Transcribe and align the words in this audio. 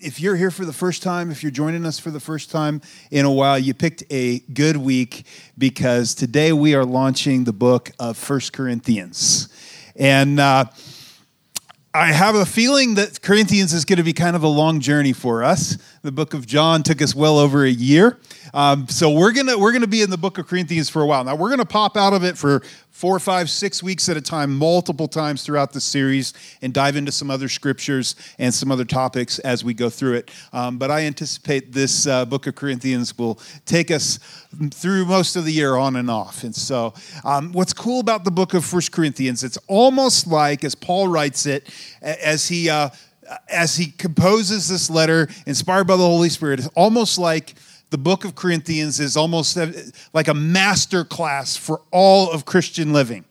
if 0.00 0.18
you're 0.18 0.36
here 0.36 0.50
for 0.50 0.64
the 0.64 0.72
first 0.72 1.02
time, 1.02 1.30
if 1.30 1.42
you're 1.42 1.52
joining 1.52 1.84
us 1.84 1.98
for 1.98 2.10
the 2.10 2.20
first 2.20 2.50
time 2.50 2.80
in 3.10 3.26
a 3.26 3.30
while, 3.30 3.58
you 3.58 3.74
picked 3.74 4.02
a 4.10 4.38
good 4.38 4.76
week 4.76 5.26
because 5.58 6.14
today 6.14 6.52
we 6.52 6.74
are 6.74 6.86
launching 6.86 7.44
the 7.44 7.52
book 7.52 7.90
of 7.98 8.16
First 8.16 8.54
Corinthians. 8.54 9.48
And 9.96 10.40
uh, 10.40 10.64
I 11.92 12.12
have 12.12 12.34
a 12.34 12.46
feeling 12.46 12.94
that 12.94 13.20
Corinthians 13.20 13.74
is 13.74 13.84
going 13.84 13.98
to 13.98 14.02
be 14.02 14.14
kind 14.14 14.36
of 14.36 14.42
a 14.42 14.48
long 14.48 14.80
journey 14.80 15.12
for 15.12 15.44
us. 15.44 15.76
The 16.02 16.12
book 16.12 16.32
of 16.32 16.46
John 16.46 16.82
took 16.82 17.02
us 17.02 17.14
well 17.14 17.38
over 17.38 17.62
a 17.62 17.70
year. 17.70 18.18
Um, 18.54 18.88
so 18.88 19.10
we're 19.10 19.32
gonna 19.32 19.58
we're 19.58 19.72
gonna 19.72 19.86
be 19.86 20.00
in 20.00 20.08
the 20.08 20.16
book 20.16 20.38
of 20.38 20.46
Corinthians 20.46 20.88
for 20.88 21.02
a 21.02 21.06
while. 21.06 21.22
Now 21.24 21.36
we're 21.36 21.50
gonna 21.50 21.66
pop 21.66 21.94
out 21.94 22.14
of 22.14 22.24
it 22.24 22.38
for 22.38 22.62
four, 22.90 23.18
five, 23.18 23.50
six 23.50 23.82
weeks 23.82 24.08
at 24.08 24.16
a 24.16 24.20
time, 24.20 24.56
multiple 24.56 25.08
times 25.08 25.42
throughout 25.42 25.72
the 25.72 25.80
series, 25.80 26.32
and 26.62 26.72
dive 26.72 26.96
into 26.96 27.12
some 27.12 27.30
other 27.30 27.48
scriptures 27.48 28.16
and 28.38 28.52
some 28.52 28.72
other 28.72 28.86
topics 28.86 29.38
as 29.40 29.62
we 29.62 29.74
go 29.74 29.90
through 29.90 30.14
it. 30.14 30.30
Um, 30.54 30.78
but 30.78 30.90
I 30.90 31.02
anticipate 31.02 31.70
this 31.72 32.06
uh, 32.06 32.24
book 32.24 32.46
of 32.46 32.54
Corinthians 32.54 33.16
will 33.18 33.38
take 33.66 33.90
us 33.90 34.18
through 34.70 35.04
most 35.04 35.36
of 35.36 35.44
the 35.44 35.52
year 35.52 35.76
on 35.76 35.96
and 35.96 36.10
off. 36.10 36.44
And 36.44 36.54
so, 36.54 36.94
um, 37.24 37.52
what's 37.52 37.74
cool 37.74 38.00
about 38.00 38.24
the 38.24 38.30
book 38.30 38.54
of 38.54 38.64
First 38.64 38.90
Corinthians? 38.90 39.44
It's 39.44 39.58
almost 39.68 40.26
like, 40.26 40.64
as 40.64 40.74
Paul 40.74 41.08
writes 41.08 41.44
it, 41.44 41.68
as 42.00 42.48
he 42.48 42.70
uh, 42.70 42.88
as 43.48 43.76
he 43.76 43.86
composes 43.86 44.68
this 44.68 44.90
letter, 44.90 45.28
inspired 45.46 45.84
by 45.84 45.96
the 45.96 46.02
Holy 46.02 46.28
Spirit, 46.28 46.60
it's 46.60 46.68
almost 46.74 47.18
like 47.18 47.54
the 47.90 47.98
book 47.98 48.24
of 48.24 48.34
Corinthians 48.34 49.00
is 49.00 49.16
almost 49.16 49.56
uh, 49.56 49.68
like 50.12 50.28
a 50.28 50.34
master 50.34 51.04
class 51.04 51.56
for 51.56 51.82
all 51.90 52.30
of 52.30 52.44
Christian 52.44 52.92
living. 52.92 53.24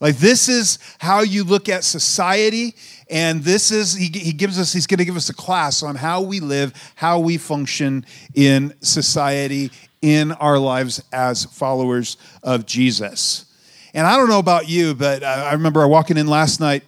Like, 0.00 0.16
this 0.16 0.48
is 0.48 0.78
how 0.98 1.20
you 1.20 1.44
look 1.44 1.68
at 1.68 1.84
society, 1.84 2.74
and 3.10 3.42
this 3.42 3.70
is, 3.70 3.94
he, 3.94 4.06
he 4.06 4.32
gives 4.32 4.58
us, 4.58 4.72
he's 4.72 4.86
going 4.86 4.98
to 4.98 5.04
give 5.04 5.16
us 5.16 5.28
a 5.28 5.34
class 5.34 5.82
on 5.82 5.94
how 5.94 6.22
we 6.22 6.40
live, 6.40 6.72
how 6.94 7.18
we 7.18 7.36
function 7.36 8.06
in 8.34 8.72
society, 8.80 9.70
in 10.00 10.32
our 10.32 10.58
lives 10.58 11.02
as 11.12 11.44
followers 11.44 12.16
of 12.42 12.64
Jesus. 12.64 13.44
And 13.92 14.06
I 14.06 14.16
don't 14.16 14.28
know 14.28 14.38
about 14.38 14.68
you, 14.68 14.94
but 14.94 15.22
uh, 15.22 15.26
I 15.26 15.52
remember 15.52 15.86
walking 15.86 16.16
in 16.16 16.26
last 16.26 16.60
night 16.60 16.84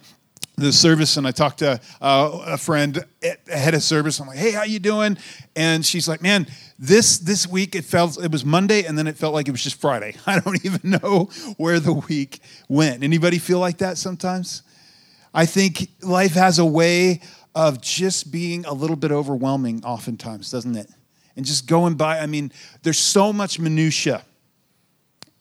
the 0.55 0.71
service 0.71 1.17
and 1.17 1.25
I 1.25 1.31
talked 1.31 1.59
to 1.59 1.79
uh, 2.01 2.39
a 2.45 2.57
friend 2.57 3.03
ahead 3.51 3.73
of 3.73 3.81
service. 3.81 4.19
I'm 4.19 4.27
like, 4.27 4.37
"Hey, 4.37 4.51
how 4.51 4.63
you 4.63 4.79
doing?" 4.79 5.17
And 5.55 5.85
she's 5.85 6.07
like, 6.07 6.21
"Man, 6.21 6.47
this 6.77 7.17
this 7.17 7.47
week 7.47 7.75
it 7.75 7.85
felt 7.85 8.23
it 8.23 8.31
was 8.31 8.45
Monday 8.45 8.83
and 8.83 8.97
then 8.97 9.07
it 9.07 9.17
felt 9.17 9.33
like 9.33 9.47
it 9.47 9.51
was 9.51 9.63
just 9.63 9.79
Friday. 9.79 10.15
I 10.27 10.39
don't 10.39 10.63
even 10.63 10.91
know 11.01 11.29
where 11.57 11.79
the 11.79 11.93
week 11.93 12.39
went. 12.67 13.03
Anybody 13.03 13.39
feel 13.39 13.59
like 13.59 13.79
that 13.79 13.97
sometimes? 13.97 14.63
I 15.33 15.45
think 15.45 15.89
life 16.01 16.33
has 16.33 16.59
a 16.59 16.65
way 16.65 17.21
of 17.55 17.81
just 17.81 18.31
being 18.31 18.65
a 18.65 18.73
little 18.73 18.95
bit 18.95 19.11
overwhelming 19.11 19.83
oftentimes, 19.83 20.51
doesn't 20.51 20.75
it? 20.75 20.89
And 21.35 21.45
just 21.45 21.67
going 21.67 21.95
by, 21.95 22.19
I 22.19 22.27
mean, 22.27 22.51
there's 22.83 22.99
so 22.99 23.33
much 23.33 23.59
minutia. 23.59 24.23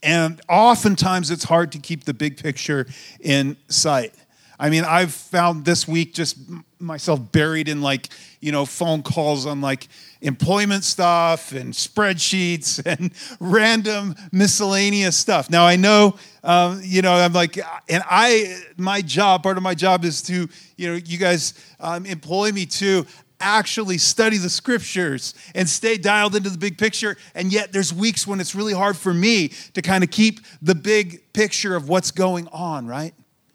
And 0.02 0.40
oftentimes 0.48 1.30
it's 1.30 1.44
hard 1.44 1.72
to 1.72 1.78
keep 1.78 2.04
the 2.04 2.14
big 2.14 2.36
picture 2.42 2.86
in 3.20 3.56
sight. 3.68 4.14
I 4.62 4.70
mean, 4.70 4.84
I've 4.84 5.12
found 5.12 5.64
this 5.64 5.88
week 5.88 6.14
just 6.14 6.36
myself 6.78 7.32
buried 7.32 7.68
in 7.68 7.82
like, 7.82 8.10
you 8.38 8.52
know, 8.52 8.64
phone 8.64 9.02
calls 9.02 9.44
on 9.44 9.60
like 9.60 9.88
employment 10.20 10.84
stuff 10.84 11.50
and 11.50 11.74
spreadsheets 11.74 12.80
and 12.86 13.10
random 13.40 14.14
miscellaneous 14.30 15.16
stuff. 15.16 15.50
Now, 15.50 15.66
I 15.66 15.74
know, 15.74 16.16
um, 16.44 16.80
you 16.84 17.02
know, 17.02 17.12
I'm 17.12 17.32
like, 17.32 17.58
and 17.88 18.04
I, 18.08 18.56
my 18.76 19.02
job, 19.02 19.42
part 19.42 19.56
of 19.56 19.64
my 19.64 19.74
job 19.74 20.04
is 20.04 20.22
to, 20.22 20.48
you 20.76 20.88
know, 20.88 20.94
you 20.94 21.18
guys 21.18 21.54
um, 21.80 22.06
employ 22.06 22.52
me 22.52 22.64
to 22.66 23.04
actually 23.40 23.98
study 23.98 24.36
the 24.36 24.48
scriptures 24.48 25.34
and 25.56 25.68
stay 25.68 25.98
dialed 25.98 26.36
into 26.36 26.50
the 26.50 26.58
big 26.58 26.78
picture. 26.78 27.16
And 27.34 27.52
yet, 27.52 27.72
there's 27.72 27.92
weeks 27.92 28.28
when 28.28 28.38
it's 28.38 28.54
really 28.54 28.74
hard 28.74 28.96
for 28.96 29.12
me 29.12 29.48
to 29.74 29.82
kind 29.82 30.04
of 30.04 30.12
keep 30.12 30.38
the 30.62 30.76
big 30.76 31.32
picture 31.32 31.74
of 31.74 31.88
what's 31.88 32.12
going 32.12 32.46
on, 32.52 32.86
right? 32.86 33.12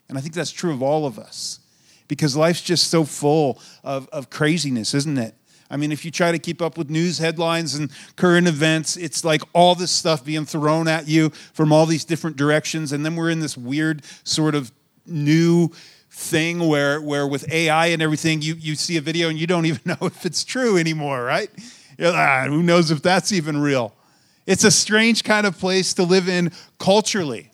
And 0.09 0.17
I 0.17 0.21
think 0.21 0.33
that's 0.33 0.51
true 0.51 0.71
of 0.71 0.81
all 0.81 1.05
of 1.05 1.19
us 1.19 1.59
because 2.07 2.35
life's 2.35 2.61
just 2.61 2.89
so 2.89 3.03
full 3.03 3.59
of, 3.83 4.07
of 4.09 4.29
craziness, 4.29 4.93
isn't 4.93 5.17
it? 5.17 5.35
I 5.69 5.75
mean, 5.75 5.91
if 5.91 6.05
you 6.05 6.11
try 6.11 6.31
to 6.31 6.39
keep 6.39 6.61
up 6.61 6.77
with 6.77 6.89
news 6.89 7.17
headlines 7.17 7.75
and 7.75 7.91
current 8.15 8.47
events, 8.47 8.95
it's 8.95 9.25
like 9.25 9.41
all 9.53 9.75
this 9.75 9.91
stuff 9.91 10.23
being 10.23 10.45
thrown 10.45 10.87
at 10.87 11.07
you 11.07 11.29
from 11.53 11.73
all 11.73 11.85
these 11.85 12.05
different 12.05 12.37
directions. 12.37 12.93
And 12.93 13.05
then 13.05 13.15
we're 13.17 13.29
in 13.29 13.41
this 13.41 13.57
weird 13.57 14.03
sort 14.23 14.55
of 14.55 14.71
new 15.05 15.69
thing 16.09 16.67
where, 16.67 17.01
where 17.01 17.27
with 17.27 17.51
AI 17.51 17.87
and 17.87 18.01
everything, 18.01 18.41
you, 18.41 18.55
you 18.55 18.75
see 18.75 18.95
a 18.95 19.01
video 19.01 19.27
and 19.27 19.37
you 19.37 19.45
don't 19.45 19.65
even 19.65 19.81
know 19.85 20.07
if 20.07 20.25
it's 20.25 20.45
true 20.45 20.77
anymore, 20.77 21.21
right? 21.23 21.49
Like, 21.99 22.13
ah, 22.13 22.45
who 22.47 22.63
knows 22.63 22.89
if 22.89 23.01
that's 23.01 23.33
even 23.33 23.57
real? 23.57 23.93
It's 24.45 24.63
a 24.63 24.71
strange 24.71 25.25
kind 25.25 25.45
of 25.45 25.59
place 25.59 25.93
to 25.95 26.03
live 26.03 26.29
in 26.29 26.53
culturally 26.79 27.51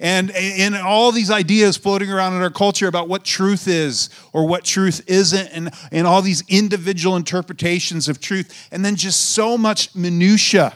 and 0.00 0.30
in 0.30 0.74
all 0.74 1.12
these 1.12 1.30
ideas 1.30 1.76
floating 1.76 2.10
around 2.10 2.34
in 2.34 2.40
our 2.40 2.50
culture 2.50 2.88
about 2.88 3.06
what 3.06 3.22
truth 3.22 3.68
is 3.68 4.08
or 4.32 4.48
what 4.48 4.64
truth 4.64 5.04
isn't 5.06 5.48
and, 5.48 5.70
and 5.92 6.06
all 6.06 6.22
these 6.22 6.42
individual 6.48 7.16
interpretations 7.16 8.08
of 8.08 8.18
truth. 8.18 8.68
And 8.72 8.82
then 8.82 8.96
just 8.96 9.20
so 9.20 9.58
much 9.58 9.94
minutia 9.94 10.72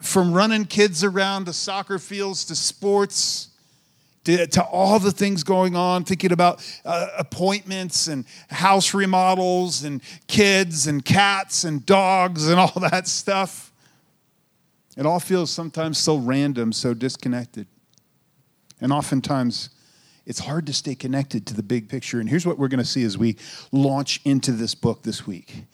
from 0.00 0.32
running 0.32 0.64
kids 0.64 1.04
around 1.04 1.44
to 1.44 1.52
soccer 1.52 1.98
fields 1.98 2.46
to 2.46 2.56
sports 2.56 3.48
to, 4.24 4.46
to 4.46 4.62
all 4.62 4.98
the 4.98 5.12
things 5.12 5.42
going 5.42 5.76
on 5.76 6.04
thinking 6.04 6.32
about 6.32 6.62
uh, 6.84 7.08
appointments 7.18 8.08
and 8.08 8.24
house 8.50 8.92
remodels 8.92 9.84
and 9.84 10.02
kids 10.26 10.86
and 10.86 11.04
cats 11.04 11.64
and 11.64 11.84
dogs 11.84 12.48
and 12.48 12.58
all 12.58 12.72
that 12.90 13.06
stuff 13.06 13.67
it 14.98 15.06
all 15.06 15.20
feels 15.20 15.48
sometimes 15.50 15.96
so 15.96 16.16
random, 16.16 16.72
so 16.72 16.92
disconnected. 16.92 17.68
And 18.80 18.92
oftentimes, 18.92 19.70
it's 20.26 20.40
hard 20.40 20.66
to 20.66 20.72
stay 20.72 20.96
connected 20.96 21.46
to 21.46 21.54
the 21.54 21.62
big 21.62 21.88
picture. 21.88 22.18
And 22.18 22.28
here's 22.28 22.44
what 22.44 22.58
we're 22.58 22.66
going 22.66 22.82
to 22.82 22.84
see 22.84 23.04
as 23.04 23.16
we 23.16 23.36
launch 23.70 24.20
into 24.24 24.50
this 24.50 24.74
book 24.74 25.04
this 25.04 25.24
week 25.24 25.64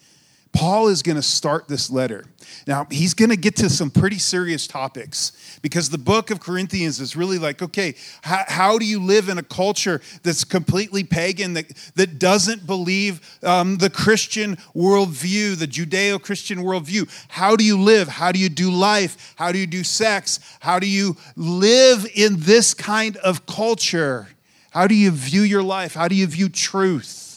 Paul 0.55 0.87
is 0.87 1.03
going 1.03 1.17
to 1.17 1.23
start 1.23 1.67
this 1.67 1.91
letter. 1.91 2.25
Now, 2.67 2.87
he's 2.89 3.13
going 3.13 3.31
to 3.31 3.37
get 3.37 3.57
to 3.57 3.69
some 3.69 3.91
pretty 3.91 4.19
serious 4.19 4.69
topics 4.69 5.59
because 5.63 5.91
the 5.91 5.99
book 5.99 6.31
of 6.31 6.39
Corinthians 6.39 7.01
is 7.01 7.17
really 7.17 7.39
like, 7.39 7.61
okay, 7.61 7.97
how, 8.23 8.45
how 8.47 8.79
do 8.79 8.87
you 8.87 9.01
live 9.01 9.29
in 9.29 9.37
a 9.37 9.43
culture 9.43 10.01
that's 10.23 10.45
completely 10.45 11.03
pagan, 11.03 11.55
that, 11.55 11.67
that 11.97 12.21
doesn't 12.21 12.67
believe 12.67 13.21
um, 13.43 13.79
the 13.79 13.91
Christian 13.91 14.55
worldview, 14.77 15.57
the 15.59 15.67
Judeo 15.67 16.23
Christian 16.23 16.59
worldview? 16.59 17.11
How 17.29 17.57
do 17.57 17.65
you 17.65 17.77
live? 17.77 18.07
How 18.07 18.31
do 18.31 18.39
you 18.39 18.49
do 18.49 18.71
life? 18.71 19.35
How 19.37 19.51
do 19.51 19.59
you 19.59 19.67
do 19.67 19.83
sex? 19.83 20.39
How 20.61 20.79
do 20.79 20.87
you 20.87 21.17
live 21.35 22.07
in 22.15 22.37
this 22.39 22.75
kind 22.75 23.17
of 23.19 23.45
culture? 23.47 24.29
How 24.71 24.87
do 24.87 24.95
you 24.95 25.11
view 25.11 25.43
your 25.43 25.65
life? 25.65 25.95
How 25.95 26.07
do 26.07 26.15
you 26.15 26.29
view 26.29 26.49
truth? 26.49 27.34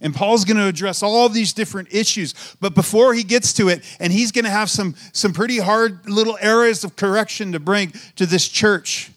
And 0.00 0.14
Paul's 0.14 0.44
going 0.44 0.56
to 0.56 0.66
address 0.66 1.02
all 1.02 1.28
these 1.28 1.52
different 1.52 1.92
issues. 1.92 2.34
But 2.60 2.74
before 2.74 3.12
he 3.14 3.22
gets 3.22 3.52
to 3.54 3.68
it, 3.68 3.84
and 3.98 4.12
he's 4.12 4.32
going 4.32 4.44
to 4.44 4.50
have 4.50 4.70
some, 4.70 4.94
some 5.12 5.32
pretty 5.32 5.58
hard 5.58 6.08
little 6.08 6.38
areas 6.40 6.84
of 6.84 6.96
correction 6.96 7.52
to 7.52 7.60
bring 7.60 7.92
to 8.16 8.26
this 8.26 8.48
church 8.48 9.10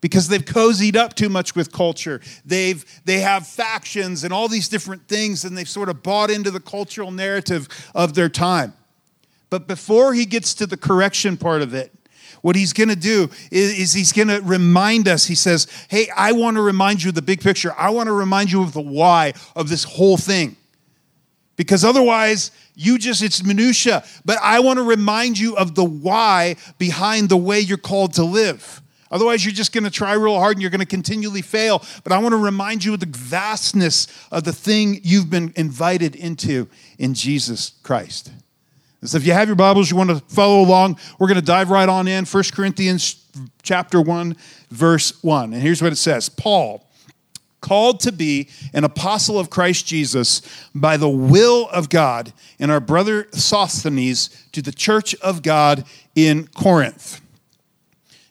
because 0.00 0.28
they've 0.28 0.44
cozied 0.44 0.96
up 0.96 1.14
too 1.14 1.30
much 1.30 1.56
with 1.56 1.72
culture. 1.72 2.20
They've, 2.44 2.84
they 3.06 3.20
have 3.20 3.46
factions 3.46 4.22
and 4.22 4.34
all 4.34 4.48
these 4.48 4.68
different 4.68 5.08
things, 5.08 5.44
and 5.44 5.56
they've 5.56 5.68
sort 5.68 5.88
of 5.88 6.02
bought 6.02 6.30
into 6.30 6.50
the 6.50 6.60
cultural 6.60 7.10
narrative 7.10 7.68
of 7.94 8.14
their 8.14 8.28
time. 8.28 8.74
But 9.48 9.66
before 9.66 10.12
he 10.12 10.26
gets 10.26 10.52
to 10.54 10.66
the 10.66 10.76
correction 10.76 11.36
part 11.36 11.62
of 11.62 11.72
it, 11.72 11.90
what 12.44 12.56
he's 12.56 12.74
going 12.74 12.90
to 12.90 12.96
do 12.96 13.30
is, 13.50 13.78
is 13.78 13.92
he's 13.94 14.12
going 14.12 14.28
to 14.28 14.38
remind 14.42 15.08
us. 15.08 15.24
He 15.24 15.34
says, 15.34 15.66
Hey, 15.88 16.08
I 16.14 16.32
want 16.32 16.58
to 16.58 16.60
remind 16.60 17.02
you 17.02 17.08
of 17.08 17.14
the 17.14 17.22
big 17.22 17.40
picture. 17.40 17.72
I 17.78 17.88
want 17.88 18.08
to 18.08 18.12
remind 18.12 18.52
you 18.52 18.60
of 18.60 18.74
the 18.74 18.82
why 18.82 19.32
of 19.56 19.70
this 19.70 19.82
whole 19.82 20.18
thing. 20.18 20.54
Because 21.56 21.86
otherwise, 21.86 22.50
you 22.74 22.98
just, 22.98 23.22
it's 23.22 23.42
minutia. 23.42 24.04
But 24.26 24.36
I 24.42 24.60
want 24.60 24.78
to 24.78 24.82
remind 24.82 25.38
you 25.38 25.56
of 25.56 25.74
the 25.74 25.84
why 25.84 26.56
behind 26.76 27.30
the 27.30 27.38
way 27.38 27.60
you're 27.60 27.78
called 27.78 28.12
to 28.14 28.24
live. 28.24 28.82
Otherwise, 29.10 29.42
you're 29.42 29.54
just 29.54 29.72
going 29.72 29.84
to 29.84 29.90
try 29.90 30.12
real 30.12 30.38
hard 30.38 30.56
and 30.56 30.60
you're 30.60 30.70
going 30.70 30.80
to 30.80 30.86
continually 30.86 31.40
fail. 31.40 31.82
But 32.02 32.12
I 32.12 32.18
want 32.18 32.34
to 32.34 32.36
remind 32.36 32.84
you 32.84 32.92
of 32.92 33.00
the 33.00 33.06
vastness 33.06 34.06
of 34.30 34.44
the 34.44 34.52
thing 34.52 35.00
you've 35.02 35.30
been 35.30 35.54
invited 35.56 36.14
into 36.14 36.68
in 36.98 37.14
Jesus 37.14 37.70
Christ. 37.82 38.32
So 39.06 39.18
if 39.18 39.26
you 39.26 39.34
have 39.34 39.48
your 39.48 39.56
Bibles, 39.56 39.90
you 39.90 39.98
want 39.98 40.08
to 40.08 40.20
follow 40.34 40.62
along, 40.62 40.98
we're 41.18 41.26
going 41.26 41.38
to 41.38 41.44
dive 41.44 41.68
right 41.68 41.88
on 41.88 42.08
in. 42.08 42.24
1 42.24 42.44
Corinthians 42.54 43.22
chapter 43.62 44.00
1, 44.00 44.34
verse 44.70 45.22
1. 45.22 45.52
And 45.52 45.62
here's 45.62 45.82
what 45.82 45.92
it 45.92 45.96
says 45.96 46.30
Paul, 46.30 46.88
called 47.60 48.00
to 48.00 48.12
be 48.12 48.48
an 48.72 48.82
apostle 48.82 49.38
of 49.38 49.50
Christ 49.50 49.86
Jesus 49.86 50.40
by 50.74 50.96
the 50.96 51.08
will 51.08 51.68
of 51.68 51.90
God, 51.90 52.32
and 52.58 52.70
our 52.70 52.80
brother 52.80 53.28
Sosthenes 53.32 54.30
to 54.52 54.62
the 54.62 54.72
church 54.72 55.14
of 55.16 55.42
God 55.42 55.84
in 56.14 56.46
Corinth. 56.48 57.20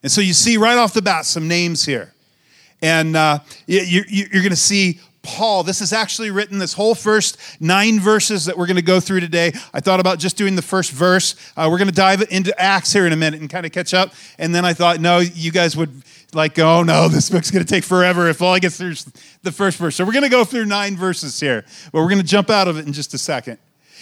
And 0.01 0.11
so 0.11 0.21
you 0.21 0.33
see 0.33 0.57
right 0.57 0.77
off 0.77 0.95
the 0.95 1.03
bat 1.03 1.25
some 1.25 1.47
names 1.47 1.85
here. 1.85 2.15
And 2.81 3.15
uh, 3.15 3.39
you're 3.67 4.03
going 4.31 4.49
to 4.49 4.55
see 4.55 4.99
Paul. 5.23 5.63
This 5.63 5.81
is 5.81 5.93
actually 5.93 6.29
written, 6.31 6.59
this 6.59 6.73
whole 6.73 6.93
first 6.93 7.37
nine 7.59 7.99
verses 7.99 8.45
that 8.45 8.57
we're 8.57 8.67
going 8.67 8.75
to 8.75 8.81
go 8.81 8.99
through 8.99 9.21
today. 9.21 9.53
I 9.73 9.79
thought 9.79 9.99
about 9.99 10.19
just 10.19 10.37
doing 10.37 10.55
the 10.55 10.61
first 10.61 10.91
verse. 10.91 11.35
Uh, 11.55 11.67
we're 11.71 11.77
going 11.77 11.87
to 11.87 11.93
dive 11.93 12.21
into 12.29 12.57
Acts 12.61 12.93
here 12.93 13.07
in 13.07 13.13
a 13.13 13.15
minute 13.15 13.39
and 13.39 13.49
kind 13.49 13.65
of 13.65 13.71
catch 13.71 13.93
up. 13.93 14.13
And 14.37 14.53
then 14.53 14.65
I 14.65 14.73
thought, 14.73 14.99
no, 14.99 15.19
you 15.19 15.51
guys 15.51 15.75
would 15.75 16.03
like, 16.33 16.59
oh 16.59 16.83
no, 16.83 17.07
this 17.09 17.29
book's 17.29 17.51
going 17.51 17.65
to 17.65 17.69
take 17.69 17.83
forever 17.83 18.27
if 18.27 18.41
all 18.41 18.53
I 18.53 18.59
get 18.59 18.73
through 18.73 18.95
the 19.41 19.51
first 19.51 19.77
verse. 19.77 19.95
So 19.95 20.05
we're 20.05 20.11
going 20.11 20.23
to 20.23 20.29
go 20.29 20.43
through 20.43 20.65
nine 20.65 20.97
verses 20.97 21.39
here, 21.39 21.65
but 21.91 22.01
we're 22.01 22.09
going 22.09 22.21
to 22.21 22.27
jump 22.27 22.49
out 22.49 22.67
of 22.67 22.77
it 22.77 22.85
in 22.85 22.93
just 22.93 23.13
a 23.13 23.17
second. 23.17 23.57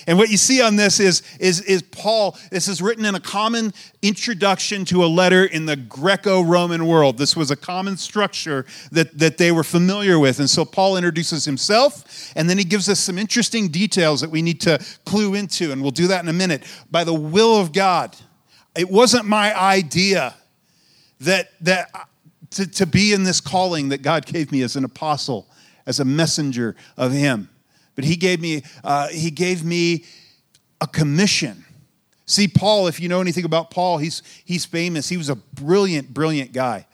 And 0.07 0.17
what 0.17 0.29
you 0.29 0.37
see 0.37 0.61
on 0.61 0.75
this 0.75 0.99
is, 0.99 1.21
is, 1.39 1.61
is 1.61 1.81
Paul, 1.81 2.37
this 2.49 2.67
is 2.67 2.81
written 2.81 3.05
in 3.05 3.15
a 3.15 3.19
common 3.19 3.73
introduction 4.01 4.85
to 4.85 5.03
a 5.03 5.07
letter 5.07 5.45
in 5.45 5.65
the 5.65 5.75
Greco 5.75 6.41
Roman 6.41 6.85
world. 6.87 7.17
This 7.17 7.35
was 7.35 7.51
a 7.51 7.55
common 7.55 7.97
structure 7.97 8.65
that, 8.91 9.17
that 9.17 9.37
they 9.37 9.51
were 9.51 9.63
familiar 9.63 10.17
with. 10.19 10.39
And 10.39 10.49
so 10.49 10.65
Paul 10.65 10.97
introduces 10.97 11.45
himself, 11.45 12.31
and 12.35 12.49
then 12.49 12.57
he 12.57 12.63
gives 12.63 12.89
us 12.89 12.99
some 12.99 13.17
interesting 13.17 13.67
details 13.69 14.21
that 14.21 14.29
we 14.29 14.41
need 14.41 14.61
to 14.61 14.83
clue 15.05 15.35
into. 15.35 15.71
And 15.71 15.81
we'll 15.81 15.91
do 15.91 16.07
that 16.07 16.23
in 16.23 16.29
a 16.29 16.33
minute. 16.33 16.63
By 16.89 17.03
the 17.03 17.13
will 17.13 17.59
of 17.59 17.73
God, 17.73 18.15
it 18.75 18.89
wasn't 18.89 19.25
my 19.25 19.57
idea 19.59 20.33
that, 21.21 21.49
that 21.61 22.07
to, 22.51 22.67
to 22.67 22.85
be 22.85 23.13
in 23.13 23.23
this 23.23 23.39
calling 23.39 23.89
that 23.89 24.01
God 24.01 24.25
gave 24.25 24.51
me 24.51 24.61
as 24.61 24.75
an 24.75 24.83
apostle, 24.83 25.47
as 25.85 25.99
a 25.99 26.05
messenger 26.05 26.75
of 26.97 27.11
Him. 27.11 27.49
But 28.01 28.07
he 28.07 28.15
gave 28.15 28.41
me, 28.41 28.63
uh, 28.83 29.09
he 29.09 29.29
gave 29.29 29.63
me 29.63 30.05
a 30.81 30.87
commission. 30.87 31.63
See, 32.25 32.47
Paul, 32.47 32.87
if 32.87 32.99
you 32.99 33.07
know 33.07 33.21
anything 33.21 33.45
about 33.45 33.69
Paul, 33.69 33.99
he's, 33.99 34.23
he's 34.43 34.65
famous. 34.65 35.07
He 35.07 35.17
was 35.17 35.29
a 35.29 35.35
brilliant, 35.35 36.11
brilliant 36.11 36.51
guy. 36.51 36.87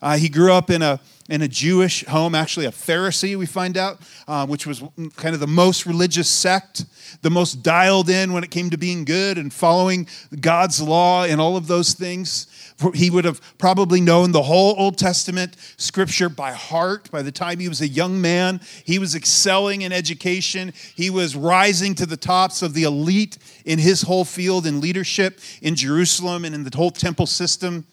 Uh, 0.00 0.16
he 0.16 0.30
grew 0.30 0.54
up 0.54 0.70
in 0.70 0.80
a, 0.80 1.00
in 1.28 1.42
a 1.42 1.48
Jewish 1.48 2.02
home, 2.06 2.34
actually 2.34 2.64
a 2.64 2.70
Pharisee, 2.70 3.36
we 3.36 3.44
find 3.44 3.76
out, 3.76 4.00
uh, 4.26 4.46
which 4.46 4.66
was 4.66 4.82
kind 5.16 5.34
of 5.34 5.40
the 5.40 5.46
most 5.46 5.84
religious 5.84 6.30
sect, 6.30 6.86
the 7.20 7.28
most 7.28 7.62
dialed 7.62 8.08
in 8.08 8.32
when 8.32 8.42
it 8.42 8.50
came 8.50 8.70
to 8.70 8.78
being 8.78 9.04
good 9.04 9.36
and 9.36 9.52
following 9.52 10.08
God's 10.40 10.80
law 10.80 11.24
and 11.24 11.42
all 11.42 11.58
of 11.58 11.66
those 11.66 11.92
things. 11.92 12.46
He 12.92 13.08
would 13.08 13.24
have 13.24 13.40
probably 13.56 14.00
known 14.00 14.32
the 14.32 14.42
whole 14.42 14.74
Old 14.76 14.98
Testament 14.98 15.56
scripture 15.76 16.28
by 16.28 16.52
heart 16.52 17.08
by 17.10 17.22
the 17.22 17.30
time 17.30 17.60
he 17.60 17.68
was 17.68 17.80
a 17.80 17.86
young 17.86 18.20
man. 18.20 18.60
He 18.84 18.98
was 18.98 19.14
excelling 19.14 19.82
in 19.82 19.92
education, 19.92 20.72
he 20.96 21.08
was 21.08 21.36
rising 21.36 21.94
to 21.96 22.06
the 22.06 22.16
tops 22.16 22.62
of 22.62 22.74
the 22.74 22.82
elite 22.82 23.38
in 23.64 23.78
his 23.78 24.02
whole 24.02 24.24
field 24.24 24.66
in 24.66 24.80
leadership 24.80 25.38
in 25.62 25.76
Jerusalem 25.76 26.44
and 26.44 26.54
in 26.54 26.64
the 26.64 26.76
whole 26.76 26.90
temple 26.90 27.26
system. 27.26 27.86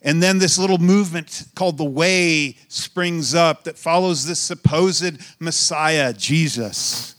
And 0.00 0.22
then 0.22 0.38
this 0.38 0.58
little 0.58 0.78
movement 0.78 1.44
called 1.54 1.76
the 1.76 1.84
Way 1.84 2.56
springs 2.68 3.34
up 3.34 3.64
that 3.64 3.76
follows 3.76 4.26
this 4.26 4.38
supposed 4.38 5.18
Messiah, 5.40 6.12
Jesus 6.14 7.17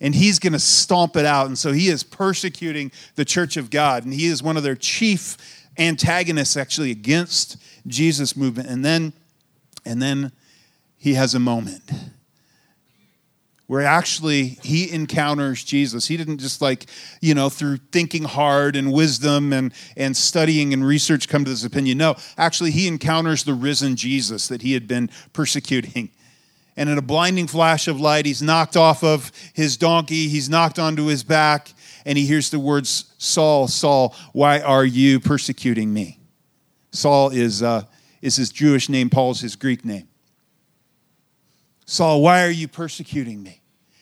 and 0.00 0.14
he's 0.14 0.38
going 0.38 0.52
to 0.52 0.58
stomp 0.58 1.16
it 1.16 1.26
out. 1.26 1.46
And 1.46 1.58
so 1.58 1.72
he 1.72 1.88
is 1.88 2.02
persecuting 2.02 2.90
the 3.16 3.24
church 3.24 3.56
of 3.56 3.70
God, 3.70 4.04
and 4.04 4.14
he 4.14 4.26
is 4.26 4.42
one 4.42 4.56
of 4.56 4.62
their 4.62 4.76
chief 4.76 5.36
antagonists 5.78 6.56
actually 6.56 6.90
against 6.90 7.56
Jesus 7.86 8.36
movement. 8.36 8.68
And 8.68 8.84
then, 8.84 9.12
and 9.84 10.00
then 10.00 10.32
he 10.96 11.14
has 11.14 11.34
a 11.34 11.40
moment 11.40 11.82
where 13.70 13.82
actually 13.82 14.58
he 14.64 14.90
encounters 14.90 15.62
Jesus. 15.62 16.08
He 16.08 16.16
didn't 16.16 16.38
just 16.38 16.60
like, 16.60 16.86
you 17.20 17.34
know, 17.34 17.48
through 17.48 17.76
thinking 17.92 18.24
hard 18.24 18.74
and 18.74 18.92
wisdom 18.92 19.52
and, 19.52 19.72
and 19.96 20.16
studying 20.16 20.72
and 20.74 20.84
research 20.84 21.28
come 21.28 21.44
to 21.44 21.50
this 21.50 21.64
opinion. 21.64 21.96
No, 21.96 22.16
actually, 22.36 22.72
he 22.72 22.88
encounters 22.88 23.44
the 23.44 23.54
risen 23.54 23.94
Jesus 23.94 24.48
that 24.48 24.62
he 24.62 24.72
had 24.72 24.88
been 24.88 25.08
persecuting 25.32 26.10
and 26.80 26.88
in 26.88 26.96
a 26.96 27.02
blinding 27.02 27.46
flash 27.46 27.88
of 27.88 28.00
light, 28.00 28.24
he's 28.24 28.40
knocked 28.40 28.74
off 28.74 29.04
of 29.04 29.30
his 29.52 29.76
donkey, 29.76 30.28
he's 30.28 30.48
knocked 30.48 30.78
onto 30.78 31.04
his 31.04 31.22
back, 31.22 31.74
and 32.06 32.16
he 32.16 32.24
hears 32.24 32.48
the 32.48 32.58
words, 32.58 33.12
Saul, 33.18 33.68
Saul, 33.68 34.16
why 34.32 34.60
are 34.60 34.86
you 34.86 35.20
persecuting 35.20 35.92
me? 35.92 36.18
Saul 36.90 37.28
is, 37.28 37.62
uh, 37.62 37.84
is 38.22 38.36
his 38.36 38.48
Jewish 38.48 38.88
name, 38.88 39.10
Paul's 39.10 39.42
his 39.42 39.56
Greek 39.56 39.84
name. 39.84 40.08
Saul, 41.84 42.22
why 42.22 42.44
are 42.46 42.50
you 42.50 42.66
persecuting 42.66 43.42
me? 43.42 43.60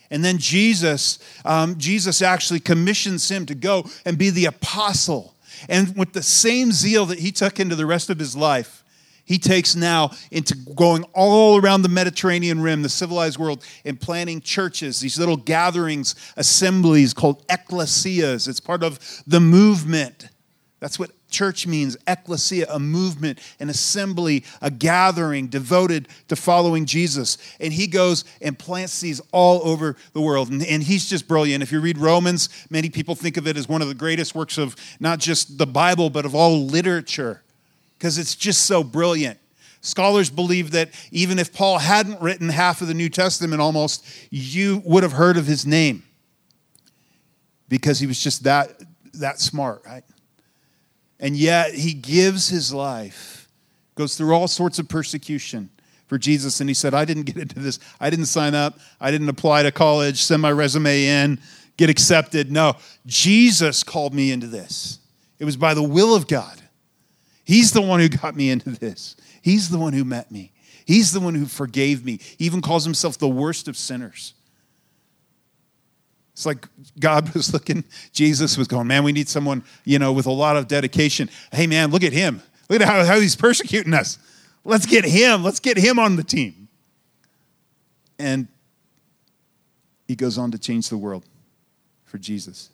And 0.08 0.24
then 0.24 0.38
Jesus, 0.38 1.18
um, 1.44 1.78
Jesus 1.78 2.22
actually 2.22 2.60
commissions 2.60 3.28
him 3.28 3.44
to 3.46 3.56
go 3.56 3.86
and 4.04 4.16
be 4.16 4.30
the 4.30 4.44
apostle. 4.44 5.34
And 5.68 5.96
with 5.96 6.12
the 6.12 6.22
same 6.22 6.70
zeal 6.70 7.06
that 7.06 7.18
he 7.18 7.32
took 7.32 7.58
into 7.58 7.74
the 7.74 7.86
rest 7.86 8.08
of 8.08 8.20
his 8.20 8.36
life, 8.36 8.84
he 9.28 9.38
takes 9.38 9.76
now 9.76 10.10
into 10.30 10.56
going 10.74 11.04
all 11.12 11.60
around 11.60 11.82
the 11.82 11.90
Mediterranean 11.90 12.62
rim, 12.62 12.80
the 12.80 12.88
civilized 12.88 13.38
world, 13.38 13.62
and 13.84 14.00
planting 14.00 14.40
churches, 14.40 15.00
these 15.00 15.18
little 15.18 15.36
gatherings, 15.36 16.14
assemblies 16.38 17.12
called 17.12 17.46
ecclesias. 17.48 18.48
It's 18.48 18.58
part 18.58 18.82
of 18.82 18.98
the 19.26 19.38
movement. 19.38 20.30
That's 20.80 20.98
what 20.98 21.10
church 21.28 21.66
means 21.66 21.98
ecclesia, 22.06 22.68
a 22.70 22.78
movement, 22.78 23.38
an 23.60 23.68
assembly, 23.68 24.44
a 24.62 24.70
gathering 24.70 25.48
devoted 25.48 26.08
to 26.28 26.36
following 26.36 26.86
Jesus. 26.86 27.36
And 27.60 27.70
he 27.70 27.86
goes 27.86 28.24
and 28.40 28.58
plants 28.58 28.98
these 28.98 29.20
all 29.30 29.60
over 29.62 29.96
the 30.14 30.22
world. 30.22 30.50
And, 30.50 30.64
and, 30.64 30.82
he's 30.82 31.06
just 31.06 31.28
brilliant. 31.28 31.62
If 31.62 31.70
you 31.70 31.80
read 31.80 31.98
Romans, 31.98 32.48
many 32.70 32.88
people 32.88 33.14
think 33.14 33.36
of 33.36 33.46
it 33.46 33.58
as 33.58 33.68
one 33.68 33.82
of 33.82 33.88
the 33.88 33.94
greatest 33.94 34.34
works 34.34 34.56
of 34.56 34.74
not 35.00 35.18
just 35.18 35.58
the 35.58 35.66
Bible, 35.66 36.08
but 36.08 36.24
of 36.24 36.34
all 36.34 36.64
literature 36.64 37.42
because 37.98 38.18
it's 38.18 38.36
just 38.36 38.66
so 38.66 38.84
brilliant. 38.84 39.38
Scholars 39.80 40.30
believe 40.30 40.72
that 40.72 40.90
even 41.10 41.38
if 41.38 41.52
Paul 41.52 41.78
hadn't 41.78 42.20
written 42.20 42.48
half 42.48 42.80
of 42.80 42.88
the 42.88 42.94
New 42.94 43.08
Testament 43.08 43.60
almost, 43.60 44.06
you 44.30 44.82
would 44.84 45.02
have 45.02 45.12
heard 45.12 45.36
of 45.36 45.46
his 45.46 45.66
name 45.66 46.02
because 47.68 47.98
he 47.98 48.06
was 48.06 48.22
just 48.22 48.44
that, 48.44 48.70
that 49.14 49.40
smart, 49.40 49.82
right? 49.84 50.04
And 51.20 51.36
yet 51.36 51.74
he 51.74 51.94
gives 51.94 52.48
his 52.48 52.72
life, 52.72 53.48
goes 53.94 54.16
through 54.16 54.32
all 54.32 54.48
sorts 54.48 54.78
of 54.78 54.88
persecution 54.88 55.70
for 56.06 56.18
Jesus. 56.18 56.60
And 56.60 56.70
he 56.70 56.74
said, 56.74 56.94
I 56.94 57.04
didn't 57.04 57.24
get 57.24 57.36
into 57.36 57.58
this. 57.58 57.78
I 58.00 58.10
didn't 58.10 58.26
sign 58.26 58.54
up. 58.54 58.78
I 59.00 59.10
didn't 59.10 59.28
apply 59.28 59.64
to 59.64 59.72
college, 59.72 60.22
send 60.22 60.42
my 60.42 60.52
resume 60.52 61.04
in, 61.04 61.40
get 61.76 61.90
accepted. 61.90 62.50
No, 62.50 62.76
Jesus 63.06 63.82
called 63.82 64.14
me 64.14 64.32
into 64.32 64.46
this. 64.46 64.98
It 65.38 65.44
was 65.44 65.56
by 65.56 65.74
the 65.74 65.82
will 65.82 66.14
of 66.14 66.26
God. 66.26 66.60
He's 67.48 67.72
the 67.72 67.80
one 67.80 67.98
who 67.98 68.10
got 68.10 68.36
me 68.36 68.50
into 68.50 68.68
this. 68.68 69.16
He's 69.40 69.70
the 69.70 69.78
one 69.78 69.94
who 69.94 70.04
met 70.04 70.30
me. 70.30 70.52
He's 70.84 71.12
the 71.12 71.20
one 71.20 71.34
who 71.34 71.46
forgave 71.46 72.04
me. 72.04 72.18
He 72.36 72.44
even 72.44 72.60
calls 72.60 72.84
himself 72.84 73.16
the 73.16 73.26
worst 73.26 73.68
of 73.68 73.76
sinners. 73.76 74.34
It's 76.34 76.44
like 76.44 76.68
God 77.00 77.32
was 77.34 77.50
looking, 77.54 77.84
Jesus 78.12 78.58
was 78.58 78.68
going, 78.68 78.86
man, 78.86 79.02
we 79.02 79.12
need 79.12 79.30
someone, 79.30 79.64
you 79.86 79.98
know, 79.98 80.12
with 80.12 80.26
a 80.26 80.30
lot 80.30 80.58
of 80.58 80.68
dedication. 80.68 81.30
Hey, 81.50 81.66
man, 81.66 81.90
look 81.90 82.04
at 82.04 82.12
him. 82.12 82.42
Look 82.68 82.82
at 82.82 82.86
how, 82.86 83.02
how 83.02 83.18
he's 83.18 83.34
persecuting 83.34 83.94
us. 83.94 84.18
Let's 84.62 84.84
get 84.84 85.06
him. 85.06 85.42
Let's 85.42 85.58
get 85.58 85.78
him 85.78 85.98
on 85.98 86.16
the 86.16 86.24
team. 86.24 86.68
And 88.18 88.46
he 90.06 90.16
goes 90.16 90.36
on 90.36 90.50
to 90.50 90.58
change 90.58 90.90
the 90.90 90.98
world 90.98 91.24
for 92.04 92.18
Jesus. 92.18 92.68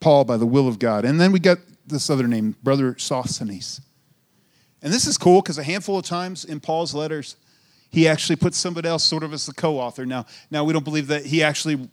Paul 0.00 0.24
by 0.24 0.36
the 0.36 0.46
will 0.46 0.68
of 0.68 0.78
God. 0.78 1.04
And 1.04 1.20
then 1.20 1.32
we 1.32 1.40
got 1.40 1.58
this 1.86 2.10
other 2.10 2.26
name, 2.26 2.56
Brother 2.62 2.96
Sosthenes. 2.98 3.80
And 4.82 4.92
this 4.92 5.06
is 5.06 5.18
cool 5.18 5.42
because 5.42 5.58
a 5.58 5.62
handful 5.62 5.98
of 5.98 6.04
times 6.04 6.44
in 6.44 6.60
Paul's 6.60 6.94
letters, 6.94 7.36
he 7.90 8.06
actually 8.06 8.36
puts 8.36 8.56
somebody 8.56 8.88
else 8.88 9.02
sort 9.02 9.22
of 9.22 9.32
as 9.32 9.46
the 9.46 9.52
co-author. 9.52 10.06
Now, 10.06 10.26
now 10.50 10.64
we 10.64 10.72
don't 10.72 10.84
believe 10.84 11.08
that 11.08 11.26
he 11.26 11.42
actually 11.42 11.88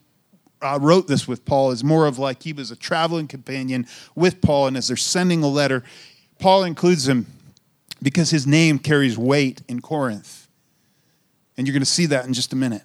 uh, 0.62 0.78
wrote 0.82 1.08
this 1.08 1.28
with 1.28 1.46
Paul. 1.46 1.72
It's 1.72 1.84
more 1.84 2.06
of 2.06 2.20
like 2.20 2.44
he 2.44 2.54
was 2.54 2.72
a 2.72 2.76
traveling 2.76 3.28
companion 3.28 3.88
with 4.14 4.42
Paul, 4.42 4.68
and 4.68 4.78
as 4.78 4.88
they're 4.88 4.98
sending 4.98 5.44
a 5.44 5.48
letter, 5.48 5.84
Paul 6.40 6.64
includes 6.64 7.08
him 7.08 7.26
because 8.04 8.30
his 8.30 8.46
name 8.46 8.78
carries 8.78 9.18
weight 9.18 9.62
in 9.68 9.82
Corinth. 9.82 10.48
And 11.58 11.66
you're 11.66 11.74
going 11.74 11.82
to 11.82 11.88
see 11.88 12.06
that 12.08 12.26
in 12.26 12.34
just 12.34 12.54
a 12.54 12.56
minute. 12.56 12.84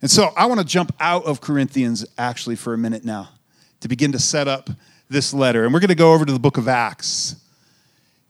And 0.00 0.10
so 0.10 0.30
I 0.36 0.46
want 0.46 0.60
to 0.60 0.66
jump 0.66 0.94
out 0.98 1.24
of 1.24 1.40
Corinthians 1.40 2.06
actually 2.16 2.56
for 2.56 2.72
a 2.72 2.78
minute 2.78 3.04
now 3.04 3.30
to 3.82 3.88
begin 3.88 4.12
to 4.12 4.18
set 4.18 4.48
up 4.48 4.70
this 5.10 5.34
letter. 5.34 5.64
And 5.64 5.74
we're 5.74 5.80
going 5.80 5.88
to 5.88 5.94
go 5.94 6.14
over 6.14 6.24
to 6.24 6.32
the 6.32 6.38
book 6.38 6.56
of 6.56 6.68
Acts. 6.68 7.36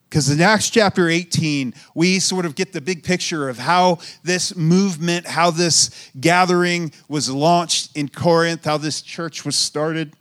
Because 0.09 0.29
in 0.29 0.41
Acts 0.43 0.69
chapter 0.69 1.09
18, 1.09 1.73
we 1.95 2.19
sort 2.19 2.45
of 2.45 2.55
get 2.55 2.73
the 2.73 2.81
big 2.83 3.03
picture 3.03 3.49
of 3.49 3.59
how 3.59 3.99
this 4.23 4.55
movement, 4.55 5.27
how 5.27 5.51
this 5.51 6.11
gathering 6.21 6.93
was 7.09 7.31
launched 7.31 7.97
in 7.97 8.09
Corinth, 8.09 8.65
how 8.65 8.77
this 8.77 9.01
church 9.01 9.45
was 9.45 9.57
started. 9.57 10.15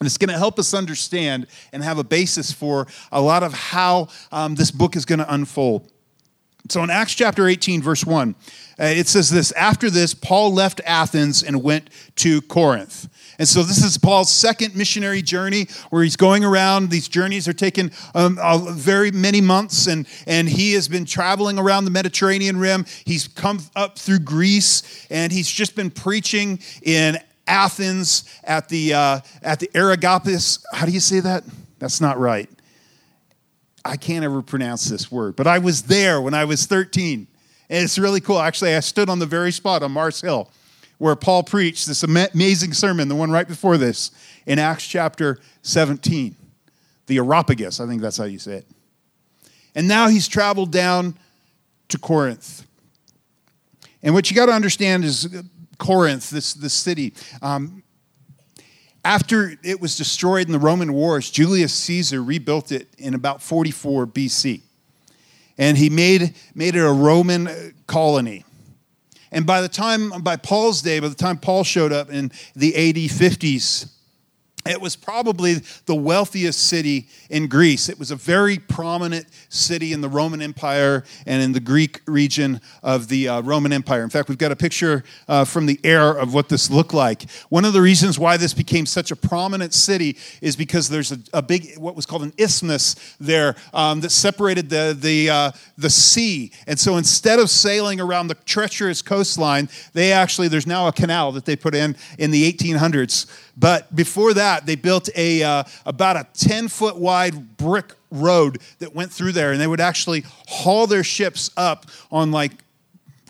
And 0.00 0.06
it's 0.06 0.18
going 0.18 0.30
to 0.30 0.38
help 0.38 0.58
us 0.58 0.74
understand 0.74 1.46
and 1.72 1.82
have 1.82 1.98
a 1.98 2.04
basis 2.04 2.52
for 2.52 2.86
a 3.10 3.20
lot 3.20 3.42
of 3.42 3.54
how 3.54 4.08
um, 4.32 4.54
this 4.54 4.70
book 4.70 4.96
is 4.96 5.04
going 5.04 5.20
to 5.20 5.32
unfold. 5.32 5.90
So 6.68 6.82
in 6.82 6.90
Acts 6.90 7.14
chapter 7.14 7.48
18, 7.48 7.82
verse 7.82 8.04
1, 8.04 8.34
uh, 8.80 8.84
it 8.84 9.08
says 9.08 9.30
this 9.30 9.52
After 9.52 9.90
this, 9.90 10.14
Paul 10.14 10.52
left 10.52 10.80
Athens 10.84 11.42
and 11.42 11.62
went 11.62 11.90
to 12.16 12.40
Corinth. 12.42 13.08
And 13.42 13.48
so 13.48 13.64
this 13.64 13.82
is 13.82 13.98
Paul's 13.98 14.30
second 14.30 14.76
missionary 14.76 15.20
journey 15.20 15.66
where 15.90 16.04
he's 16.04 16.14
going 16.14 16.44
around. 16.44 16.90
These 16.90 17.08
journeys 17.08 17.48
are 17.48 17.52
taking 17.52 17.90
um, 18.14 18.38
very 18.70 19.10
many 19.10 19.40
months, 19.40 19.88
and, 19.88 20.06
and 20.28 20.48
he 20.48 20.74
has 20.74 20.86
been 20.86 21.04
traveling 21.04 21.58
around 21.58 21.84
the 21.84 21.90
Mediterranean 21.90 22.56
rim. 22.56 22.86
He's 23.04 23.26
come 23.26 23.58
up 23.74 23.98
through 23.98 24.20
Greece, 24.20 25.08
and 25.10 25.32
he's 25.32 25.50
just 25.50 25.74
been 25.74 25.90
preaching 25.90 26.60
in 26.82 27.18
Athens 27.48 28.32
at 28.44 28.68
the, 28.68 28.94
uh, 28.94 29.20
at 29.42 29.58
the 29.58 29.68
Areopagus. 29.74 30.64
How 30.72 30.86
do 30.86 30.92
you 30.92 31.00
say 31.00 31.18
that? 31.18 31.42
That's 31.80 32.00
not 32.00 32.20
right. 32.20 32.48
I 33.84 33.96
can't 33.96 34.24
ever 34.24 34.42
pronounce 34.42 34.84
this 34.84 35.10
word, 35.10 35.34
but 35.34 35.48
I 35.48 35.58
was 35.58 35.82
there 35.82 36.20
when 36.20 36.34
I 36.34 36.44
was 36.44 36.66
13. 36.66 37.26
And 37.68 37.82
it's 37.82 37.98
really 37.98 38.20
cool. 38.20 38.38
Actually, 38.38 38.76
I 38.76 38.78
stood 38.78 39.08
on 39.08 39.18
the 39.18 39.26
very 39.26 39.50
spot 39.50 39.82
on 39.82 39.90
Mars 39.90 40.20
Hill 40.20 40.48
where 41.02 41.16
Paul 41.16 41.42
preached 41.42 41.88
this 41.88 42.04
amazing 42.04 42.72
sermon, 42.74 43.08
the 43.08 43.16
one 43.16 43.32
right 43.32 43.48
before 43.48 43.76
this, 43.76 44.12
in 44.46 44.60
Acts 44.60 44.86
chapter 44.86 45.40
17. 45.62 46.36
The 47.06 47.18
Areopagus, 47.18 47.80
I 47.80 47.88
think 47.88 48.00
that's 48.00 48.16
how 48.16 48.22
you 48.22 48.38
say 48.38 48.58
it. 48.58 48.66
And 49.74 49.88
now 49.88 50.06
he's 50.06 50.28
traveled 50.28 50.70
down 50.70 51.18
to 51.88 51.98
Corinth. 51.98 52.64
And 54.04 54.14
what 54.14 54.30
you 54.30 54.36
got 54.36 54.46
to 54.46 54.52
understand 54.52 55.04
is 55.04 55.42
Corinth, 55.76 56.30
this, 56.30 56.54
this 56.54 56.72
city, 56.72 57.14
um, 57.42 57.82
after 59.04 59.58
it 59.64 59.80
was 59.80 59.96
destroyed 59.96 60.46
in 60.46 60.52
the 60.52 60.60
Roman 60.60 60.92
wars, 60.92 61.32
Julius 61.32 61.74
Caesar 61.74 62.22
rebuilt 62.22 62.70
it 62.70 62.86
in 62.96 63.14
about 63.14 63.42
44 63.42 64.06
BC. 64.06 64.60
And 65.58 65.76
he 65.76 65.90
made, 65.90 66.36
made 66.54 66.76
it 66.76 66.86
a 66.86 66.92
Roman 66.92 67.74
colony. 67.88 68.44
And 69.32 69.46
by 69.46 69.62
the 69.62 69.68
time, 69.68 70.10
by 70.22 70.36
Paul's 70.36 70.82
day, 70.82 71.00
by 71.00 71.08
the 71.08 71.14
time 71.14 71.38
Paul 71.38 71.64
showed 71.64 71.92
up 71.92 72.10
in 72.10 72.30
the 72.54 72.76
AD 72.76 72.96
50s, 72.96 73.90
it 74.64 74.80
was 74.80 74.94
probably 74.94 75.54
the 75.86 75.94
wealthiest 75.94 76.68
city 76.68 77.08
in 77.28 77.48
Greece. 77.48 77.88
It 77.88 77.98
was 77.98 78.12
a 78.12 78.16
very 78.16 78.58
prominent 78.58 79.26
city 79.48 79.92
in 79.92 80.00
the 80.00 80.08
Roman 80.08 80.40
Empire 80.40 81.02
and 81.26 81.42
in 81.42 81.50
the 81.52 81.60
Greek 81.60 82.00
region 82.06 82.60
of 82.80 83.08
the 83.08 83.28
uh, 83.28 83.42
Roman 83.42 83.72
Empire. 83.72 84.04
In 84.04 84.10
fact, 84.10 84.28
we've 84.28 84.38
got 84.38 84.52
a 84.52 84.56
picture 84.56 85.02
uh, 85.26 85.44
from 85.44 85.66
the 85.66 85.80
air 85.82 86.10
of 86.10 86.32
what 86.32 86.48
this 86.48 86.70
looked 86.70 86.94
like. 86.94 87.28
One 87.48 87.64
of 87.64 87.72
the 87.72 87.82
reasons 87.82 88.20
why 88.20 88.36
this 88.36 88.54
became 88.54 88.86
such 88.86 89.10
a 89.10 89.16
prominent 89.16 89.74
city 89.74 90.16
is 90.40 90.54
because 90.54 90.88
there's 90.88 91.10
a, 91.10 91.18
a 91.32 91.42
big, 91.42 91.76
what 91.76 91.96
was 91.96 92.06
called 92.06 92.22
an 92.22 92.32
isthmus 92.38 92.94
there 93.18 93.56
um, 93.74 94.00
that 94.02 94.10
separated 94.10 94.70
the, 94.70 94.96
the, 94.98 95.28
uh, 95.28 95.52
the 95.76 95.90
sea. 95.90 96.52
And 96.68 96.78
so 96.78 96.98
instead 96.98 97.40
of 97.40 97.50
sailing 97.50 98.00
around 98.00 98.28
the 98.28 98.36
treacherous 98.36 99.02
coastline, 99.02 99.68
they 99.92 100.12
actually, 100.12 100.46
there's 100.46 100.68
now 100.68 100.86
a 100.86 100.92
canal 100.92 101.32
that 101.32 101.46
they 101.46 101.56
put 101.56 101.74
in 101.74 101.96
in 102.16 102.30
the 102.30 102.52
1800s 102.52 103.26
but 103.56 103.94
before 103.94 104.34
that, 104.34 104.66
they 104.66 104.76
built 104.76 105.08
a 105.14 105.42
uh, 105.42 105.64
about 105.84 106.16
a 106.16 106.26
10 106.34 106.68
foot 106.68 106.96
wide 106.96 107.56
brick 107.56 107.92
road 108.10 108.58
that 108.78 108.94
went 108.94 109.12
through 109.12 109.32
there, 109.32 109.52
and 109.52 109.60
they 109.60 109.66
would 109.66 109.80
actually 109.80 110.24
haul 110.48 110.86
their 110.86 111.04
ships 111.04 111.50
up 111.56 111.86
on 112.10 112.30
like, 112.30 112.52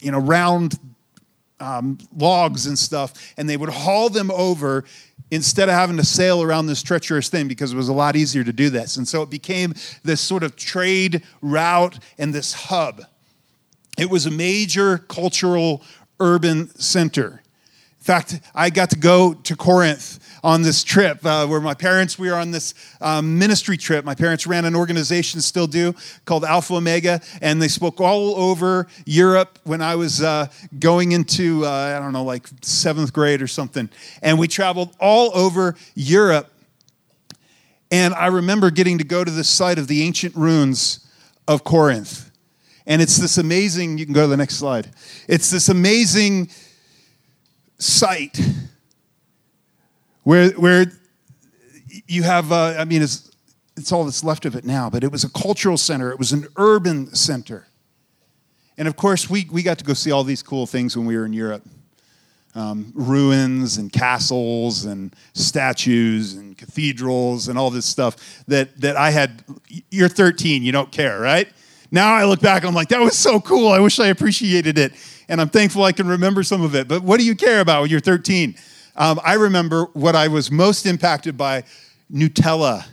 you 0.01 0.13
know, 0.13 0.19
round 0.19 0.79
um, 1.61 1.99
logs 2.17 2.67
and 2.67 2.79
stuff, 2.79 3.35
and 3.37 3.49
they 3.49 3.57
would 3.57 3.69
haul 3.69 4.09
them 4.09 4.31
over 4.31 4.85
instead 5.31 5.69
of 5.69 5.75
having 5.75 5.97
to 5.97 6.05
sail 6.05 6.43
around 6.43 6.67
this 6.67 6.83
treacherous 6.83 7.29
thing 7.29 7.49
because 7.49 7.73
it 7.73 7.77
was 7.77 7.89
a 7.89 7.93
lot 7.93 8.17
easier 8.17 8.45
to 8.45 8.53
do 8.53 8.69
this. 8.69 8.99
And 8.99 9.09
so 9.09 9.23
it 9.23 9.31
became 9.31 9.75
this 10.05 10.21
sort 10.21 10.43
of 10.43 10.57
trade 10.57 11.23
route 11.41 11.99
and 12.19 12.35
this 12.35 12.53
hub. 12.53 13.03
It 13.97 14.11
was 14.11 14.27
a 14.27 14.31
major 14.31 14.99
cultural 14.99 15.83
urban 16.21 16.69
center. 16.79 17.42
In 18.03 18.07
fact, 18.07 18.41
I 18.53 18.69
got 18.71 18.91
to 18.91 18.99
go 18.99 19.33
to 19.33 19.55
Corinth 19.55 20.19
on 20.43 20.63
this 20.63 20.83
trip 20.83 21.25
uh, 21.25 21.47
where 21.47 21.61
my 21.61 21.73
parents, 21.73 22.19
we 22.19 22.29
were 22.29 22.37
on 22.37 22.51
this 22.51 22.75
um, 23.01 23.39
ministry 23.39 23.77
trip. 23.77 24.05
My 24.05 24.17
parents 24.17 24.45
ran 24.45 24.65
an 24.65 24.75
organization, 24.75 25.41
still 25.41 25.69
do, 25.69 25.95
called 26.25 26.45
Alpha 26.45 26.75
Omega, 26.75 27.21
and 27.41 27.63
they 27.63 27.69
spoke 27.69 28.01
all 28.01 28.35
over 28.35 28.89
Europe 29.07 29.61
when 29.63 29.81
I 29.81 29.95
was 29.95 30.21
uh, 30.21 30.49
going 30.81 31.13
into, 31.13 31.65
uh, 31.65 31.71
I 31.97 32.01
don't 32.01 32.13
know, 32.13 32.25
like 32.25 32.49
seventh 32.61 33.13
grade 33.13 33.41
or 33.41 33.47
something. 33.47 33.89
And 34.21 34.37
we 34.37 34.49
traveled 34.49 34.97
all 34.99 35.31
over 35.33 35.77
Europe. 35.95 36.53
And 37.93 38.15
I 38.15 38.27
remember 38.27 38.73
getting 38.73 38.99
to 38.99 39.05
go 39.05 39.23
to 39.23 39.31
the 39.31 39.45
site 39.45 39.79
of 39.79 39.87
the 39.87 40.03
ancient 40.03 40.35
ruins 40.35 41.09
of 41.47 41.63
Corinth. 41.63 42.33
And 42.85 43.01
it's 43.01 43.17
this 43.17 43.39
amazing, 43.39 43.99
you 43.99 44.07
can 44.07 44.13
go 44.13 44.23
to 44.23 44.27
the 44.27 44.37
next 44.37 44.57
slide. 44.57 44.91
It's 45.29 45.53
this 45.53 45.69
amazing 45.69 46.51
site 47.83 48.39
where, 50.23 50.51
where 50.51 50.87
you 52.07 52.23
have, 52.23 52.53
uh, 52.53 52.77
I 52.79 52.85
mean, 52.85 53.03
it's, 53.03 53.31
it's 53.77 53.91
all 53.91 54.05
that's 54.05 54.23
left 54.23 54.45
of 54.45 54.55
it 54.55 54.65
now, 54.65 54.89
but 54.89 55.03
it 55.03 55.11
was 55.11 55.25
a 55.25 55.31
cultural 55.31 55.77
center, 55.77 56.11
it 56.11 56.19
was 56.19 56.33
an 56.33 56.47
urban 56.57 57.15
center. 57.15 57.67
And 58.79 58.89
of 58.89 58.97
course, 58.97 59.29
we, 59.29 59.49
we 59.51 59.63
got 59.63 59.79
to 59.79 59.85
go 59.85 59.93
see 59.93 60.13
all 60.13 60.25
these 60.25 60.43
cool 60.43 60.67
things 60.67 60.97
when 60.97 61.07
we 61.07 61.17
were 61.17 61.27
in 61.27 61.33
Europe 61.33 61.65
um, 62.55 62.93
ruins 62.95 63.79
and 63.79 63.91
castles 63.91 64.85
and 64.85 65.15
statues 65.33 66.35
and 66.35 66.57
cathedrals 66.57 67.49
and 67.49 67.59
all 67.59 67.71
this 67.71 67.87
stuff 67.87 68.45
that, 68.47 68.79
that 68.81 68.97
I 68.97 69.11
had. 69.11 69.43
You're 69.91 70.09
13, 70.09 70.63
you 70.63 70.71
don't 70.71 70.93
care, 70.93 71.19
right? 71.19 71.49
Now 71.91 72.15
I 72.15 72.25
look 72.25 72.41
back, 72.41 72.65
I'm 72.65 72.75
like, 72.75 72.89
that 72.89 73.01
was 73.01 73.17
so 73.17 73.41
cool. 73.41 73.73
I 73.73 73.79
wish 73.79 73.99
I 73.99 74.09
appreciated 74.09 74.79
it 74.79 74.93
and 75.33 75.41
I'm 75.41 75.49
thankful 75.49 75.83
I 75.83 75.93
can 75.93 76.07
remember 76.09 76.43
some 76.43 76.61
of 76.61 76.75
it. 76.75 76.87
But 76.87 77.03
what 77.03 77.19
do 77.19 77.25
you 77.25 77.35
care 77.35 77.61
about 77.61 77.81
when 77.81 77.91
you're 77.91 78.01
13? 78.01 78.55
Um, 78.97 79.19
I 79.25 79.33
remember 79.33 79.87
what 79.95 80.15
I 80.15 80.29
was 80.29 80.51
most 80.51 80.85
impacted 80.85 81.39
by 81.39 81.65
Nutella. 82.13 82.85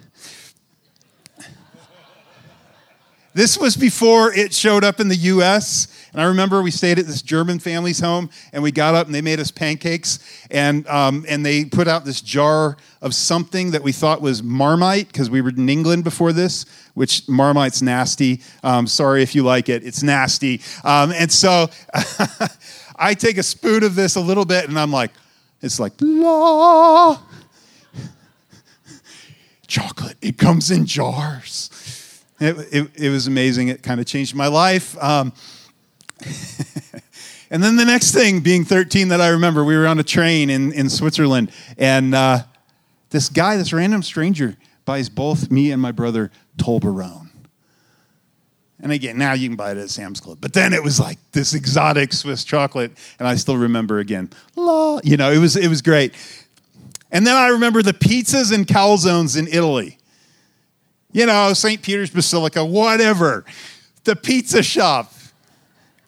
This 3.34 3.58
was 3.58 3.76
before 3.76 4.34
it 4.34 4.54
showed 4.54 4.86
up 4.86 5.02
in 5.02 5.10
the 5.10 5.18
US. 5.18 5.90
And 6.14 6.22
I 6.22 6.26
remember 6.26 6.62
we 6.62 6.72
stayed 6.72 6.98
at 6.98 7.06
this 7.06 7.22
German 7.22 7.60
family's 7.60 8.00
home 8.00 8.30
and 8.52 8.64
we 8.64 8.72
got 8.72 8.96
up 8.96 9.06
and 9.06 9.14
they 9.14 9.22
made 9.22 9.40
us 9.40 9.52
pancakes 9.52 10.20
and, 10.50 10.88
um, 10.88 11.26
and 11.28 11.46
they 11.46 11.66
put 11.66 11.88
out 11.88 12.06
this 12.06 12.22
jar 12.22 12.78
of 13.02 13.14
something 13.14 13.72
that 13.72 13.84
we 13.84 13.92
thought 13.92 14.22
was 14.22 14.42
Marmite 14.42 15.08
because 15.08 15.30
we 15.30 15.42
were 15.42 15.50
in 15.50 15.70
England 15.70 16.04
before 16.04 16.34
this, 16.34 16.66
which 16.96 17.28
Marmite's 17.30 17.82
nasty. 17.82 18.42
Um, 18.64 18.88
sorry 18.88 19.22
if 19.22 19.36
you 19.36 19.44
like 19.44 19.70
it, 19.70 19.86
it's 19.86 20.04
nasty. 20.04 20.62
Um, 20.84 21.12
and 21.12 21.32
so 21.32 21.68
I 22.96 23.14
take 23.14 23.38
a 23.38 23.44
spoon 23.44 23.84
of 23.84 23.96
this 23.96 24.16
a 24.16 24.22
little 24.22 24.46
bit 24.46 24.68
and 24.68 24.78
I'm 24.78 24.92
like, 24.92 25.12
it's 25.62 25.80
like, 25.80 25.94
la. 26.02 27.22
Chocolate, 29.68 30.18
it 30.22 30.38
comes 30.38 30.72
in 30.72 30.86
jars. 30.88 31.70
It, 32.40 32.58
it, 32.72 32.92
it 32.96 33.10
was 33.10 33.28
amazing. 33.28 33.68
It 33.68 33.84
kind 33.84 34.00
of 34.00 34.06
changed 34.06 34.34
my 34.34 34.48
life. 34.48 34.98
Um, 35.04 35.34
and 37.50 37.64
then 37.64 37.76
the 37.76 37.86
next 37.86 38.12
thing, 38.12 38.42
being 38.42 38.66
13, 38.66 39.10
that 39.10 39.22
I 39.22 39.30
remember, 39.30 39.64
we 39.64 39.76
were 39.76 39.88
on 39.88 40.00
a 40.00 40.04
train 40.04 40.50
in, 40.50 40.72
in 40.74 40.90
Switzerland, 40.90 41.52
and 41.78 42.14
uh, 42.14 42.40
this 43.10 43.30
guy, 43.30 43.58
this 43.58 43.74
random 43.74 44.04
stranger, 44.04 44.58
buys 44.86 45.10
both 45.10 45.52
me 45.52 45.72
and 45.72 45.82
my 45.82 45.92
brother 45.92 46.32
Toblerone. 46.58 47.30
And 48.82 48.92
again, 48.92 49.18
now 49.18 49.34
you 49.34 49.50
can 49.50 49.58
buy 49.58 49.72
it 49.72 49.78
at 49.78 49.90
Sam's 49.90 50.22
Club. 50.22 50.38
But 50.40 50.54
then 50.54 50.74
it 50.74 50.82
was 50.82 51.00
like 51.00 51.18
this 51.34 51.54
exotic 51.54 52.14
Swiss 52.14 52.44
chocolate, 52.44 52.92
and 53.20 53.28
I 53.28 53.36
still 53.36 53.58
remember 53.58 54.00
again, 54.00 54.30
la, 54.56 55.00
you 55.04 55.18
know, 55.18 55.32
it 55.32 55.40
was, 55.40 55.58
it 55.58 55.68
was 55.68 55.82
great. 55.82 56.14
And 57.12 57.28
then 57.28 57.36
I 57.36 57.48
remember 57.50 57.82
the 57.82 57.94
pizzas 57.94 58.54
and 58.54 58.66
calzones 58.66 59.38
in 59.38 59.48
Italy 59.48 60.00
you 61.12 61.26
know, 61.26 61.54
St. 61.54 61.82
Peter's 61.82 62.10
Basilica, 62.10 62.64
whatever. 62.64 63.46
The 64.04 64.16
pizza 64.16 64.64
shop. 64.64 65.14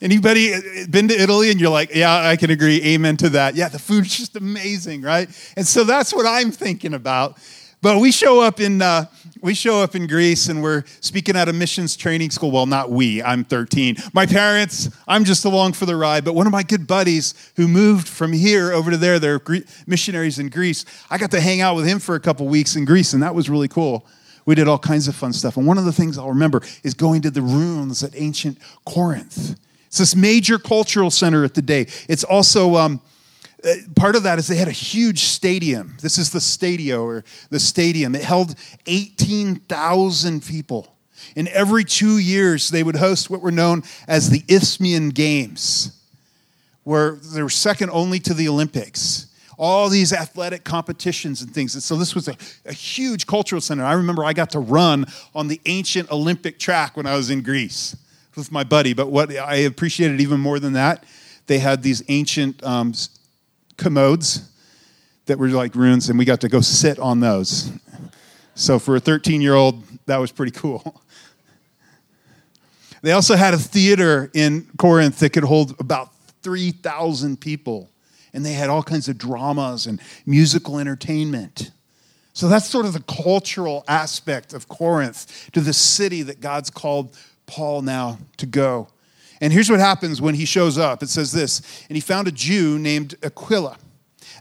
Anybody 0.02 0.54
been 0.90 1.08
to 1.10 1.14
Italy 1.14 1.52
and 1.52 1.62
you're 1.62 1.70
like, 1.70 1.94
yeah, 1.94 2.28
I 2.28 2.36
can 2.36 2.50
agree, 2.50 2.82
amen 2.84 3.18
to 3.18 3.30
that. 3.30 3.56
Yeah, 3.56 3.70
the 3.70 3.78
food's 3.78 4.18
just 4.18 4.36
amazing, 4.36 5.04
right? 5.04 5.30
And 5.56 5.68
so 5.68 5.84
that's 5.84 6.12
what 6.12 6.26
I'm 6.26 6.52
thinking 6.52 6.96
about. 6.96 7.38
But 7.82 8.00
we 8.00 8.12
show 8.12 8.42
up 8.42 8.60
in 8.60 8.82
uh, 8.82 9.06
we 9.42 9.56
show 9.56 9.82
up 9.82 9.96
in 9.96 10.06
Greece 10.06 10.50
and 10.50 10.62
we're 10.62 10.84
speaking 11.00 11.36
at 11.36 11.50
a 11.50 11.54
missions 11.54 11.96
training 11.96 12.30
school. 12.30 12.52
Well, 12.52 12.68
not 12.68 12.92
we. 12.92 13.24
I'm 13.24 13.44
13. 13.44 13.98
My 14.14 14.28
parents. 14.28 14.90
I'm 15.08 15.24
just 15.24 15.46
along 15.46 15.74
for 15.74 15.88
the 15.88 15.96
ride. 15.96 16.24
But 16.24 16.34
one 16.34 16.46
of 16.46 16.52
my 16.52 16.62
good 16.62 16.86
buddies 16.86 17.34
who 17.56 17.68
moved 17.68 18.08
from 18.08 18.34
here 18.34 18.72
over 18.72 18.92
to 18.92 18.98
there, 18.98 19.18
they're 19.18 19.42
missionaries 19.88 20.38
in 20.38 20.50
Greece. 20.50 20.86
I 21.10 21.18
got 21.18 21.32
to 21.32 21.42
hang 21.42 21.62
out 21.62 21.76
with 21.76 21.88
him 21.88 21.98
for 21.98 22.14
a 22.14 22.20
couple 22.20 22.48
weeks 22.48 22.76
in 22.76 22.86
Greece, 22.86 23.14
and 23.14 23.24
that 23.24 23.34
was 23.34 23.50
really 23.50 23.68
cool. 23.68 24.06
We 24.46 24.54
did 24.54 24.68
all 24.68 24.80
kinds 24.80 25.08
of 25.08 25.16
fun 25.16 25.34
stuff. 25.34 25.58
And 25.58 25.66
one 25.66 25.80
of 25.80 25.86
the 25.86 25.92
things 25.92 26.20
I'll 26.20 26.30
remember 26.30 26.62
is 26.84 26.94
going 26.94 27.24
to 27.24 27.32
the 27.32 27.42
ruins 27.42 28.04
at 28.04 28.12
ancient 28.16 28.60
Corinth. 28.86 29.56
It's 29.92 29.98
this 29.98 30.16
major 30.16 30.58
cultural 30.58 31.12
center 31.12 31.44
at 31.44 31.54
the 31.54 31.62
day. 31.62 31.86
It's 32.08 32.24
also 32.24 32.78
um, 32.78 33.02
uh, 33.62 33.74
part 33.94 34.16
of 34.16 34.24
that 34.24 34.40
is 34.40 34.48
they 34.48 34.56
had 34.56 34.70
a 34.70 34.72
huge 34.72 35.20
stadium. 35.20 35.98
This 36.02 36.18
is 36.18 36.30
the 36.30 36.40
stadio 36.40 37.04
or 37.04 37.26
the 37.50 37.60
stadium. 37.60 38.16
It 38.16 38.24
held 38.24 38.56
18,000 38.88 40.46
people. 40.46 40.96
And 41.36 41.50
every 41.50 41.84
two 41.84 42.20
years, 42.20 42.70
they 42.70 42.84
would 42.84 42.96
host 42.96 43.30
what 43.30 43.42
were 43.42 43.52
known 43.52 43.84
as 44.08 44.30
the 44.30 44.46
Isthmian 44.48 45.10
Games, 45.10 46.02
where 46.86 47.16
they 47.16 47.44
were 47.44 47.50
second 47.50 47.90
only 47.90 48.22
to 48.22 48.34
the 48.34 48.48
Olympics 48.48 49.28
all 49.58 49.90
these 49.90 50.12
athletic 50.12 50.64
competitions 50.64 51.44
and 51.44 51.54
things. 51.54 51.76
And 51.76 51.84
so 51.84 51.96
this 51.96 52.16
was 52.16 52.28
a, 52.28 52.36
a 52.66 52.74
huge 52.74 53.28
cultural 53.28 53.62
center. 53.62 53.84
I 53.84 53.94
remember 53.94 54.24
I 54.26 54.34
got 54.34 54.50
to 54.52 54.60
run 54.60 55.06
on 55.36 55.50
the 55.50 55.62
ancient 55.68 56.10
Olympic 56.10 56.58
track 56.58 56.98
when 56.98 57.06
I 57.06 57.16
was 57.16 57.30
in 57.30 57.44
Greece 57.44 57.96
with 58.36 58.52
my 58.52 58.64
buddy. 58.64 58.94
But 58.94 59.08
what 59.08 59.36
I 59.36 59.56
appreciated 59.56 60.22
even 60.22 60.40
more 60.40 60.60
than 60.60 60.74
that, 60.74 61.04
they 61.48 61.60
had 61.60 61.84
these 61.84 62.04
ancient 62.08 62.64
um, 62.64 62.94
commodes 63.78 64.50
that 65.26 65.38
were 65.38 65.50
like 65.50 65.76
ruins, 65.76 66.10
and 66.10 66.18
we 66.18 66.26
got 66.26 66.42
to 66.42 66.50
go 66.50 66.62
sit 66.62 67.00
on 67.00 67.20
those. 67.20 67.72
So 68.56 68.80
for 68.80 68.96
a 68.96 69.00
13 69.00 69.42
year 69.42 69.56
old, 69.56 69.84
that 70.06 70.18
was 70.18 70.32
pretty 70.32 70.52
cool. 70.52 71.02
They 73.02 73.14
also 73.14 73.36
had 73.36 73.54
a 73.54 73.58
theater 73.58 74.30
in 74.34 74.68
Corinth 74.78 75.20
that 75.20 75.32
could 75.32 75.44
hold 75.44 75.76
about 75.80 76.12
3,000 76.44 77.40
people, 77.40 77.90
and 78.34 78.46
they 78.46 78.54
had 78.54 78.70
all 78.70 78.84
kinds 78.84 79.10
of 79.10 79.18
dramas 79.18 79.88
and 79.88 80.00
musical 80.26 80.78
entertainment. 80.78 81.72
So 82.34 82.48
that's 82.48 82.68
sort 82.68 82.86
of 82.86 82.94
the 82.94 83.02
cultural 83.02 83.84
aspect 83.88 84.54
of 84.54 84.68
Corinth 84.68 85.50
to 85.54 85.62
the 85.62 85.74
city 85.74 86.22
that 86.24 86.40
God's 86.40 86.70
called 86.70 87.18
Paul 87.52 87.82
now 87.82 88.18
to 88.38 88.46
go. 88.46 88.88
And 89.42 89.52
here's 89.52 89.70
what 89.70 89.80
happens 89.80 90.22
when 90.22 90.36
he 90.36 90.46
shows 90.46 90.78
up 90.78 91.04
it 91.04 91.10
says 91.10 91.34
this 91.34 91.62
And 91.90 91.98
he 91.98 92.02
found 92.02 92.28
a 92.28 92.32
Jew 92.32 92.80
named 92.80 93.16
Aquila 93.22 93.78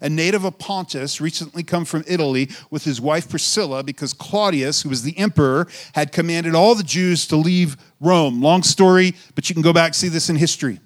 a 0.01 0.09
native 0.09 0.45
of 0.45 0.59
Pontus, 0.59 1.21
recently 1.21 1.63
come 1.63 1.85
from 1.85 2.05
Italy 2.07 2.49
with 2.71 2.85
his 2.85 3.01
wife 3.01 3.29
Priscilla, 3.29 3.83
because 3.83 4.15
Claudius, 4.15 4.81
who 4.81 4.89
was 4.89 5.03
the 5.03 5.19
emperor, 5.19 5.69
had 5.95 6.11
commanded 6.11 6.55
all 6.55 6.75
the 6.75 6.83
Jews 6.83 7.27
to 7.27 7.37
leave 7.37 7.77
Rome. 8.01 8.41
Long 8.41 8.63
story, 8.63 9.15
but 9.35 9.49
you 9.49 9.55
can 9.55 9.63
go 9.63 9.73
back 9.75 9.95
see 9.95 10.09
this 10.09 10.31
in 10.31 10.37
history. 10.37 10.81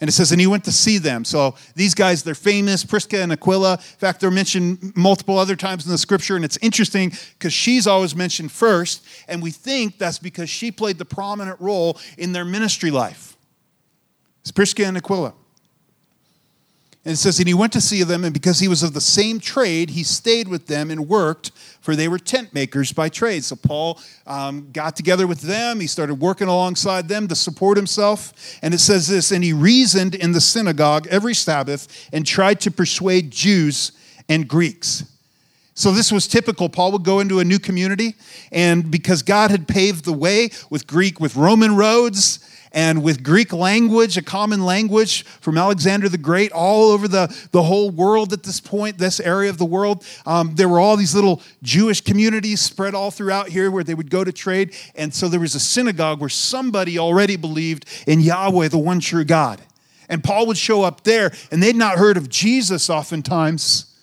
And 0.00 0.08
it 0.08 0.12
says, 0.12 0.30
and 0.30 0.40
he 0.40 0.46
went 0.46 0.64
to 0.64 0.72
see 0.72 0.98
them. 0.98 1.24
So 1.24 1.54
these 1.74 1.94
guys, 1.94 2.22
they're 2.22 2.34
famous, 2.34 2.84
Prisca 2.84 3.18
and 3.18 3.32
Aquila. 3.32 3.72
In 3.72 3.78
fact, 3.78 4.20
they're 4.20 4.30
mentioned 4.30 4.94
multiple 4.94 5.38
other 5.38 5.56
times 5.56 5.86
in 5.86 5.92
the 5.92 5.96
scripture. 5.96 6.36
And 6.36 6.44
it's 6.44 6.58
interesting 6.58 7.12
because 7.38 7.54
she's 7.54 7.86
always 7.86 8.14
mentioned 8.14 8.52
first. 8.52 9.06
And 9.26 9.42
we 9.42 9.50
think 9.50 9.96
that's 9.96 10.18
because 10.18 10.50
she 10.50 10.70
played 10.70 10.98
the 10.98 11.06
prominent 11.06 11.58
role 11.60 11.98
in 12.18 12.32
their 12.32 12.44
ministry 12.44 12.90
life. 12.90 13.38
It's 14.42 14.52
Prisca 14.52 14.84
and 14.84 14.98
Aquila. 14.98 15.32
And 17.06 17.12
it 17.12 17.18
says, 17.18 17.38
And 17.38 17.46
he 17.46 17.54
went 17.54 17.72
to 17.74 17.80
see 17.80 18.02
them, 18.02 18.24
and 18.24 18.34
because 18.34 18.58
he 18.58 18.66
was 18.66 18.82
of 18.82 18.92
the 18.92 19.00
same 19.00 19.38
trade, 19.38 19.90
he 19.90 20.02
stayed 20.02 20.48
with 20.48 20.66
them 20.66 20.90
and 20.90 21.08
worked, 21.08 21.52
for 21.80 21.94
they 21.94 22.08
were 22.08 22.18
tent 22.18 22.52
makers 22.52 22.90
by 22.90 23.08
trade. 23.08 23.44
So 23.44 23.54
Paul 23.54 24.00
um, 24.26 24.70
got 24.72 24.96
together 24.96 25.28
with 25.28 25.42
them. 25.42 25.78
He 25.78 25.86
started 25.86 26.16
working 26.16 26.48
alongside 26.48 27.06
them 27.06 27.28
to 27.28 27.36
support 27.36 27.76
himself. 27.76 28.58
And 28.60 28.74
it 28.74 28.80
says 28.80 29.06
this 29.06 29.30
And 29.30 29.44
he 29.44 29.52
reasoned 29.52 30.16
in 30.16 30.32
the 30.32 30.40
synagogue 30.40 31.06
every 31.06 31.34
Sabbath 31.34 32.08
and 32.12 32.26
tried 32.26 32.60
to 32.62 32.72
persuade 32.72 33.30
Jews 33.30 33.92
and 34.28 34.48
Greeks. 34.48 35.04
So, 35.76 35.92
this 35.92 36.10
was 36.10 36.26
typical. 36.26 36.70
Paul 36.70 36.92
would 36.92 37.04
go 37.04 37.20
into 37.20 37.38
a 37.38 37.44
new 37.44 37.58
community, 37.58 38.16
and 38.50 38.90
because 38.90 39.22
God 39.22 39.50
had 39.50 39.68
paved 39.68 40.06
the 40.06 40.12
way 40.12 40.48
with 40.70 40.86
Greek, 40.86 41.20
with 41.20 41.36
Roman 41.36 41.76
roads, 41.76 42.40
and 42.72 43.02
with 43.02 43.22
Greek 43.22 43.52
language, 43.52 44.16
a 44.16 44.22
common 44.22 44.64
language 44.64 45.24
from 45.24 45.56
Alexander 45.56 46.08
the 46.08 46.18
Great, 46.18 46.52
all 46.52 46.90
over 46.90 47.08
the, 47.08 47.34
the 47.50 47.62
whole 47.62 47.90
world 47.90 48.32
at 48.32 48.42
this 48.42 48.60
point, 48.60 48.98
this 48.98 49.20
area 49.20 49.48
of 49.48 49.58
the 49.58 49.64
world. 49.64 50.04
Um, 50.26 50.54
there 50.54 50.68
were 50.68 50.78
all 50.78 50.96
these 50.96 51.14
little 51.14 51.40
Jewish 51.62 52.00
communities 52.02 52.60
spread 52.60 52.94
all 52.94 53.10
throughout 53.10 53.48
here 53.48 53.70
where 53.70 53.84
they 53.84 53.94
would 53.94 54.10
go 54.10 54.24
to 54.24 54.32
trade. 54.32 54.74
And 54.94 55.14
so 55.14 55.28
there 55.28 55.40
was 55.40 55.54
a 55.54 55.60
synagogue 55.60 56.20
where 56.20 56.28
somebody 56.28 56.98
already 56.98 57.36
believed 57.36 57.86
in 58.06 58.20
Yahweh, 58.20 58.68
the 58.68 58.78
one 58.78 59.00
true 59.00 59.24
God. 59.24 59.62
And 60.08 60.22
Paul 60.22 60.46
would 60.46 60.58
show 60.58 60.82
up 60.82 61.04
there, 61.04 61.32
and 61.50 61.62
they'd 61.62 61.76
not 61.76 61.96
heard 61.96 62.16
of 62.16 62.28
Jesus 62.28 62.90
oftentimes 62.90 63.95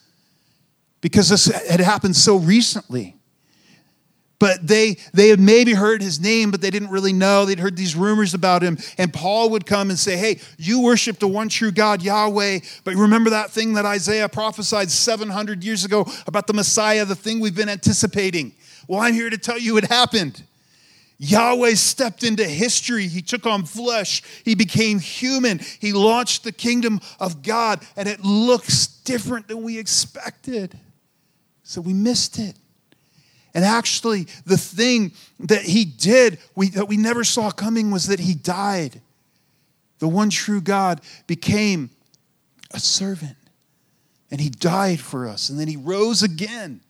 because 1.03 1.27
this 1.27 1.45
had 1.45 1.81
happened 1.81 2.15
so 2.15 2.37
recently 2.37 3.15
but 4.39 4.65
they 4.67 4.97
they 5.13 5.29
had 5.29 5.39
maybe 5.39 5.73
heard 5.73 6.01
his 6.01 6.19
name 6.19 6.49
but 6.49 6.61
they 6.61 6.71
didn't 6.71 6.89
really 6.89 7.13
know 7.13 7.45
they'd 7.45 7.59
heard 7.59 7.77
these 7.77 7.95
rumors 7.95 8.33
about 8.33 8.63
him 8.63 8.77
and 8.97 9.13
paul 9.13 9.49
would 9.49 9.65
come 9.65 9.89
and 9.89 9.99
say 9.99 10.17
hey 10.17 10.39
you 10.57 10.81
worship 10.81 11.19
the 11.19 11.27
one 11.27 11.49
true 11.49 11.71
god 11.71 12.01
yahweh 12.01 12.59
but 12.83 12.95
remember 12.95 13.29
that 13.29 13.51
thing 13.51 13.73
that 13.73 13.85
isaiah 13.85 14.27
prophesied 14.27 14.89
700 14.89 15.63
years 15.63 15.85
ago 15.85 16.05
about 16.25 16.47
the 16.47 16.53
messiah 16.53 17.05
the 17.05 17.15
thing 17.15 17.39
we've 17.39 17.55
been 17.55 17.69
anticipating 17.69 18.53
well 18.87 19.01
i'm 19.01 19.13
here 19.13 19.29
to 19.29 19.37
tell 19.37 19.59
you 19.59 19.77
it 19.77 19.85
happened 19.85 20.43
Yahweh 21.19 21.75
stepped 21.75 22.23
into 22.23 22.43
history. 22.43 23.07
He 23.07 23.21
took 23.21 23.45
on 23.45 23.63
flesh. 23.63 24.21
He 24.43 24.55
became 24.55 24.99
human. 24.99 25.59
He 25.79 25.93
launched 25.93 26.43
the 26.43 26.51
kingdom 26.51 26.99
of 27.17 27.43
God, 27.43 27.79
and 27.95 28.09
it 28.09 28.25
looks 28.25 28.87
different 28.87 29.47
than 29.47 29.63
we 29.63 29.77
expected. 29.77 30.77
So 31.73 31.81
we 31.81 31.93
missed 31.93 32.37
it. 32.37 32.55
And 33.55 33.65
actually, 33.65 34.27
the 34.45 34.59
thing 34.59 35.11
that 35.39 35.63
he 35.63 35.85
did 35.85 36.37
we, 36.55 36.69
that 36.69 36.87
we 36.87 36.97
never 36.97 37.23
saw 37.23 37.49
coming 37.49 37.89
was 37.89 38.05
that 38.07 38.19
he 38.19 38.35
died. 38.35 39.01
The 39.97 40.07
one 40.07 40.29
true 40.29 40.61
God 40.61 41.01
became 41.25 41.89
a 42.69 42.79
servant. 42.79 43.37
And 44.29 44.39
he 44.39 44.49
died 44.49 44.99
for 44.99 45.27
us. 45.27 45.49
And 45.49 45.59
then 45.59 45.67
he 45.67 45.75
rose 45.75 46.21
again. 46.21 46.81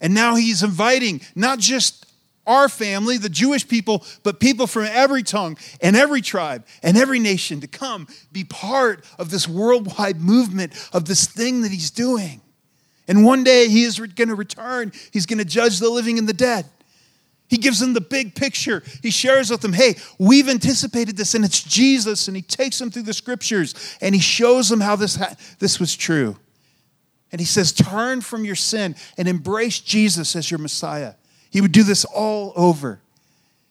And 0.00 0.14
now 0.14 0.36
he's 0.36 0.62
inviting 0.62 1.20
not 1.34 1.58
just 1.58 2.06
our 2.46 2.66
family, 2.66 3.18
the 3.18 3.28
Jewish 3.28 3.68
people, 3.68 4.06
but 4.22 4.40
people 4.40 4.66
from 4.66 4.84
every 4.84 5.22
tongue 5.22 5.58
and 5.82 5.96
every 5.96 6.22
tribe 6.22 6.64
and 6.82 6.96
every 6.96 7.18
nation 7.18 7.60
to 7.60 7.66
come 7.66 8.08
be 8.32 8.42
part 8.42 9.04
of 9.18 9.30
this 9.30 9.46
worldwide 9.46 10.18
movement 10.18 10.72
of 10.94 11.04
this 11.04 11.26
thing 11.26 11.60
that 11.60 11.70
he's 11.70 11.90
doing. 11.90 12.40
And 13.10 13.24
one 13.24 13.42
day 13.42 13.68
he 13.68 13.82
is 13.82 13.98
going 13.98 14.28
to 14.28 14.36
return. 14.36 14.92
He's 15.10 15.26
going 15.26 15.40
to 15.40 15.44
judge 15.44 15.80
the 15.80 15.90
living 15.90 16.16
and 16.16 16.28
the 16.28 16.32
dead. 16.32 16.64
He 17.48 17.56
gives 17.56 17.80
them 17.80 17.92
the 17.92 18.00
big 18.00 18.36
picture. 18.36 18.84
He 19.02 19.10
shares 19.10 19.50
with 19.50 19.62
them, 19.62 19.72
hey, 19.72 19.96
we've 20.20 20.48
anticipated 20.48 21.16
this, 21.16 21.34
and 21.34 21.44
it's 21.44 21.60
Jesus. 21.60 22.28
And 22.28 22.36
he 22.36 22.42
takes 22.42 22.78
them 22.78 22.88
through 22.92 23.02
the 23.02 23.12
scriptures 23.12 23.74
and 24.00 24.14
he 24.14 24.20
shows 24.20 24.68
them 24.68 24.80
how 24.80 24.94
this, 24.94 25.16
ha- 25.16 25.34
this 25.58 25.80
was 25.80 25.96
true. 25.96 26.36
And 27.32 27.40
he 27.40 27.46
says, 27.46 27.72
turn 27.72 28.20
from 28.20 28.44
your 28.44 28.54
sin 28.54 28.94
and 29.18 29.26
embrace 29.26 29.80
Jesus 29.80 30.36
as 30.36 30.48
your 30.48 30.58
Messiah. 30.58 31.14
He 31.50 31.60
would 31.60 31.72
do 31.72 31.82
this 31.82 32.04
all 32.04 32.52
over. 32.54 33.00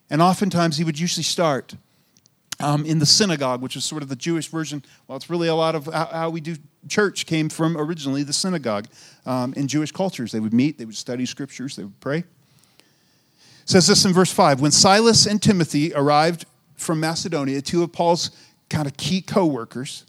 And 0.10 0.21
oftentimes 0.21 0.75
he 0.75 0.84
would 0.84 0.99
usually 0.99 1.23
start 1.23 1.75
um, 2.60 2.86
in 2.86 2.99
the 2.99 3.06
synagogue, 3.06 3.62
which 3.62 3.78
is 3.78 3.86
sort 3.86 4.04
of 4.04 4.10
the 4.10 4.17
Jewish 4.17 4.49
version. 4.49 4.84
Well, 5.08 5.15
it's 5.15 5.30
really 5.30 5.47
a 5.47 5.56
lot 5.56 5.75
of 5.75 5.86
how, 5.86 6.08
how 6.08 6.30
we 6.30 6.41
do 6.41 6.58
church 6.88 7.26
came 7.26 7.50
from 7.50 7.78
originally 7.78 8.24
the 8.24 8.34
synagogue 8.34 8.88
um, 9.26 9.54
in 9.56 9.68
Jewish 9.68 9.92
cultures. 9.92 10.32
They 10.32 10.39
would 10.39 10.54
meet, 10.54 10.78
they 10.78 10.86
would 10.86 10.96
study 10.96 11.26
scriptures, 11.26 11.76
they 11.76 11.84
would 11.84 12.00
pray. 12.00 12.20
It 12.20 12.26
says 13.65 13.88
this 13.88 14.06
in 14.06 14.13
verse 14.13 14.32
5 14.32 14.62
When 14.62 14.72
Silas 14.72 15.26
and 15.26 15.42
Timothy 15.42 15.94
arrived 15.94 16.46
from 16.76 17.00
Macedonia, 17.00 17.62
two 17.62 17.84
of 17.84 17.92
Paul's 17.92 18.32
kind 18.70 18.88
of 18.88 18.96
key 18.98 19.22
co 19.22 19.46
workers, 19.46 20.06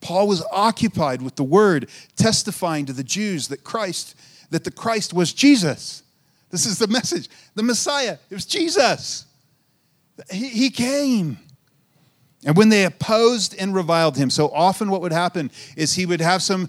Paul 0.00 0.28
was 0.28 0.44
occupied 0.52 1.22
with 1.22 1.36
the 1.36 1.44
word, 1.44 1.88
testifying 2.16 2.86
to 2.86 2.92
the 2.92 3.04
Jews 3.04 3.48
that 3.48 3.64
Christ, 3.64 4.14
that 4.50 4.64
the 4.64 4.70
Christ 4.70 5.14
was 5.14 5.32
Jesus. 5.32 6.02
This 6.50 6.66
is 6.66 6.78
the 6.78 6.86
message. 6.86 7.28
The 7.54 7.62
Messiah, 7.62 8.18
it 8.30 8.34
was 8.34 8.46
Jesus. 8.46 9.26
He, 10.30 10.48
he 10.48 10.70
came. 10.70 11.38
And 12.44 12.56
when 12.56 12.68
they 12.68 12.84
opposed 12.84 13.54
and 13.58 13.74
reviled 13.74 14.16
him, 14.16 14.28
so 14.30 14.50
often 14.50 14.90
what 14.90 15.00
would 15.00 15.12
happen 15.12 15.50
is 15.76 15.94
he 15.94 16.04
would 16.04 16.20
have 16.20 16.42
some 16.42 16.68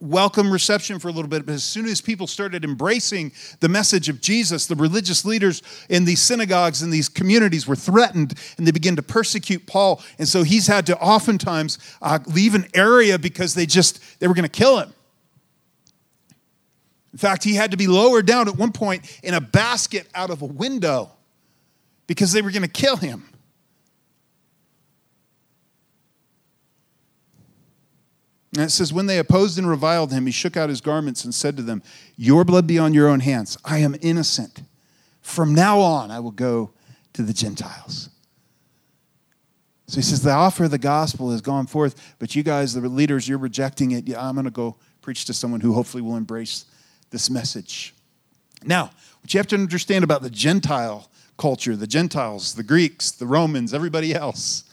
welcome 0.00 0.50
reception 0.50 0.98
for 0.98 1.08
a 1.08 1.12
little 1.12 1.28
bit, 1.28 1.46
but 1.46 1.52
as 1.52 1.64
soon 1.64 1.86
as 1.86 2.00
people 2.00 2.26
started 2.26 2.64
embracing 2.64 3.32
the 3.60 3.68
message 3.68 4.08
of 4.08 4.20
Jesus, 4.20 4.66
the 4.66 4.74
religious 4.74 5.24
leaders 5.24 5.62
in 5.88 6.04
these 6.04 6.20
synagogues 6.20 6.82
and 6.82 6.92
these 6.92 7.08
communities 7.08 7.66
were 7.66 7.76
threatened 7.76 8.34
and 8.58 8.66
they 8.66 8.70
began 8.70 8.96
to 8.96 9.02
persecute 9.02 9.66
Paul. 9.66 10.02
And 10.18 10.28
so 10.28 10.42
he's 10.42 10.66
had 10.66 10.86
to 10.86 10.98
oftentimes 10.98 11.78
uh, 12.02 12.18
leave 12.26 12.54
an 12.54 12.66
area 12.74 13.18
because 13.18 13.54
they 13.54 13.66
just, 13.66 14.00
they 14.20 14.28
were 14.28 14.34
going 14.34 14.48
to 14.48 14.48
kill 14.48 14.78
him. 14.78 14.92
In 17.12 17.18
fact, 17.18 17.44
he 17.44 17.54
had 17.54 17.70
to 17.70 17.76
be 17.76 17.86
lowered 17.86 18.26
down 18.26 18.48
at 18.48 18.56
one 18.56 18.72
point 18.72 19.20
in 19.22 19.34
a 19.34 19.40
basket 19.40 20.08
out 20.14 20.30
of 20.30 20.42
a 20.42 20.46
window 20.46 21.10
because 22.06 22.32
they 22.32 22.42
were 22.42 22.50
going 22.50 22.62
to 22.62 22.68
kill 22.68 22.96
him. 22.96 23.28
And 28.52 28.62
it 28.62 28.70
says, 28.70 28.92
When 28.92 29.06
they 29.06 29.18
opposed 29.18 29.58
and 29.58 29.68
reviled 29.68 30.12
him, 30.12 30.26
he 30.26 30.32
shook 30.32 30.56
out 30.56 30.68
his 30.68 30.80
garments 30.80 31.24
and 31.24 31.34
said 31.34 31.56
to 31.56 31.62
them, 31.62 31.82
Your 32.16 32.44
blood 32.44 32.66
be 32.66 32.78
on 32.78 32.94
your 32.94 33.08
own 33.08 33.20
hands. 33.20 33.56
I 33.64 33.78
am 33.78 33.96
innocent. 34.02 34.62
From 35.22 35.54
now 35.54 35.80
on, 35.80 36.10
I 36.10 36.20
will 36.20 36.32
go 36.32 36.70
to 37.14 37.22
the 37.22 37.32
Gentiles. 37.32 38.10
So 39.86 39.96
he 39.96 40.02
says, 40.02 40.22
The 40.22 40.30
offer 40.30 40.64
of 40.64 40.70
the 40.70 40.78
gospel 40.78 41.30
has 41.30 41.40
gone 41.40 41.66
forth, 41.66 42.14
but 42.18 42.34
you 42.34 42.42
guys, 42.42 42.74
the 42.74 42.80
leaders, 42.88 43.28
you're 43.28 43.38
rejecting 43.38 43.92
it. 43.92 44.06
Yeah, 44.06 44.26
I'm 44.26 44.34
going 44.34 44.44
to 44.44 44.50
go 44.50 44.76
preach 45.00 45.24
to 45.26 45.34
someone 45.34 45.60
who 45.60 45.72
hopefully 45.72 46.02
will 46.02 46.16
embrace 46.16 46.66
this 47.10 47.30
message. 47.30 47.94
Now, 48.64 48.90
what 49.20 49.32
you 49.32 49.38
have 49.38 49.46
to 49.48 49.56
understand 49.56 50.04
about 50.04 50.22
the 50.22 50.30
Gentile 50.30 51.10
culture, 51.36 51.76
the 51.76 51.86
Gentiles, 51.86 52.54
the 52.54 52.62
Greeks, 52.62 53.10
the 53.10 53.26
Romans, 53.26 53.74
everybody 53.74 54.14
else 54.14 54.64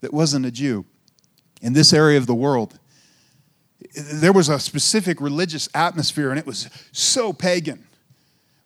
that 0.00 0.12
wasn't 0.12 0.46
a 0.46 0.50
Jew 0.50 0.84
in 1.60 1.72
this 1.72 1.92
area 1.92 2.18
of 2.18 2.26
the 2.26 2.34
world, 2.34 2.78
there 3.94 4.32
was 4.32 4.48
a 4.48 4.58
specific 4.58 5.20
religious 5.20 5.68
atmosphere, 5.74 6.30
and 6.30 6.38
it 6.38 6.46
was 6.46 6.68
so 6.92 7.32
pagan. 7.32 7.84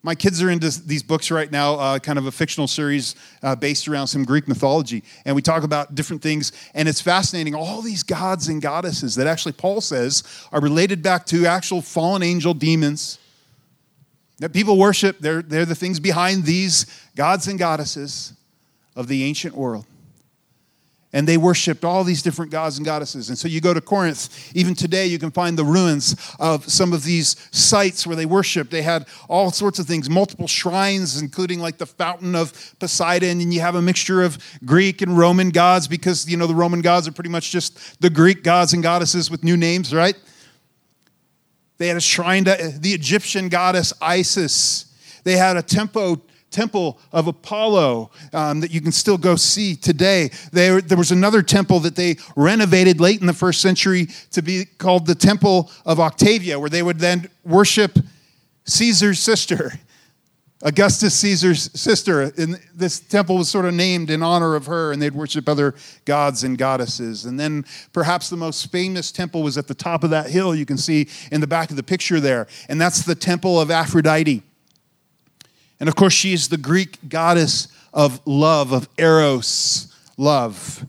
My 0.01 0.15
kids 0.15 0.41
are 0.41 0.49
into 0.49 0.69
these 0.87 1.03
books 1.03 1.29
right 1.29 1.51
now, 1.51 1.75
uh, 1.75 1.99
kind 1.99 2.17
of 2.17 2.25
a 2.25 2.31
fictional 2.31 2.67
series 2.67 3.15
uh, 3.43 3.55
based 3.55 3.87
around 3.87 4.07
some 4.07 4.23
Greek 4.23 4.47
mythology. 4.47 5.03
And 5.25 5.35
we 5.35 5.41
talk 5.41 5.63
about 5.63 5.93
different 5.93 6.21
things. 6.21 6.53
And 6.73 6.87
it's 6.87 7.01
fascinating. 7.01 7.53
All 7.53 7.81
these 7.81 8.03
gods 8.03 8.47
and 8.47 8.61
goddesses 8.61 9.15
that 9.15 9.27
actually 9.27 9.51
Paul 9.51 9.81
says 9.81 10.23
are 10.53 10.61
related 10.61 11.03
back 11.03 11.25
to 11.27 11.45
actual 11.45 11.81
fallen 11.81 12.23
angel 12.23 12.53
demons 12.53 13.19
that 14.37 14.53
people 14.53 14.77
worship. 14.77 15.19
They're, 15.19 15.41
they're 15.41 15.65
the 15.65 15.75
things 15.75 15.99
behind 15.99 16.45
these 16.45 16.85
gods 17.17 17.47
and 17.47 17.59
goddesses 17.59 18.33
of 18.95 19.09
the 19.09 19.25
ancient 19.25 19.53
world 19.53 19.85
and 21.11 21.27
they 21.27 21.37
worshiped 21.37 21.83
all 21.83 22.03
these 22.03 22.21
different 22.21 22.51
gods 22.51 22.77
and 22.77 22.85
goddesses. 22.85 23.29
And 23.29 23.37
so 23.37 23.47
you 23.47 23.61
go 23.61 23.73
to 23.73 23.81
Corinth, 23.81 24.51
even 24.55 24.75
today 24.75 25.07
you 25.07 25.17
can 25.17 25.31
find 25.31 25.57
the 25.57 25.63
ruins 25.63 26.15
of 26.39 26.69
some 26.69 26.93
of 26.93 27.03
these 27.03 27.35
sites 27.51 28.05
where 28.05 28.15
they 28.15 28.27
worshiped. 28.27 28.69
They 28.69 28.83
had 28.83 29.07
all 29.27 29.51
sorts 29.51 29.79
of 29.79 29.87
things, 29.87 30.09
multiple 30.09 30.47
shrines, 30.47 31.19
including 31.19 31.59
like 31.59 31.79
the 31.79 31.87
fountain 31.87 32.35
of 32.35 32.75
Poseidon, 32.79 33.41
and 33.41 33.53
you 33.53 33.61
have 33.61 33.75
a 33.75 33.81
mixture 33.81 34.21
of 34.21 34.37
Greek 34.65 35.01
and 35.01 35.17
Roman 35.17 35.49
gods 35.49 35.87
because, 35.87 36.29
you 36.29 36.37
know, 36.37 36.47
the 36.47 36.55
Roman 36.55 36.81
gods 36.81 37.07
are 37.07 37.11
pretty 37.11 37.31
much 37.31 37.49
just 37.51 37.99
the 38.01 38.09
Greek 38.09 38.43
gods 38.43 38.73
and 38.73 38.83
goddesses 38.83 39.31
with 39.31 39.43
new 39.43 39.57
names, 39.57 39.93
right? 39.93 40.15
They 41.79 41.87
had 41.87 41.97
a 41.97 42.01
shrine 42.01 42.43
to 42.45 42.73
the 42.77 42.93
Egyptian 42.93 43.49
goddess 43.49 43.93
Isis. 44.01 44.85
They 45.23 45.37
had 45.37 45.57
a 45.57 45.61
temple 45.61 46.21
temple 46.51 46.99
of 47.11 47.27
Apollo 47.27 48.11
um, 48.33 48.59
that 48.61 48.71
you 48.71 48.81
can 48.81 48.91
still 48.91 49.17
go 49.17 49.35
see 49.35 49.75
today. 49.75 50.31
There, 50.51 50.81
there 50.81 50.97
was 50.97 51.11
another 51.11 51.41
temple 51.41 51.79
that 51.81 51.95
they 51.95 52.17
renovated 52.35 52.99
late 52.99 53.21
in 53.21 53.27
the 53.27 53.33
first 53.33 53.61
century 53.61 54.07
to 54.31 54.41
be 54.41 54.65
called 54.65 55.05
the 55.05 55.15
Temple 55.15 55.71
of 55.85 55.99
Octavia, 55.99 56.59
where 56.59 56.69
they 56.69 56.83
would 56.83 56.99
then 56.99 57.29
worship 57.43 57.99
Caesar's 58.65 59.19
sister. 59.19 59.73
Augustus 60.61 61.13
Caesar's 61.15 61.71
sister. 61.79 62.21
And 62.21 62.59
this 62.75 62.99
temple 62.99 63.37
was 63.37 63.49
sort 63.49 63.65
of 63.65 63.73
named 63.73 64.09
in 64.09 64.21
honor 64.21 64.55
of 64.55 64.65
her, 64.65 64.91
and 64.91 65.01
they'd 65.01 65.13
worship 65.13 65.47
other 65.47 65.73
gods 66.03 66.43
and 66.43 66.57
goddesses. 66.57 67.25
And 67.25 67.39
then 67.39 67.65
perhaps 67.93 68.29
the 68.29 68.35
most 68.35 68.69
famous 68.69 69.11
temple 69.11 69.41
was 69.41 69.57
at 69.57 69.67
the 69.67 69.73
top 69.73 70.03
of 70.03 70.09
that 70.09 70.29
hill 70.29 70.53
you 70.53 70.65
can 70.65 70.77
see 70.77 71.07
in 71.31 71.39
the 71.39 71.47
back 71.47 71.69
of 71.69 71.77
the 71.77 71.83
picture 71.83 72.19
there. 72.19 72.47
And 72.67 72.79
that's 72.79 73.03
the 73.03 73.15
temple 73.15 73.59
of 73.59 73.71
Aphrodite. 73.71 74.43
And 75.79 75.87
of 75.87 75.95
course, 75.95 76.13
she 76.13 76.33
is 76.33 76.49
the 76.49 76.57
Greek 76.57 76.97
goddess 77.07 77.67
of 77.93 78.21
love, 78.25 78.71
of 78.71 78.89
eros, 78.97 79.93
love. 80.17 80.85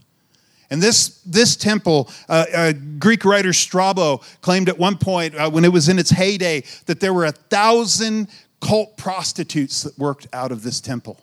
And 0.71 0.81
this, 0.81 1.21
this 1.27 1.57
temple, 1.57 2.09
uh, 2.29 2.47
uh, 2.55 2.73
Greek 2.99 3.25
writer 3.25 3.53
Strabo 3.53 4.19
claimed 4.41 4.69
at 4.69 4.79
one 4.79 4.97
point, 4.99 5.35
uh, 5.35 5.51
when 5.51 5.65
it 5.65 5.73
was 5.73 5.89
in 5.89 5.99
its 5.99 6.11
heyday, 6.11 6.63
that 6.87 7.01
there 7.01 7.13
were 7.13 7.25
a 7.25 7.33
thousand 7.33 8.29
cult 8.61 8.97
prostitutes 8.97 9.83
that 9.83 9.99
worked 9.99 10.29
out 10.33 10.53
of 10.53 10.63
this 10.63 10.81
temple. 10.81 11.19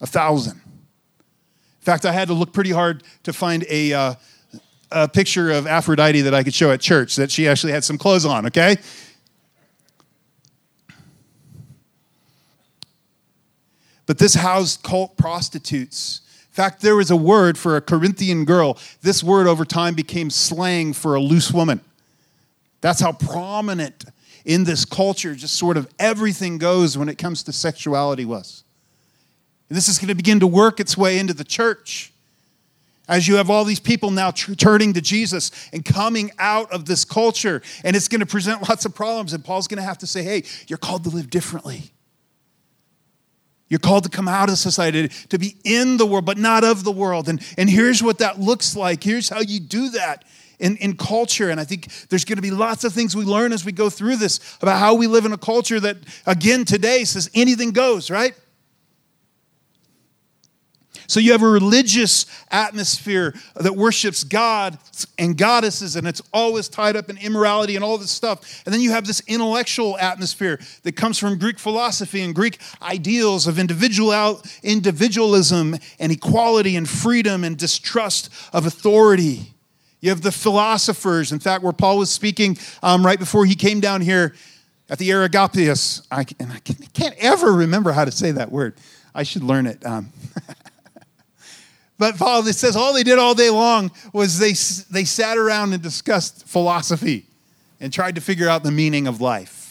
A 0.00 0.06
thousand. 0.06 0.60
In 0.64 1.84
fact, 1.84 2.06
I 2.06 2.12
had 2.12 2.28
to 2.28 2.34
look 2.34 2.52
pretty 2.52 2.70
hard 2.70 3.02
to 3.24 3.32
find 3.32 3.66
a, 3.68 3.92
uh, 3.92 4.14
a 4.90 5.08
picture 5.08 5.50
of 5.50 5.66
Aphrodite 5.66 6.22
that 6.22 6.34
I 6.34 6.42
could 6.42 6.54
show 6.54 6.70
at 6.70 6.80
church, 6.80 7.16
that 7.16 7.30
she 7.30 7.46
actually 7.46 7.72
had 7.72 7.84
some 7.84 7.98
clothes 7.98 8.24
on, 8.24 8.46
okay? 8.46 8.76
But 14.06 14.18
this 14.18 14.34
housed 14.34 14.82
cult 14.82 15.16
prostitutes. 15.16 16.20
In 16.50 16.54
fact, 16.54 16.82
there 16.82 16.96
was 16.96 17.10
a 17.10 17.16
word 17.16 17.58
for 17.58 17.76
a 17.76 17.80
Corinthian 17.80 18.44
girl. 18.44 18.78
This 19.02 19.24
word 19.24 19.46
over 19.46 19.64
time 19.64 19.94
became 19.94 20.30
slang 20.30 20.92
for 20.92 21.14
a 21.14 21.20
loose 21.20 21.50
woman. 21.50 21.80
That's 22.80 23.00
how 23.00 23.12
prominent 23.12 24.04
in 24.44 24.64
this 24.64 24.84
culture, 24.84 25.34
just 25.34 25.56
sort 25.56 25.76
of 25.76 25.88
everything 25.98 26.58
goes 26.58 26.98
when 26.98 27.08
it 27.08 27.16
comes 27.16 27.42
to 27.44 27.52
sexuality 27.52 28.24
was. 28.24 28.62
And 29.68 29.76
this 29.76 29.88
is 29.88 29.98
going 29.98 30.08
to 30.08 30.14
begin 30.14 30.40
to 30.40 30.46
work 30.46 30.80
its 30.80 30.96
way 30.96 31.18
into 31.18 31.32
the 31.32 31.44
church 31.44 32.12
as 33.08 33.26
you 33.26 33.36
have 33.36 33.50
all 33.50 33.64
these 33.64 33.80
people 33.80 34.10
now 34.10 34.30
turning 34.30 34.92
to 34.94 35.00
Jesus 35.00 35.50
and 35.72 35.84
coming 35.84 36.30
out 36.38 36.70
of 36.72 36.84
this 36.86 37.04
culture, 37.04 37.62
and 37.82 37.96
it's 37.96 38.08
going 38.08 38.20
to 38.20 38.26
present 38.26 38.68
lots 38.68 38.84
of 38.84 38.94
problems. 38.94 39.32
And 39.32 39.44
Paul's 39.44 39.66
going 39.66 39.78
to 39.78 39.84
have 39.84 39.98
to 39.98 40.06
say, 40.06 40.22
hey, 40.22 40.44
you're 40.68 40.78
called 40.78 41.04
to 41.04 41.10
live 41.10 41.30
differently. 41.30 41.90
You're 43.74 43.80
called 43.80 44.04
to 44.04 44.08
come 44.08 44.28
out 44.28 44.48
of 44.48 44.56
society, 44.56 45.08
to 45.30 45.36
be 45.36 45.56
in 45.64 45.96
the 45.96 46.06
world, 46.06 46.24
but 46.24 46.38
not 46.38 46.62
of 46.62 46.84
the 46.84 46.92
world. 46.92 47.28
And, 47.28 47.44
and 47.58 47.68
here's 47.68 48.04
what 48.04 48.18
that 48.18 48.38
looks 48.38 48.76
like. 48.76 49.02
Here's 49.02 49.28
how 49.28 49.40
you 49.40 49.58
do 49.58 49.88
that 49.88 50.24
in, 50.60 50.76
in 50.76 50.96
culture. 50.96 51.50
And 51.50 51.58
I 51.58 51.64
think 51.64 51.88
there's 52.08 52.24
going 52.24 52.36
to 52.36 52.42
be 52.42 52.52
lots 52.52 52.84
of 52.84 52.92
things 52.92 53.16
we 53.16 53.24
learn 53.24 53.52
as 53.52 53.64
we 53.64 53.72
go 53.72 53.90
through 53.90 54.14
this 54.14 54.38
about 54.60 54.78
how 54.78 54.94
we 54.94 55.08
live 55.08 55.24
in 55.24 55.32
a 55.32 55.36
culture 55.36 55.80
that, 55.80 55.96
again, 56.24 56.64
today 56.64 57.02
says 57.02 57.28
anything 57.34 57.72
goes, 57.72 58.12
right? 58.12 58.36
So 61.06 61.20
you 61.20 61.32
have 61.32 61.42
a 61.42 61.48
religious 61.48 62.26
atmosphere 62.50 63.34
that 63.56 63.76
worships 63.76 64.24
God 64.24 64.78
and 65.18 65.36
goddesses, 65.36 65.96
and 65.96 66.06
it's 66.06 66.22
always 66.32 66.68
tied 66.68 66.96
up 66.96 67.10
in 67.10 67.18
immorality 67.18 67.76
and 67.76 67.84
all 67.84 67.98
this 67.98 68.10
stuff. 68.10 68.62
And 68.64 68.72
then 68.72 68.80
you 68.80 68.90
have 68.92 69.06
this 69.06 69.22
intellectual 69.26 69.98
atmosphere 69.98 70.58
that 70.82 70.96
comes 70.96 71.18
from 71.18 71.38
Greek 71.38 71.58
philosophy 71.58 72.22
and 72.22 72.34
Greek 72.34 72.58
ideals 72.82 73.46
of 73.46 73.58
individual, 73.58 74.42
individualism 74.62 75.76
and 75.98 76.12
equality 76.12 76.76
and 76.76 76.88
freedom 76.88 77.44
and 77.44 77.56
distrust 77.56 78.30
of 78.52 78.66
authority. 78.66 79.54
You 80.00 80.10
have 80.10 80.20
the 80.20 80.32
philosophers. 80.32 81.32
In 81.32 81.38
fact, 81.38 81.62
where 81.62 81.72
Paul 81.72 81.96
was 81.96 82.10
speaking 82.10 82.58
um, 82.82 83.06
right 83.06 83.18
before 83.18 83.46
he 83.46 83.54
came 83.54 83.80
down 83.80 84.02
here 84.02 84.34
at 84.90 84.98
the 84.98 85.10
Areopagus, 85.10 86.06
I, 86.10 86.26
and 86.38 86.52
I 86.52 86.58
can't 86.58 87.14
ever 87.18 87.50
remember 87.50 87.92
how 87.92 88.04
to 88.04 88.12
say 88.12 88.30
that 88.32 88.52
word. 88.52 88.74
I 89.14 89.22
should 89.22 89.42
learn 89.42 89.66
it. 89.66 89.84
Um, 89.86 90.12
But 91.98 92.16
Paul, 92.16 92.42
says 92.44 92.74
all 92.76 92.92
they 92.92 93.04
did 93.04 93.18
all 93.18 93.34
day 93.34 93.50
long 93.50 93.90
was 94.12 94.38
they, 94.38 94.54
they 94.90 95.04
sat 95.04 95.38
around 95.38 95.72
and 95.72 95.82
discussed 95.82 96.46
philosophy 96.46 97.26
and 97.80 97.92
tried 97.92 98.16
to 98.16 98.20
figure 98.20 98.48
out 98.48 98.62
the 98.62 98.72
meaning 98.72 99.06
of 99.06 99.20
life. 99.20 99.64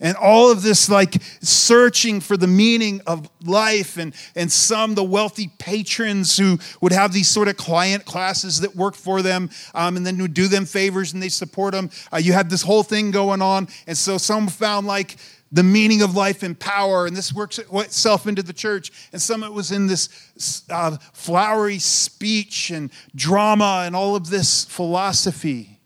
And 0.00 0.16
all 0.16 0.50
of 0.50 0.62
this, 0.62 0.88
like 0.88 1.20
searching 1.40 2.20
for 2.20 2.36
the 2.36 2.46
meaning 2.46 3.00
of 3.06 3.28
life, 3.44 3.96
and, 3.96 4.14
and 4.36 4.50
some, 4.50 4.94
the 4.94 5.02
wealthy 5.02 5.50
patrons 5.58 6.36
who 6.36 6.58
would 6.80 6.92
have 6.92 7.12
these 7.12 7.26
sort 7.26 7.48
of 7.48 7.56
client 7.56 8.04
classes 8.04 8.60
that 8.60 8.76
worked 8.76 8.96
for 8.96 9.22
them 9.22 9.50
um, 9.74 9.96
and 9.96 10.06
then 10.06 10.16
would 10.18 10.34
do 10.34 10.46
them 10.46 10.66
favors 10.66 11.12
and 11.12 11.22
they 11.22 11.28
support 11.28 11.72
them. 11.72 11.90
Uh, 12.12 12.18
you 12.18 12.32
had 12.32 12.48
this 12.48 12.62
whole 12.62 12.84
thing 12.84 13.10
going 13.10 13.42
on. 13.42 13.66
And 13.88 13.96
so 13.96 14.18
some 14.18 14.46
found 14.46 14.86
like 14.86 15.16
the 15.50 15.62
meaning 15.62 16.02
of 16.02 16.14
life 16.14 16.42
and 16.42 16.58
power, 16.58 17.06
and 17.06 17.16
this 17.16 17.32
works 17.32 17.58
itself 17.58 18.26
into 18.26 18.42
the 18.42 18.52
church. 18.52 18.92
And 19.12 19.20
some 19.20 19.42
of 19.42 19.50
it 19.50 19.54
was 19.54 19.72
in 19.72 19.86
this 19.86 20.64
uh, 20.70 20.96
flowery 21.12 21.78
speech 21.78 22.70
and 22.70 22.90
drama 23.14 23.84
and 23.86 23.96
all 23.96 24.14
of 24.14 24.28
this 24.28 24.64
philosophy. 24.64 25.80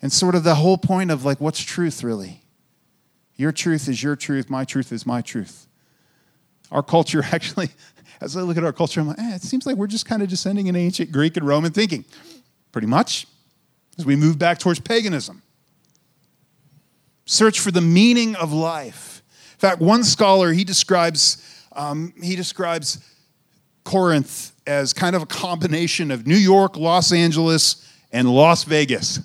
And 0.00 0.12
sort 0.12 0.34
of 0.34 0.42
the 0.42 0.56
whole 0.56 0.78
point 0.78 1.10
of 1.10 1.24
like, 1.24 1.40
what's 1.40 1.62
truth 1.62 2.02
really? 2.02 2.42
Your 3.36 3.52
truth 3.52 3.88
is 3.88 4.02
your 4.02 4.16
truth, 4.16 4.48
my 4.48 4.64
truth 4.64 4.90
is 4.92 5.06
my 5.06 5.20
truth. 5.20 5.66
Our 6.70 6.82
culture 6.82 7.22
actually, 7.32 7.70
as 8.20 8.36
I 8.36 8.40
look 8.40 8.56
at 8.56 8.64
our 8.64 8.72
culture, 8.72 9.00
I'm 9.00 9.08
like, 9.08 9.18
eh, 9.18 9.34
it 9.34 9.42
seems 9.42 9.66
like 9.66 9.76
we're 9.76 9.86
just 9.86 10.06
kind 10.06 10.22
of 10.22 10.28
descending 10.28 10.66
in 10.66 10.76
ancient 10.76 11.12
Greek 11.12 11.36
and 11.36 11.46
Roman 11.46 11.72
thinking. 11.72 12.04
Pretty 12.72 12.86
much. 12.86 13.26
As 13.98 14.06
we 14.06 14.16
move 14.16 14.38
back 14.38 14.58
towards 14.58 14.80
paganism. 14.80 15.42
Search 17.32 17.60
for 17.60 17.70
the 17.70 17.80
meaning 17.80 18.36
of 18.36 18.52
life. 18.52 19.22
In 19.54 19.58
fact, 19.58 19.80
one 19.80 20.04
scholar 20.04 20.52
he 20.52 20.64
describes 20.64 21.64
um, 21.74 22.12
he 22.22 22.36
describes 22.36 22.98
Corinth 23.84 24.52
as 24.66 24.92
kind 24.92 25.16
of 25.16 25.22
a 25.22 25.26
combination 25.26 26.10
of 26.10 26.26
New 26.26 26.36
York, 26.36 26.76
Los 26.76 27.10
Angeles, 27.10 27.90
and 28.12 28.28
Las 28.28 28.64
Vegas. 28.64 29.20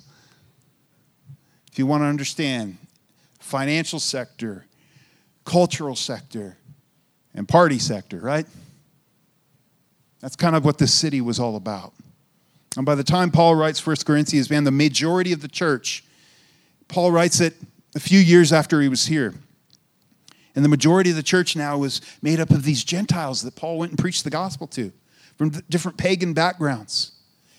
If 1.70 1.78
you 1.78 1.84
want 1.84 2.00
to 2.00 2.06
understand 2.06 2.78
financial 3.40 4.00
sector, 4.00 4.64
cultural 5.44 5.94
sector, 5.94 6.56
and 7.34 7.46
party 7.46 7.78
sector, 7.78 8.20
right? 8.20 8.46
That's 10.20 10.34
kind 10.34 10.56
of 10.56 10.64
what 10.64 10.78
this 10.78 10.94
city 10.94 11.20
was 11.20 11.38
all 11.38 11.56
about. 11.56 11.92
And 12.74 12.86
by 12.86 12.94
the 12.94 13.04
time 13.04 13.30
Paul 13.30 13.54
writes 13.54 13.86
1 13.86 13.96
Corinthians, 14.06 14.48
man, 14.48 14.64
the 14.64 14.70
majority 14.70 15.34
of 15.34 15.42
the 15.42 15.48
church, 15.48 16.04
Paul 16.88 17.12
writes 17.12 17.40
it 17.40 17.52
a 17.94 18.00
few 18.00 18.18
years 18.18 18.52
after 18.52 18.80
he 18.80 18.88
was 18.88 19.06
here. 19.06 19.34
And 20.54 20.64
the 20.64 20.68
majority 20.68 21.10
of 21.10 21.16
the 21.16 21.22
church 21.22 21.54
now 21.54 21.78
was 21.78 22.00
made 22.20 22.40
up 22.40 22.50
of 22.50 22.64
these 22.64 22.82
Gentiles 22.82 23.42
that 23.42 23.54
Paul 23.54 23.78
went 23.78 23.92
and 23.92 23.98
preached 23.98 24.24
the 24.24 24.30
gospel 24.30 24.66
to 24.68 24.92
from 25.36 25.50
different 25.70 25.96
pagan 25.96 26.32
backgrounds. 26.32 27.12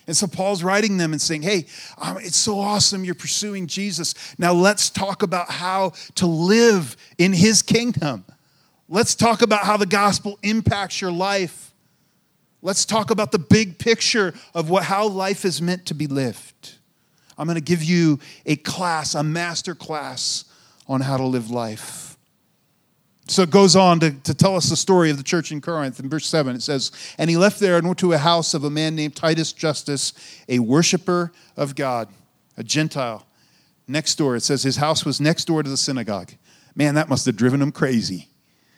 And 0.06 0.16
so 0.16 0.26
Paul's 0.26 0.62
writing 0.62 0.96
them 0.96 1.12
and 1.12 1.20
saying, 1.22 1.42
Hey, 1.42 1.66
um, 1.98 2.18
it's 2.18 2.36
so 2.36 2.58
awesome 2.58 3.04
you're 3.04 3.14
pursuing 3.14 3.66
Jesus. 3.66 4.14
Now 4.38 4.52
let's 4.52 4.90
talk 4.90 5.22
about 5.22 5.50
how 5.50 5.92
to 6.16 6.26
live 6.26 6.96
in 7.16 7.32
his 7.32 7.62
kingdom. 7.62 8.24
Let's 8.88 9.14
talk 9.14 9.40
about 9.40 9.60
how 9.60 9.76
the 9.76 9.86
gospel 9.86 10.38
impacts 10.42 11.00
your 11.00 11.12
life. 11.12 11.72
Let's 12.60 12.84
talk 12.84 13.10
about 13.10 13.32
the 13.32 13.38
big 13.38 13.78
picture 13.78 14.34
of 14.52 14.68
what, 14.68 14.84
how 14.84 15.06
life 15.06 15.44
is 15.44 15.62
meant 15.62 15.86
to 15.86 15.94
be 15.94 16.06
lived. 16.06 16.74
I'm 17.40 17.46
going 17.46 17.54
to 17.54 17.62
give 17.62 17.82
you 17.82 18.18
a 18.44 18.56
class, 18.56 19.14
a 19.14 19.22
master 19.22 19.74
class 19.74 20.44
on 20.86 21.00
how 21.00 21.16
to 21.16 21.24
live 21.24 21.50
life. 21.50 22.18
So 23.28 23.40
it 23.42 23.50
goes 23.50 23.76
on 23.76 23.98
to, 24.00 24.10
to 24.10 24.34
tell 24.34 24.56
us 24.56 24.68
the 24.68 24.76
story 24.76 25.08
of 25.08 25.16
the 25.16 25.22
church 25.22 25.50
in 25.50 25.62
Corinth. 25.62 25.98
In 25.98 26.10
verse 26.10 26.26
7, 26.26 26.54
it 26.54 26.60
says, 26.60 26.92
And 27.16 27.30
he 27.30 27.38
left 27.38 27.58
there 27.58 27.78
and 27.78 27.86
went 27.86 27.98
to 28.00 28.12
a 28.12 28.18
house 28.18 28.52
of 28.52 28.64
a 28.64 28.70
man 28.70 28.94
named 28.94 29.16
Titus 29.16 29.54
Justus, 29.54 30.12
a 30.50 30.58
worshiper 30.58 31.32
of 31.56 31.74
God, 31.74 32.08
a 32.58 32.62
Gentile. 32.62 33.24
Next 33.88 34.16
door, 34.16 34.36
it 34.36 34.42
says 34.42 34.62
his 34.62 34.76
house 34.76 35.06
was 35.06 35.18
next 35.18 35.46
door 35.46 35.62
to 35.62 35.70
the 35.70 35.78
synagogue. 35.78 36.32
Man, 36.74 36.96
that 36.96 37.08
must 37.08 37.24
have 37.24 37.36
driven 37.36 37.62
him 37.62 37.72
crazy. 37.72 38.28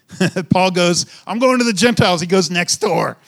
Paul 0.51 0.71
goes, 0.71 1.07
I'm 1.27 1.41
going 1.41 1.59
to 1.59 1.65
the 1.65 1.73
Gentiles. 1.73 2.21
He 2.21 2.29
goes 2.29 2.49
next 2.49 2.77
door. 2.77 3.17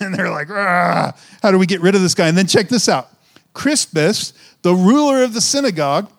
And 0.00 0.12
they're 0.12 0.28
like, 0.28 0.48
how 0.48 1.52
do 1.52 1.56
we 1.56 1.66
get 1.66 1.80
rid 1.80 1.94
of 1.94 2.02
this 2.02 2.16
guy? 2.16 2.26
And 2.26 2.36
then 2.36 2.48
check 2.48 2.68
this 2.68 2.88
out 2.88 3.13
Crispus, 3.54 4.34
the 4.62 4.74
ruler 4.74 5.22
of 5.22 5.32
the 5.32 5.40
synagogue, 5.40 6.10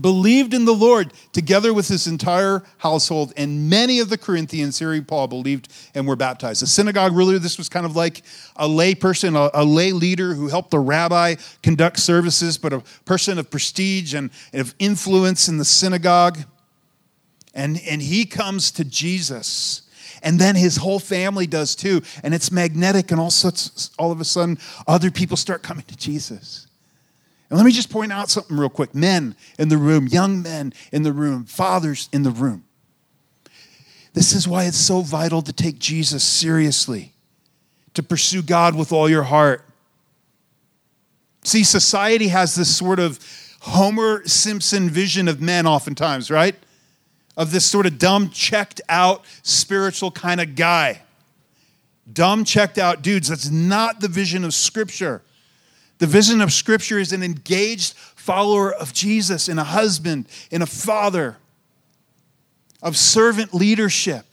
believed 0.00 0.54
in 0.54 0.64
the 0.64 0.72
Lord 0.72 1.12
together 1.32 1.74
with 1.74 1.88
his 1.88 2.06
entire 2.06 2.62
household, 2.78 3.32
and 3.36 3.68
many 3.68 4.00
of 4.00 4.08
the 4.08 4.16
Corinthians, 4.16 4.78
hearing 4.78 5.04
Paul, 5.04 5.28
believed 5.28 5.68
and 5.94 6.06
were 6.06 6.16
baptized. 6.16 6.62
The 6.62 6.66
synagogue 6.66 7.12
ruler, 7.12 7.38
this 7.38 7.58
was 7.58 7.68
kind 7.68 7.84
of 7.84 7.94
like 7.94 8.22
a 8.56 8.66
lay 8.66 8.94
person, 8.94 9.36
a, 9.36 9.50
a, 9.52 9.64
lay 9.64 9.92
leader 9.92 10.34
who 10.34 10.48
helped 10.48 10.70
the 10.70 10.78
rabbi 10.78 11.34
conduct 11.62 11.98
services, 11.98 12.56
but 12.56 12.72
a 12.72 12.80
person 13.04 13.38
of 13.38 13.50
prestige 13.50 14.14
and, 14.14 14.30
and 14.52 14.62
of 14.62 14.74
influence 14.78 15.48
in 15.48 15.58
the 15.58 15.64
synagogue. 15.64 16.38
And, 17.54 17.78
and 17.86 18.00
he 18.00 18.24
comes 18.24 18.70
to 18.72 18.84
Jesus. 18.84 19.82
And 20.22 20.38
then 20.38 20.54
his 20.54 20.76
whole 20.76 20.98
family 20.98 21.46
does 21.46 21.74
too. 21.74 22.02
And 22.22 22.32
it's 22.32 22.50
magnetic, 22.52 23.10
and 23.10 23.20
all, 23.20 23.30
such, 23.30 23.90
all 23.98 24.12
of 24.12 24.20
a 24.20 24.24
sudden, 24.24 24.58
other 24.86 25.10
people 25.10 25.36
start 25.36 25.62
coming 25.62 25.84
to 25.84 25.96
Jesus. 25.96 26.66
And 27.50 27.58
let 27.58 27.66
me 27.66 27.72
just 27.72 27.90
point 27.90 28.12
out 28.12 28.30
something 28.30 28.56
real 28.56 28.70
quick. 28.70 28.94
Men 28.94 29.36
in 29.58 29.68
the 29.68 29.76
room, 29.76 30.06
young 30.06 30.42
men 30.42 30.72
in 30.90 31.02
the 31.02 31.12
room, 31.12 31.44
fathers 31.44 32.08
in 32.12 32.22
the 32.22 32.30
room. 32.30 32.64
This 34.14 34.32
is 34.34 34.46
why 34.46 34.64
it's 34.64 34.78
so 34.78 35.00
vital 35.00 35.42
to 35.42 35.52
take 35.52 35.78
Jesus 35.78 36.22
seriously, 36.22 37.12
to 37.94 38.02
pursue 38.02 38.42
God 38.42 38.74
with 38.74 38.92
all 38.92 39.08
your 39.08 39.24
heart. 39.24 39.64
See, 41.44 41.64
society 41.64 42.28
has 42.28 42.54
this 42.54 42.74
sort 42.74 43.00
of 43.00 43.18
Homer 43.60 44.26
Simpson 44.26 44.88
vision 44.88 45.28
of 45.28 45.40
men, 45.40 45.66
oftentimes, 45.66 46.30
right? 46.30 46.54
Of 47.36 47.50
this 47.50 47.64
sort 47.64 47.86
of 47.86 47.98
dumb, 47.98 48.30
checked 48.30 48.80
out, 48.88 49.24
spiritual 49.42 50.10
kind 50.10 50.40
of 50.40 50.54
guy. 50.54 51.02
Dumb, 52.12 52.44
checked 52.44 52.78
out 52.78 53.02
dudes. 53.02 53.28
That's 53.28 53.50
not 53.50 54.00
the 54.00 54.08
vision 54.08 54.44
of 54.44 54.52
Scripture. 54.52 55.22
The 55.98 56.06
vision 56.06 56.40
of 56.40 56.52
Scripture 56.52 56.98
is 56.98 57.12
an 57.12 57.22
engaged 57.22 57.94
follower 57.94 58.72
of 58.72 58.92
Jesus, 58.92 59.48
and 59.48 59.58
a 59.58 59.64
husband, 59.64 60.26
and 60.50 60.62
a 60.62 60.66
father, 60.66 61.36
of 62.82 62.96
servant 62.96 63.54
leadership, 63.54 64.26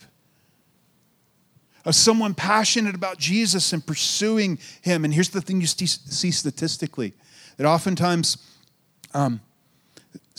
of 1.85 1.95
someone 1.95 2.33
passionate 2.33 2.95
about 2.95 3.17
Jesus 3.17 3.71
and 3.71 3.85
pursuing 3.85 4.59
Him. 4.81 5.05
And 5.05 5.13
here's 5.13 5.29
the 5.29 5.41
thing 5.41 5.61
you 5.61 5.67
see 5.67 6.31
statistically 6.31 7.13
that 7.57 7.65
oftentimes, 7.65 8.37
um, 9.13 9.41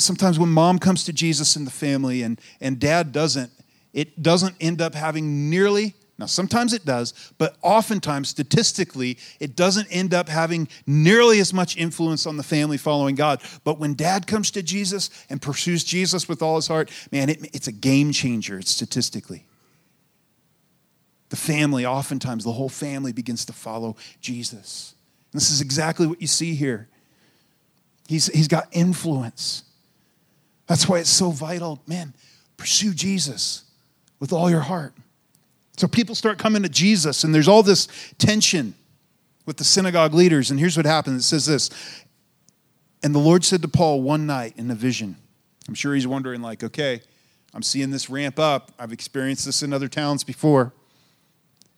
sometimes 0.01 0.39
when 0.39 0.49
mom 0.49 0.79
comes 0.79 1.05
to 1.05 1.13
Jesus 1.13 1.57
in 1.57 1.65
the 1.65 1.71
family 1.71 2.23
and, 2.23 2.41
and 2.61 2.79
dad 2.79 3.13
doesn't, 3.13 3.51
it 3.93 4.23
doesn't 4.23 4.55
end 4.61 4.81
up 4.81 4.95
having 4.95 5.51
nearly 5.51 5.95
now, 6.21 6.27
sometimes 6.27 6.75
it 6.75 6.85
does, 6.85 7.15
but 7.39 7.57
oftentimes, 7.63 8.29
statistically, 8.29 9.17
it 9.41 9.57
doesn't 9.57 9.89
end 9.91 10.13
up 10.13 10.29
having 10.29 10.69
nearly 10.87 11.41
as 11.41 11.55
much 11.55 11.79
influence 11.79 12.27
on 12.27 12.37
the 12.37 12.43
family 12.43 12.77
following 12.77 13.15
God. 13.15 13.41
But 13.65 13.79
when 13.79 13.95
dad 13.95 14.27
comes 14.27 14.51
to 14.51 14.63
Jesus 14.63 15.09
and 15.31 15.41
pursues 15.41 15.83
Jesus 15.83 16.29
with 16.29 16.43
all 16.43 16.57
his 16.57 16.69
heart, 16.69 16.91
man, 17.11 17.31
it, 17.31 17.55
it's 17.55 17.69
a 17.69 17.73
game 17.73 18.13
changer, 18.13 18.61
statistically. 18.61 19.47
The 21.31 21.37
family, 21.37 21.87
oftentimes, 21.87 22.45
the 22.45 22.53
whole 22.53 22.69
family 22.69 23.15
begins 23.15 23.47
to 23.47 23.55
follow 23.55 23.97
Jesus. 24.21 24.95
And 25.33 25.41
this 25.41 25.51
is 25.51 25.63
exactly 25.63 26.07
what 26.07 26.21
you 26.21 26.27
see 26.27 26.55
here. 26.55 26.87
He's, 28.09 28.27
he's 28.27 28.49
got 28.49 28.69
influence. 28.73 29.63
That's 30.71 30.89
why 30.89 31.01
it's 31.01 31.11
so 31.11 31.33
vital. 31.33 31.83
Man, 31.89 32.15
pursue 32.57 32.95
Jesus 32.95 33.65
with 34.21 34.33
all 34.33 34.49
your 34.49 34.61
heart. 34.61 34.95
So 35.77 35.89
people 35.89 36.15
start 36.15 36.39
coming 36.39 36.63
to 36.63 36.69
Jesus, 36.69 37.25
and 37.25 37.35
there's 37.35 37.49
all 37.49 37.65
this 37.65 37.89
tension 38.19 38.75
with 39.47 39.57
the 39.57 39.65
synagogue 39.65 40.15
leaders. 40.15 40.49
And 40.49 40.61
here's 40.61 40.77
what 40.77 40.87
happens 40.87 41.25
it 41.25 41.27
says 41.27 41.47
this 41.47 41.71
And 43.03 43.13
the 43.13 43.19
Lord 43.19 43.45
said 43.45 43.63
to 43.63 43.69
Paul 43.69 44.01
one 44.03 44.27
night 44.27 44.55
in 44.57 44.71
a 44.71 44.77
vision, 44.77 45.17
I'm 45.67 45.75
sure 45.75 45.93
he's 45.93 46.07
wondering, 46.07 46.41
like, 46.41 46.63
okay, 46.63 47.01
I'm 47.53 47.65
seeing 47.65 47.91
this 47.91 48.09
ramp 48.09 48.39
up. 48.39 48.71
I've 48.79 48.93
experienced 48.93 49.47
this 49.47 49.65
in 49.65 49.73
other 49.73 49.89
towns 49.89 50.23
before. 50.23 50.73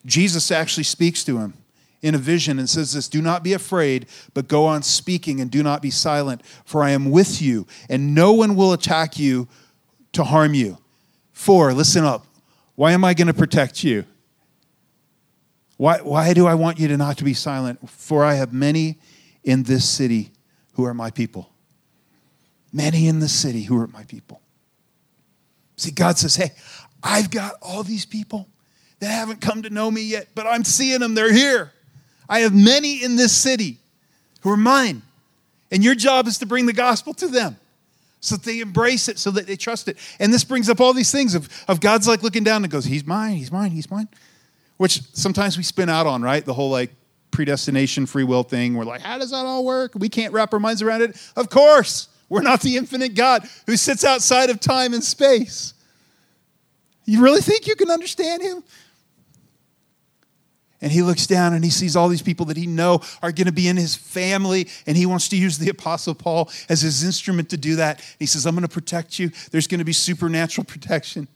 Jesus 0.05 0.51
actually 0.51 0.85
speaks 0.85 1.25
to 1.25 1.39
him 1.39 1.55
in 2.03 2.15
a 2.15 2.19
vision 2.19 2.59
and 2.59 2.69
says 2.69 2.93
this 2.93 3.09
Do 3.09 3.23
not 3.23 3.43
be 3.43 3.53
afraid, 3.53 4.07
but 4.35 4.49
go 4.49 4.67
on 4.67 4.83
speaking 4.83 5.41
and 5.41 5.51
do 5.51 5.63
not 5.63 5.81
be 5.81 5.91
silent, 5.91 6.45
for 6.65 6.83
I 6.83 6.91
am 6.91 7.11
with 7.11 7.41
you, 7.41 7.67
and 7.89 8.15
no 8.15 8.33
one 8.33 8.57
will 8.57 8.73
attack 8.73 9.19
you 9.19 9.49
to 10.13 10.25
harm 10.25 10.53
you. 10.53 10.79
For, 11.33 11.73
listen 11.73 12.05
up, 12.05 12.27
why 12.75 12.93
am 12.93 13.05
I 13.05 13.15
going 13.15 13.29
to 13.29 13.35
protect 13.35 13.83
you? 13.83 14.05
Why, 15.77 15.99
why 15.99 16.35
do 16.35 16.47
I 16.47 16.55
want 16.55 16.79
you 16.79 16.89
to 16.89 16.97
not 16.97 17.19
to 17.19 17.25
be 17.25 17.35
silent? 17.35 17.89
For 17.89 18.25
I 18.25 18.35
have 18.35 18.53
many 18.53 18.99
in 19.43 19.63
this 19.65 19.89
city 19.89 20.31
who 20.75 20.85
are 20.85 20.95
my 20.95 21.11
people. 21.11 21.51
Many 22.73 23.09
in 23.09 23.19
the 23.19 23.29
city 23.29 23.63
who 23.63 23.77
are 23.81 23.89
my 23.89 24.05
people. 24.05 24.41
See, 25.77 25.91
God 25.91 26.19
says, 26.19 26.37
hey, 26.37 26.53
I've 27.03 27.31
got 27.31 27.55
all 27.61 27.83
these 27.83 28.07
people 28.07 28.49
that 29.01 29.09
haven't 29.09 29.41
come 29.41 29.63
to 29.63 29.71
know 29.71 29.91
me 29.91 30.03
yet, 30.03 30.29
but 30.35 30.47
I'm 30.47 30.63
seeing 30.63 31.01
them. 31.01 31.15
They're 31.15 31.33
here. 31.33 31.73
I 32.33 32.39
have 32.39 32.55
many 32.55 33.05
in 33.05 33.17
this 33.17 33.31
city 33.31 33.77
who 34.41 34.49
are 34.51 34.57
mine. 34.57 35.03
And 35.71 35.85
your 35.85 35.95
job 35.95 36.27
is 36.27 36.39
to 36.39 36.47
bring 36.47 36.65
the 36.65 36.73
gospel 36.73 37.13
to 37.13 37.29
them 37.29 37.59
so 38.21 38.37
that 38.37 38.45
they 38.45 38.61
embrace 38.61 39.07
it, 39.09 39.19
so 39.19 39.31
that 39.33 39.47
they 39.47 39.55
trust 39.55 39.87
it. 39.87 39.99
And 40.19 40.33
this 40.33 40.43
brings 40.43 40.71
up 40.71 40.81
all 40.81 40.95
these 40.95 41.13
things 41.13 41.35
of, 41.35 41.51
of 41.69 41.81
God's 41.81 42.09
like 42.09 42.23
looking 42.23 42.43
down 42.43 42.65
and 42.65 42.73
goes, 42.73 42.87
He's 42.87 43.05
mine, 43.05 43.37
He's 43.37 43.53
mine, 43.53 43.73
He's 43.73 43.91
mine. 43.91 44.09
Which 44.79 45.03
sometimes 45.13 45.59
we 45.59 45.63
spin 45.63 45.91
out 45.91 46.07
on, 46.07 46.23
right? 46.23 46.43
The 46.43 46.55
whole 46.55 46.71
like 46.71 46.95
predestination, 47.33 48.07
free 48.07 48.25
will 48.25 48.45
thing. 48.45 48.77
We're 48.77 48.85
like, 48.85 49.03
how 49.03 49.19
does 49.19 49.33
that 49.33 49.45
all 49.45 49.63
work? 49.67 49.93
We 49.95 50.09
can't 50.09 50.33
wrap 50.33 50.55
our 50.55 50.61
minds 50.61 50.81
around 50.81 51.03
it. 51.03 51.33
Of 51.37 51.51
course, 51.51 52.09
we're 52.31 52.41
not 52.41 52.63
the 52.63 52.79
infinite 52.79 53.15
God 53.15 53.47
who 53.67 53.77
sits 53.77 54.05
outside 54.05 54.49
of 54.49 54.59
time 54.59 54.95
and 54.95 55.05
space. 55.05 55.75
You 57.05 57.23
really 57.23 57.43
think 57.43 57.67
you 57.67 57.77
can 57.77 57.91
understand 57.91 58.41
Him? 58.41 58.65
And 60.83 60.91
he 60.91 61.03
looks 61.03 61.29
down 61.29 61.55
and 61.55 61.65
he 61.65 61.71
sees 61.71 61.95
all 61.95 62.09
these 62.09 62.23
people 62.23 62.47
that 62.47 62.57
he 62.57 62.67
know 62.67 63.01
are 63.23 63.31
going 63.31 63.47
to 63.47 63.53
be 63.53 63.69
in 63.69 63.77
his 63.77 63.95
family 63.95 64.69
and 64.85 64.97
he 64.97 65.07
wants 65.07 65.29
to 65.29 65.37
use 65.37 65.57
the 65.57 65.71
apostle 65.71 66.15
paul 66.15 66.51
as 66.69 66.83
his 66.83 67.05
instrument 67.05 67.49
to 67.51 67.57
do 67.57 67.77
that. 67.77 68.05
He 68.19 68.27
says 68.27 68.45
i'm 68.45 68.55
going 68.55 68.63
to 68.63 68.69
protect 68.69 69.19
you. 69.19 69.31
There's 69.53 69.69
going 69.69 69.79
to 69.79 69.85
be 69.85 69.93
supernatural 69.93 70.65
protection. 70.69 71.29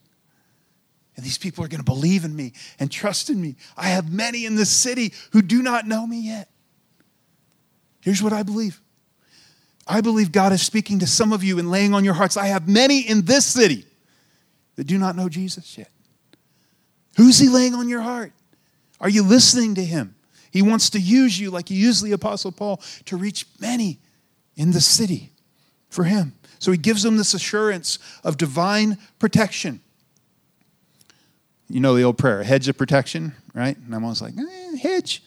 And 1.17 1.25
these 1.25 1.39
people 1.39 1.65
are 1.65 1.69
going 1.69 1.81
to 1.81 1.85
believe 1.85 2.27
in 2.27 2.37
me 2.37 2.53
and 2.79 2.93
trust 2.93 3.31
in 3.31 3.41
me. 3.41 3.55
I 3.75 3.89
have 3.89 4.13
many 4.13 4.45
in 4.45 4.55
this 4.55 4.69
city 4.69 5.15
who 5.33 5.41
do 5.41 5.63
not 5.63 5.87
know 5.87 6.07
me 6.07 6.21
yet. 6.21 6.51
Here's 8.03 8.23
what 8.23 8.33
i 8.33 8.43
believe. 8.43 8.81
I 9.87 10.01
believe 10.01 10.33
god 10.33 10.53
is 10.53 10.63
speaking 10.63 10.99
to 10.99 11.07
some 11.07 11.33
of 11.33 11.45
you 11.45 11.61
and 11.61 11.71
laying 11.71 11.95
on 11.95 12.05
your 12.05 12.15
hearts 12.15 12.37
i 12.37 12.47
have 12.47 12.69
many 12.69 13.09
in 13.09 13.25
this 13.25 13.47
city 13.47 13.85
that 14.75 14.89
do 14.89 14.99
not 14.99 15.15
know 15.15 15.29
jesus 15.29 15.79
yet. 15.79 15.91
Who's 17.17 17.39
he 17.39 17.49
laying 17.49 17.75
on 17.75 17.89
your 17.89 18.03
heart 18.03 18.33
are 19.01 19.09
you 19.09 19.23
listening 19.23 19.75
to 19.75 19.85
him? 19.85 20.15
He 20.51 20.63
wants 20.63 20.91
to 20.91 21.01
use 21.01 21.39
you 21.39 21.51
like 21.51 21.69
he 21.69 21.75
used 21.75 22.05
the 22.05 22.13
Apostle 22.13 22.53
Paul 22.53 22.81
to 23.05 23.17
reach 23.17 23.47
many 23.61 23.99
in 24.57 24.73
the 24.73 24.81
city 24.81 25.33
for 25.89 26.05
him. 26.05 26.33
So 26.59 26.73
he 26.73 26.79
gives 26.79 27.03
them 27.03 27.17
this 27.17 27.35
assurance 27.35 27.99
of 28.25 28.37
divine 28.39 28.99
protection. 29.19 29.81
You 31.69 31.81
know 31.81 31.95
the 31.95 32.05
old 32.05 32.17
prayer, 32.17 32.43
hedge 32.43 32.69
of 32.69 32.79
protection, 32.79 33.35
right? 33.53 33.77
And 33.77 33.95
I'm 33.95 34.05
always 34.05 34.23
like, 34.23 34.35
eh, 34.39 34.77
hedge. 34.77 35.23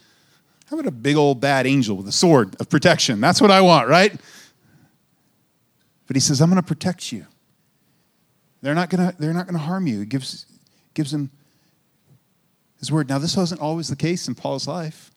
How 0.69 0.77
about 0.77 0.87
a 0.87 0.91
big 0.91 1.15
old 1.15 1.41
bad 1.41 1.67
angel 1.67 1.97
with 1.97 2.07
a 2.07 2.11
sword 2.11 2.55
of 2.59 2.69
protection? 2.69 3.19
That's 3.19 3.41
what 3.41 3.51
I 3.51 3.61
want, 3.61 3.87
right? 3.87 4.13
But 6.07 6.15
he 6.15 6.19
says, 6.19 6.41
I'm 6.41 6.49
going 6.49 6.61
to 6.61 6.67
protect 6.67 7.11
you. 7.11 7.25
They're 8.61 8.75
not 8.75 8.89
going 8.89 9.11
to, 9.11 9.15
they're 9.19 9.33
not 9.33 9.45
going 9.45 9.57
to 9.57 9.63
harm 9.63 9.87
you. 9.87 9.99
He 9.99 10.05
gives, 10.05 10.45
gives 10.93 11.11
them 11.11 11.31
his 12.79 12.91
word. 12.91 13.09
Now, 13.09 13.19
this 13.19 13.37
wasn't 13.37 13.61
always 13.61 13.89
the 13.89 13.95
case 13.95 14.27
in 14.27 14.35
Paul's 14.35 14.67
life, 14.67 15.11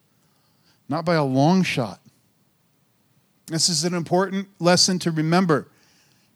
not 0.89 1.05
by 1.05 1.15
a 1.15 1.25
long 1.25 1.63
shot. 1.63 2.01
This 3.47 3.69
is 3.69 3.85
an 3.85 3.95
important 3.95 4.49
lesson 4.59 4.99
to 5.01 5.11
remember 5.11 5.69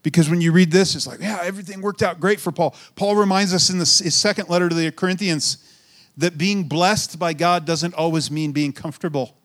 because 0.03 0.31
when 0.31 0.41
you 0.41 0.53
read 0.53 0.71
this, 0.71 0.95
it's 0.95 1.07
like, 1.07 1.21
yeah, 1.21 1.41
everything 1.43 1.81
worked 1.81 2.03
out 2.03 2.21
great 2.21 2.39
for 2.39 2.53
Paul. 2.53 2.77
Paul 2.95 3.17
reminds 3.17 3.53
us 3.53 3.71
in 3.71 3.79
his 3.79 4.15
second 4.15 4.49
letter 4.49 4.69
to 4.69 4.75
the 4.75 4.93
Corinthians 4.93 5.59
that 6.17 6.39
being 6.39 6.65
blessed 6.65 7.19
by 7.19 7.33
God 7.33 7.65
doesn't 7.65 7.93
always 7.95 8.31
mean 8.31 8.53
being 8.53 8.73
comfortable. 8.73 9.37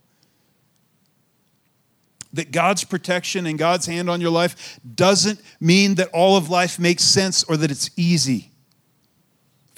That 2.34 2.52
God's 2.52 2.84
protection 2.84 3.46
and 3.48 3.58
God's 3.58 3.88
hand 3.88 4.10
on 4.10 4.22
your 4.22 4.30
life 4.30 4.80
doesn't 4.96 5.42
mean 5.60 5.96
that 5.96 6.10
all 6.14 6.38
of 6.38 6.50
life 6.50 6.78
makes 6.78 7.04
sense 7.04 7.44
or 7.44 7.58
that 7.58 7.72
it's 7.72 7.90
easy. 7.98 8.51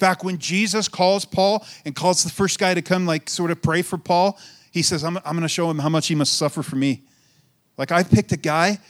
Fact, 0.04 0.22
when 0.22 0.36
Jesus 0.36 0.86
calls 0.86 1.24
Paul 1.24 1.64
and 1.86 1.94
calls 1.94 2.24
the 2.24 2.28
first 2.28 2.58
guy 2.58 2.74
to 2.74 2.82
come, 2.82 3.06
like, 3.06 3.30
sort 3.30 3.50
of 3.50 3.62
pray 3.62 3.80
for 3.80 3.96
Paul, 3.96 4.38
he 4.70 4.82
says, 4.82 5.02
I'm, 5.02 5.16
I'm 5.16 5.32
going 5.32 5.40
to 5.40 5.48
show 5.48 5.70
him 5.70 5.78
how 5.78 5.88
much 5.88 6.08
he 6.08 6.14
must 6.14 6.34
suffer 6.34 6.62
for 6.62 6.76
me. 6.76 7.04
Like, 7.78 7.90
I've 7.90 8.10
picked 8.10 8.30
a 8.30 8.36
guy 8.36 8.80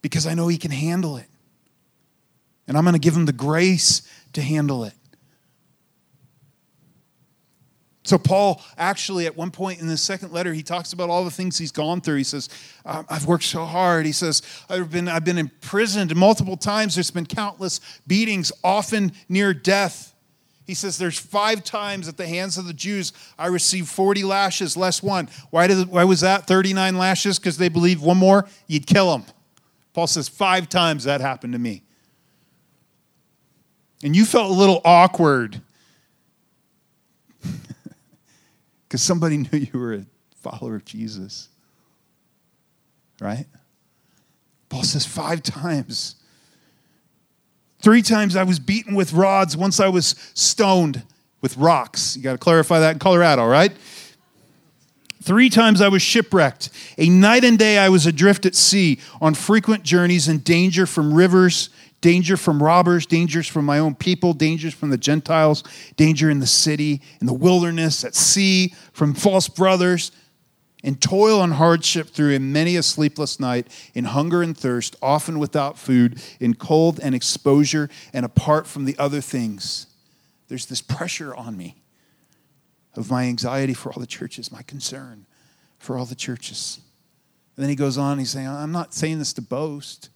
because 0.00 0.26
I 0.26 0.32
know 0.32 0.48
he 0.48 0.56
can 0.56 0.70
handle 0.70 1.18
it. 1.18 1.26
And 2.66 2.78
I'm 2.78 2.84
going 2.84 2.94
to 2.94 2.98
give 2.98 3.14
him 3.14 3.26
the 3.26 3.34
grace 3.34 4.00
to 4.32 4.40
handle 4.40 4.84
it. 4.84 4.94
So, 8.10 8.18
Paul 8.18 8.60
actually, 8.76 9.26
at 9.26 9.36
one 9.36 9.52
point 9.52 9.80
in 9.80 9.86
the 9.86 9.96
second 9.96 10.32
letter, 10.32 10.52
he 10.52 10.64
talks 10.64 10.92
about 10.92 11.10
all 11.10 11.24
the 11.24 11.30
things 11.30 11.56
he's 11.56 11.70
gone 11.70 12.00
through. 12.00 12.16
He 12.16 12.24
says, 12.24 12.48
um, 12.84 13.06
I've 13.08 13.24
worked 13.24 13.44
so 13.44 13.64
hard. 13.64 14.04
He 14.04 14.10
says, 14.10 14.42
I've 14.68 14.90
been, 14.90 15.06
I've 15.06 15.24
been 15.24 15.38
imprisoned 15.38 16.16
multiple 16.16 16.56
times. 16.56 16.96
There's 16.96 17.12
been 17.12 17.24
countless 17.24 17.78
beatings, 18.08 18.50
often 18.64 19.12
near 19.28 19.54
death. 19.54 20.12
He 20.66 20.74
says, 20.74 20.98
There's 20.98 21.20
five 21.20 21.62
times 21.62 22.08
at 22.08 22.16
the 22.16 22.26
hands 22.26 22.58
of 22.58 22.66
the 22.66 22.72
Jews 22.72 23.12
I 23.38 23.46
received 23.46 23.88
40 23.88 24.24
lashes 24.24 24.76
less 24.76 25.04
one. 25.04 25.28
Why, 25.50 25.68
did, 25.68 25.86
why 25.86 26.02
was 26.02 26.22
that 26.22 26.48
39 26.48 26.98
lashes? 26.98 27.38
Because 27.38 27.58
they 27.58 27.68
believed 27.68 28.02
one 28.02 28.16
more, 28.16 28.48
you'd 28.66 28.88
kill 28.88 29.12
them. 29.12 29.24
Paul 29.92 30.08
says, 30.08 30.28
Five 30.28 30.68
times 30.68 31.04
that 31.04 31.20
happened 31.20 31.52
to 31.52 31.60
me. 31.60 31.84
And 34.02 34.16
you 34.16 34.24
felt 34.24 34.50
a 34.50 34.54
little 34.54 34.80
awkward 34.84 35.62
because 38.90 39.02
somebody 39.02 39.36
knew 39.52 39.58
you 39.58 39.78
were 39.78 39.94
a 39.94 40.06
follower 40.42 40.74
of 40.74 40.84
Jesus. 40.84 41.48
Right? 43.20 43.46
Paul 44.68 44.82
says, 44.82 45.06
Five 45.06 45.42
times. 45.42 46.16
Three 47.80 48.02
times 48.02 48.36
I 48.36 48.42
was 48.42 48.58
beaten 48.58 48.94
with 48.94 49.14
rods. 49.14 49.56
Once 49.56 49.80
I 49.80 49.88
was 49.88 50.14
stoned 50.34 51.02
with 51.40 51.56
rocks. 51.56 52.16
You 52.16 52.22
got 52.22 52.32
to 52.32 52.38
clarify 52.38 52.80
that 52.80 52.92
in 52.92 52.98
Colorado, 52.98 53.46
right? 53.46 53.72
Three 55.22 55.48
times 55.48 55.80
I 55.80 55.88
was 55.88 56.02
shipwrecked. 56.02 56.68
A 56.98 57.08
night 57.08 57.44
and 57.44 57.58
day 57.58 57.78
I 57.78 57.88
was 57.88 58.06
adrift 58.06 58.44
at 58.44 58.54
sea 58.54 58.98
on 59.20 59.34
frequent 59.34 59.82
journeys 59.82 60.28
in 60.28 60.38
danger 60.38 60.86
from 60.86 61.14
rivers, 61.14 61.70
danger 62.00 62.36
from 62.36 62.62
robbers, 62.62 63.06
dangers 63.06 63.46
from 63.46 63.64
my 63.64 63.78
own 63.78 63.94
people, 63.94 64.32
dangers 64.32 64.74
from 64.74 64.90
the 64.90 64.98
Gentiles, 64.98 65.62
danger 65.96 66.30
in 66.30 66.40
the 66.40 66.46
city, 66.46 67.02
in 67.20 67.26
the 67.26 67.32
wilderness, 67.32 68.04
at 68.04 68.14
sea, 68.14 68.74
from 68.92 69.14
false 69.14 69.48
brothers, 69.48 70.12
and 70.82 71.00
toil 71.00 71.42
and 71.42 71.54
hardship 71.54 72.08
through 72.08 72.30
in 72.30 72.52
many 72.52 72.76
a 72.76 72.82
sleepless 72.82 73.38
night, 73.38 73.68
in 73.94 74.04
hunger 74.04 74.42
and 74.42 74.56
thirst, 74.56 74.96
often 75.02 75.38
without 75.38 75.78
food, 75.78 76.22
in 76.40 76.54
cold 76.54 76.98
and 77.02 77.14
exposure, 77.14 77.90
and 78.12 78.24
apart 78.24 78.66
from 78.66 78.86
the 78.86 78.96
other 78.98 79.20
things. 79.20 79.86
There's 80.48 80.66
this 80.66 80.80
pressure 80.80 81.34
on 81.34 81.56
me 81.56 81.82
of 82.94 83.10
my 83.10 83.24
anxiety 83.24 83.74
for 83.74 83.92
all 83.92 84.00
the 84.00 84.06
churches, 84.06 84.50
my 84.50 84.62
concern 84.62 85.26
for 85.78 85.96
all 85.96 86.06
the 86.06 86.14
churches. 86.14 86.80
And 87.56 87.62
then 87.62 87.70
he 87.70 87.76
goes 87.76 87.98
on, 87.98 88.18
he's 88.18 88.30
saying, 88.30 88.48
I'm 88.48 88.72
not 88.72 88.94
saying 88.94 89.18
this 89.18 89.32
to 89.34 89.42
boast. 89.42 90.08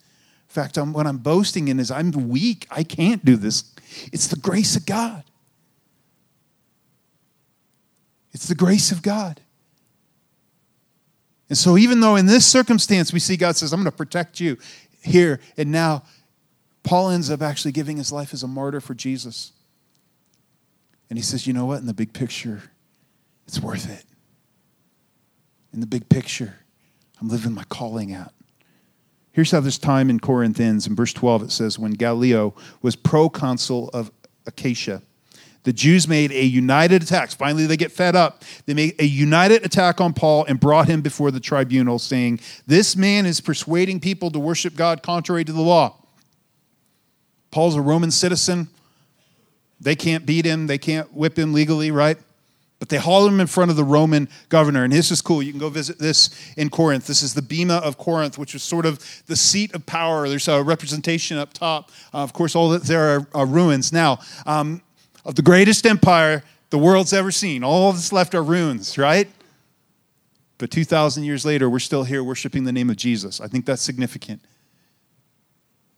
Fact, 0.55 0.77
I'm, 0.77 0.93
what 0.93 1.05
I'm 1.05 1.19
boasting 1.19 1.67
in 1.67 1.81
is 1.81 1.91
I'm 1.91 2.13
weak. 2.13 2.69
I 2.71 2.85
can't 2.85 3.25
do 3.25 3.35
this. 3.35 3.75
It's 4.13 4.29
the 4.29 4.37
grace 4.37 4.77
of 4.77 4.87
God. 4.87 5.25
It's 8.33 8.47
the 8.47 8.55
grace 8.55 8.93
of 8.93 9.03
God. 9.03 9.41
And 11.49 11.59
so, 11.59 11.77
even 11.77 11.99
though 11.99 12.15
in 12.15 12.27
this 12.27 12.47
circumstance 12.47 13.13
we 13.13 13.19
see 13.19 13.37
God 13.37 13.57
says, 13.57 13.73
I'm 13.73 13.81
going 13.81 13.91
to 13.91 13.97
protect 13.97 14.39
you 14.39 14.57
here 15.03 15.41
and 15.57 15.73
now, 15.73 16.05
Paul 16.85 17.11
ends 17.11 17.31
up 17.31 17.43
actually 17.43 17.73
giving 17.73 17.97
his 17.97 18.13
life 18.13 18.33
as 18.33 18.45
a 18.45 18.49
martyr 18.49 18.81
for 18.81 18.95
Jesus. 18.95 19.51
And 21.11 21.19
he 21.19 21.23
says, 21.25 21.49
You 21.49 21.53
know 21.53 21.67
what? 21.67 21.81
In 21.81 21.87
the 21.87 21.95
big 21.95 22.13
picture, 22.13 22.63
it's 23.49 23.59
worth 23.59 23.91
it. 23.91 24.05
In 25.73 25.81
the 25.81 25.87
big 25.89 26.09
picture, 26.09 26.55
I'm 27.21 27.29
living 27.29 27.55
my 27.55 27.65
calling 27.65 28.15
out. 28.15 28.33
Here's 29.35 29.51
how 29.51 29.59
this 29.59 29.79
time 29.79 30.11
in 30.11 30.21
Corinth 30.21 30.61
ends. 30.61 30.87
In 30.87 30.95
verse 30.95 31.13
12, 31.13 31.43
it 31.43 31.51
says, 31.51 31.77
When 31.77 31.91
Gallio 31.91 32.55
was 32.83 32.95
proconsul 32.95 33.89
of 33.89 34.13
Achaia, 34.47 35.03
the 35.65 35.73
Jews 35.73 36.07
made 36.07 36.31
a 36.31 36.45
united 36.45 37.03
attack. 37.03 37.31
Finally, 37.31 37.67
they 37.67 37.77
get 37.77 37.91
fed 37.91 38.15
up. 38.15 38.45
They 38.67 38.75
made 38.75 38.95
a 39.01 39.05
united 39.05 39.67
attack 39.67 40.01
on 40.01 40.13
Paul 40.13 40.45
and 40.45 40.61
brought 40.61 40.87
him 40.87 41.01
before 41.01 41.33
the 41.33 41.41
tribunal, 41.41 41.99
saying, 41.99 42.39
This 42.69 42.95
man 42.95 43.27
is 43.27 43.41
persuading 43.41 43.99
people 43.99 44.31
to 44.31 44.39
worship 44.39 44.77
God 44.77 45.03
contrary 45.03 45.43
to 45.45 45.53
the 45.53 45.63
law. 45.63 45.97
Paul's 47.51 47.75
a 47.75 47.81
Roman 47.81 48.13
citizen. 48.13 48.69
They 49.81 49.97
can't 49.97 50.25
beat 50.25 50.45
him, 50.45 50.69
they 50.69 50.79
can't 50.79 51.13
whip 51.13 51.37
him 51.37 51.53
legally, 51.53 51.91
right? 51.91 52.19
But 52.85 52.91
they 52.91 52.99
haul 52.99 53.27
him 53.27 53.41
in 53.41 53.47
front 53.47 53.71
of 53.71 53.79
the 53.79 53.83
Roman 53.83 54.29
governor. 54.51 54.85
And 54.85 54.93
this 54.93 55.11
is 55.11 55.23
cool. 55.23 55.43
You 55.43 55.53
can 55.53 55.59
go 55.59 55.71
visit 55.71 55.99
this 55.99 56.29
in 56.59 56.69
Corinth. 56.69 57.07
This 57.07 57.23
is 57.23 57.33
the 57.33 57.41
Bema 57.41 57.77
of 57.77 57.97
Corinth, 57.97 58.37
which 58.37 58.55
is 58.55 58.63
sort 58.63 58.85
of 58.85 59.23
the 59.25 59.37
seat 59.37 59.75
of 59.75 59.87
power. 59.87 60.29
There's 60.29 60.49
a 60.49 60.63
representation 60.63 61.39
up 61.39 61.55
top. 61.55 61.91
Uh, 62.13 62.19
of 62.19 62.35
course, 62.35 62.55
all 62.55 62.69
that 62.69 62.83
there 62.83 63.17
are, 63.17 63.27
are 63.33 63.47
ruins. 63.47 63.91
Now, 63.91 64.19
um, 64.45 64.83
of 65.25 65.35
the 65.35 65.41
greatest 65.41 65.87
empire 65.87 66.45
the 66.69 66.77
world's 66.77 67.15
ever 67.15 67.31
seen. 67.31 67.65
All 67.65 67.91
that's 67.91 68.13
left 68.13 68.35
are 68.35 68.43
ruins, 68.43 68.99
right? 68.99 69.31
But 70.59 70.71
2,000 70.71 71.25
years 71.25 71.47
later, 71.47 71.71
we're 71.71 71.79
still 71.79 72.05
here 72.05 72.23
worshiping 72.23 72.65
the 72.65 72.73
name 72.73 72.91
of 72.91 72.97
Jesus. 72.97 73.41
I 73.41 73.47
think 73.47 73.65
that's 73.65 73.81
significant. 73.81 74.43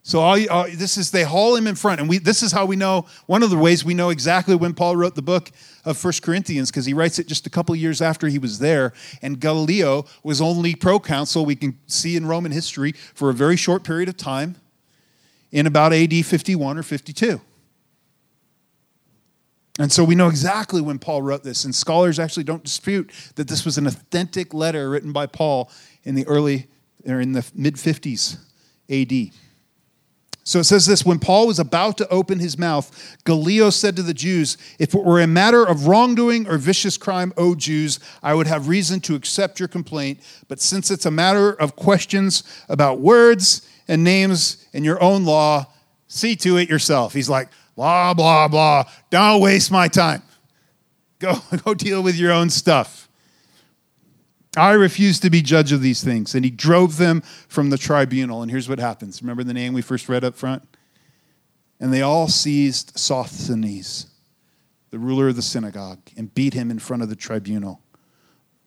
So 0.06 0.20
all, 0.20 0.38
all, 0.50 0.66
this 0.72 0.98
is 0.98 1.10
they 1.10 1.24
haul 1.24 1.56
him 1.56 1.66
in 1.66 1.74
front, 1.74 1.98
and 1.98 2.08
we, 2.08 2.18
this 2.18 2.40
is 2.44 2.52
how 2.52 2.64
we 2.64 2.76
know. 2.76 3.06
One 3.26 3.42
of 3.42 3.50
the 3.50 3.56
ways 3.56 3.84
we 3.84 3.92
know 3.92 4.10
exactly 4.10 4.54
when 4.54 4.72
Paul 4.72 4.94
wrote 4.94 5.16
the 5.16 5.20
book 5.20 5.50
of 5.84 5.98
First 5.98 6.22
Corinthians, 6.22 6.70
because 6.70 6.86
he 6.86 6.94
writes 6.94 7.18
it 7.18 7.26
just 7.26 7.44
a 7.44 7.50
couple 7.50 7.74
years 7.74 8.00
after 8.00 8.28
he 8.28 8.38
was 8.38 8.60
there, 8.60 8.92
and 9.20 9.40
Gallio 9.40 10.04
was 10.22 10.40
only 10.40 10.76
proconsul. 10.76 11.44
We 11.44 11.56
can 11.56 11.76
see 11.88 12.14
in 12.14 12.24
Roman 12.24 12.52
history 12.52 12.92
for 12.92 13.30
a 13.30 13.34
very 13.34 13.56
short 13.56 13.82
period 13.82 14.08
of 14.08 14.16
time, 14.16 14.54
in 15.50 15.66
about 15.66 15.92
AD 15.92 16.24
51 16.24 16.78
or 16.78 16.84
52. 16.84 17.40
And 19.80 19.90
so 19.90 20.04
we 20.04 20.14
know 20.14 20.28
exactly 20.28 20.80
when 20.80 21.00
Paul 21.00 21.22
wrote 21.22 21.42
this, 21.42 21.64
and 21.64 21.74
scholars 21.74 22.20
actually 22.20 22.44
don't 22.44 22.62
dispute 22.62 23.10
that 23.34 23.48
this 23.48 23.64
was 23.64 23.76
an 23.76 23.88
authentic 23.88 24.54
letter 24.54 24.88
written 24.88 25.10
by 25.10 25.26
Paul 25.26 25.68
in 26.04 26.14
the 26.14 26.24
early 26.28 26.68
or 27.04 27.20
in 27.20 27.32
the 27.32 27.44
mid 27.56 27.74
50s 27.74 28.36
AD. 28.88 29.32
So 30.46 30.60
it 30.60 30.64
says 30.64 30.86
this 30.86 31.04
when 31.04 31.18
Paul 31.18 31.48
was 31.48 31.58
about 31.58 31.98
to 31.98 32.08
open 32.08 32.38
his 32.38 32.56
mouth, 32.56 33.18
Gallio 33.24 33.68
said 33.68 33.96
to 33.96 34.02
the 34.02 34.14
Jews, 34.14 34.56
If 34.78 34.94
it 34.94 35.04
were 35.04 35.20
a 35.20 35.26
matter 35.26 35.64
of 35.64 35.88
wrongdoing 35.88 36.46
or 36.46 36.56
vicious 36.56 36.96
crime, 36.96 37.32
O 37.36 37.56
Jews, 37.56 37.98
I 38.22 38.32
would 38.32 38.46
have 38.46 38.68
reason 38.68 39.00
to 39.00 39.16
accept 39.16 39.58
your 39.58 39.68
complaint. 39.68 40.20
But 40.46 40.60
since 40.60 40.92
it's 40.92 41.04
a 41.04 41.10
matter 41.10 41.50
of 41.50 41.74
questions 41.74 42.44
about 42.68 43.00
words 43.00 43.68
and 43.88 44.04
names 44.04 44.64
and 44.72 44.84
your 44.84 45.02
own 45.02 45.24
law, 45.24 45.66
see 46.06 46.36
to 46.36 46.58
it 46.58 46.70
yourself. 46.70 47.12
He's 47.12 47.28
like, 47.28 47.48
blah, 47.74 48.14
blah, 48.14 48.46
blah. 48.46 48.84
Don't 49.10 49.40
waste 49.40 49.72
my 49.72 49.88
time. 49.88 50.22
Go, 51.18 51.34
go 51.64 51.74
deal 51.74 52.04
with 52.04 52.14
your 52.14 52.30
own 52.30 52.50
stuff. 52.50 53.05
I 54.56 54.72
refuse 54.72 55.20
to 55.20 55.30
be 55.30 55.42
judge 55.42 55.72
of 55.72 55.82
these 55.82 56.02
things. 56.02 56.34
And 56.34 56.44
he 56.44 56.50
drove 56.50 56.96
them 56.96 57.22
from 57.48 57.70
the 57.70 57.78
tribunal. 57.78 58.42
And 58.42 58.50
here's 58.50 58.68
what 58.68 58.78
happens. 58.78 59.22
Remember 59.22 59.44
the 59.44 59.54
name 59.54 59.72
we 59.72 59.82
first 59.82 60.08
read 60.08 60.24
up 60.24 60.34
front? 60.34 60.66
And 61.78 61.92
they 61.92 62.02
all 62.02 62.28
seized 62.28 62.98
Sosthenes, 62.98 64.06
the 64.90 64.98
ruler 64.98 65.28
of 65.28 65.36
the 65.36 65.42
synagogue, 65.42 66.00
and 66.16 66.34
beat 66.34 66.54
him 66.54 66.70
in 66.70 66.78
front 66.78 67.02
of 67.02 67.10
the 67.10 67.16
tribunal. 67.16 67.82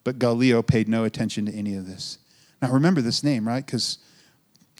But 0.04 0.18
Gallio 0.18 0.62
paid 0.62 0.88
no 0.88 1.04
attention 1.04 1.46
to 1.46 1.52
any 1.52 1.74
of 1.74 1.86
this. 1.86 2.18
Now 2.62 2.70
remember 2.70 3.00
this 3.00 3.24
name, 3.24 3.46
right? 3.46 3.64
Because 3.64 3.98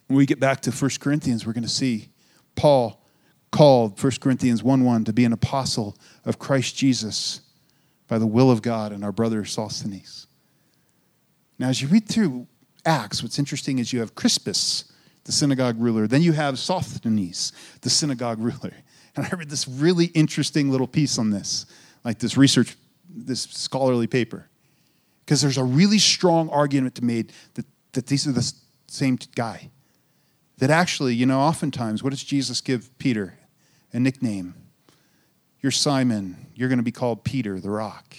when 0.06 0.16
we 0.16 0.26
get 0.26 0.38
back 0.38 0.60
to 0.62 0.70
1 0.70 0.90
Corinthians, 1.00 1.46
we're 1.46 1.52
going 1.52 1.64
to 1.64 1.68
see 1.68 2.08
Paul 2.54 3.04
called, 3.50 4.00
1 4.00 4.12
Corinthians 4.20 4.62
1 4.62 4.84
1, 4.84 5.04
to 5.04 5.12
be 5.12 5.24
an 5.24 5.32
apostle 5.32 5.96
of 6.24 6.38
Christ 6.38 6.76
Jesus 6.76 7.40
by 8.06 8.18
the 8.18 8.26
will 8.26 8.50
of 8.50 8.62
God 8.62 8.92
and 8.92 9.04
our 9.04 9.12
brother 9.12 9.44
Sosthenes. 9.44 10.26
Now, 11.60 11.68
as 11.68 11.80
you 11.80 11.86
read 11.86 12.08
through 12.08 12.48
Acts, 12.84 13.22
what's 13.22 13.38
interesting 13.38 13.78
is 13.78 13.92
you 13.92 14.00
have 14.00 14.14
Crispus, 14.14 14.90
the 15.24 15.32
synagogue 15.32 15.76
ruler, 15.78 16.08
then 16.08 16.22
you 16.22 16.32
have 16.32 16.58
Sosthenes, 16.58 17.52
the 17.82 17.90
synagogue 17.90 18.38
ruler. 18.40 18.72
And 19.14 19.26
I 19.26 19.36
read 19.36 19.50
this 19.50 19.68
really 19.68 20.06
interesting 20.06 20.70
little 20.70 20.88
piece 20.88 21.18
on 21.18 21.30
this, 21.30 21.66
like 22.02 22.18
this 22.18 22.36
research, 22.36 22.76
this 23.08 23.42
scholarly 23.42 24.06
paper, 24.06 24.48
because 25.24 25.42
there's 25.42 25.58
a 25.58 25.64
really 25.64 25.98
strong 25.98 26.48
argument 26.48 26.96
to 26.96 27.04
made 27.04 27.32
that, 27.54 27.66
that 27.92 28.06
these 28.06 28.26
are 28.26 28.32
the 28.32 28.52
same 28.88 29.18
guy. 29.36 29.70
That 30.58 30.70
actually, 30.70 31.14
you 31.14 31.26
know, 31.26 31.40
oftentimes, 31.40 32.02
what 32.02 32.10
does 32.10 32.24
Jesus 32.24 32.60
give 32.60 32.96
Peter? 32.98 33.34
a 33.92 34.00
nickname. 34.00 34.54
You're 35.60 35.72
Simon. 35.72 36.46
You're 36.54 36.68
going 36.68 36.78
to 36.78 36.84
be 36.84 36.92
called 36.92 37.24
Peter, 37.24 37.60
the 37.60 37.70
rock. 37.70 38.16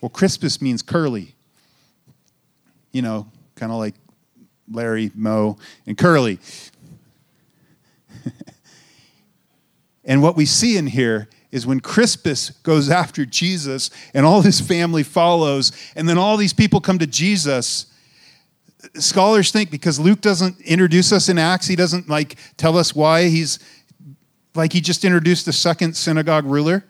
Well, 0.00 0.08
Crispus 0.08 0.62
means 0.62 0.82
curly. 0.82 1.35
You 2.96 3.02
know, 3.02 3.30
kind 3.56 3.70
of 3.70 3.76
like 3.76 3.94
Larry, 4.72 5.10
Moe, 5.14 5.58
and 5.86 5.98
Curly. 5.98 6.38
and 10.06 10.22
what 10.22 10.34
we 10.34 10.46
see 10.46 10.78
in 10.78 10.86
here 10.86 11.28
is 11.52 11.66
when 11.66 11.80
Crispus 11.80 12.48
goes 12.62 12.88
after 12.88 13.26
Jesus 13.26 13.90
and 14.14 14.24
all 14.24 14.40
his 14.40 14.62
family 14.62 15.02
follows, 15.02 15.72
and 15.94 16.08
then 16.08 16.16
all 16.16 16.38
these 16.38 16.54
people 16.54 16.80
come 16.80 16.98
to 16.98 17.06
Jesus. 17.06 17.84
Scholars 18.94 19.52
think 19.52 19.70
because 19.70 20.00
Luke 20.00 20.22
doesn't 20.22 20.58
introduce 20.62 21.12
us 21.12 21.28
in 21.28 21.36
Acts, 21.36 21.66
he 21.66 21.76
doesn't 21.76 22.08
like 22.08 22.36
tell 22.56 22.78
us 22.78 22.94
why 22.94 23.28
he's 23.28 23.58
like 24.54 24.72
he 24.72 24.80
just 24.80 25.04
introduced 25.04 25.44
the 25.44 25.52
second 25.52 25.94
synagogue 25.98 26.46
ruler. 26.46 26.82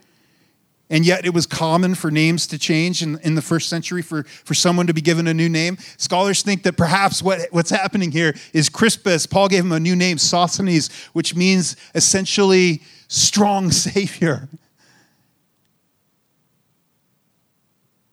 And 0.88 1.04
yet 1.04 1.26
it 1.26 1.34
was 1.34 1.46
common 1.46 1.96
for 1.96 2.12
names 2.12 2.46
to 2.48 2.58
change 2.58 3.02
in, 3.02 3.18
in 3.20 3.34
the 3.34 3.42
first 3.42 3.68
century 3.68 4.02
for, 4.02 4.22
for 4.22 4.54
someone 4.54 4.86
to 4.86 4.94
be 4.94 5.00
given 5.00 5.26
a 5.26 5.34
new 5.34 5.48
name. 5.48 5.78
Scholars 5.96 6.42
think 6.42 6.62
that 6.62 6.76
perhaps 6.76 7.22
what, 7.22 7.48
what's 7.50 7.70
happening 7.70 8.12
here 8.12 8.34
is 8.52 8.68
Crispus, 8.68 9.26
Paul 9.26 9.48
gave 9.48 9.64
him 9.64 9.72
a 9.72 9.80
new 9.80 9.96
name, 9.96 10.16
Sosthenes, 10.16 10.92
which 11.12 11.34
means 11.34 11.74
essentially 11.94 12.82
strong 13.08 13.70
Savior. 13.72 14.48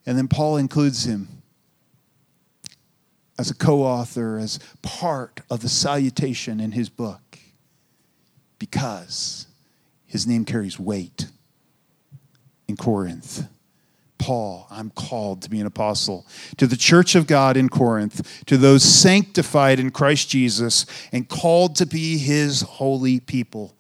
And 0.06 0.18
then 0.18 0.28
Paul 0.28 0.58
includes 0.58 1.06
him 1.06 1.28
as 3.38 3.52
a 3.52 3.56
co 3.56 3.84
author, 3.84 4.38
as 4.38 4.60
part 4.82 5.42
of 5.50 5.62
the 5.62 5.70
salutation 5.70 6.60
in 6.60 6.72
his 6.72 6.90
book, 6.90 7.40
because 8.58 9.48
his 10.06 10.26
name 10.28 10.44
carries 10.44 10.80
weight 10.80 11.28
in 12.74 12.78
Corinth. 12.78 13.48
Paul, 14.18 14.68
I'm 14.72 14.90
called 14.90 15.44
to 15.44 15.50
be 15.50 15.60
an 15.60 15.68
apostle. 15.68 16.26
To 16.58 16.66
the 16.66 16.78
church 16.78 17.14
of 17.14 17.28
God 17.28 17.56
in 17.56 17.70
Corinth, 17.70 18.46
to 18.46 18.58
those 18.58 18.84
sanctified 18.84 19.80
in 19.80 19.92
Christ 19.92 20.30
Jesus 20.30 20.88
and 21.12 21.30
called 21.30 21.76
to 21.76 21.86
be 21.86 22.18
his 22.18 22.62
holy 22.62 23.20
people 23.20 23.76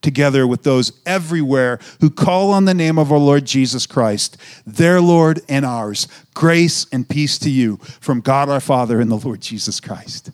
together 0.00 0.46
with 0.46 0.62
those 0.62 0.92
everywhere 1.06 1.80
who 2.00 2.08
call 2.08 2.52
on 2.52 2.66
the 2.66 2.74
name 2.74 2.98
of 2.98 3.10
our 3.10 3.18
Lord 3.18 3.46
Jesus 3.46 3.86
Christ, 3.86 4.36
their 4.64 5.00
Lord 5.00 5.40
and 5.48 5.64
ours. 5.64 6.06
Grace 6.34 6.86
and 6.92 7.08
peace 7.08 7.38
to 7.38 7.50
you 7.50 7.78
from 8.00 8.20
God 8.20 8.48
our 8.48 8.60
Father 8.60 9.00
and 9.00 9.10
the 9.10 9.16
Lord 9.16 9.40
Jesus 9.40 9.80
Christ. 9.80 10.30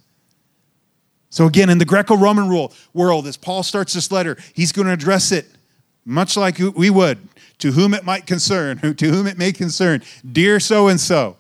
So, 1.30 1.46
again, 1.46 1.70
in 1.70 1.78
the 1.78 1.86
Greco 1.86 2.14
Roman 2.14 2.48
world, 2.92 3.26
as 3.26 3.38
Paul 3.38 3.62
starts 3.62 3.94
this 3.94 4.12
letter, 4.12 4.36
he's 4.52 4.72
going 4.72 4.86
to 4.86 4.92
address 4.92 5.32
it 5.32 5.46
much 6.04 6.36
like 6.36 6.58
we 6.58 6.90
would 6.90 7.18
to 7.62 7.70
whom 7.70 7.94
it 7.94 8.04
might 8.04 8.26
concern, 8.26 8.76
to 8.96 9.08
whom 9.08 9.28
it 9.28 9.38
may 9.38 9.52
concern. 9.52 10.02
Dear 10.30 10.58
so 10.58 10.88
and 10.88 11.00
so. 11.00 11.36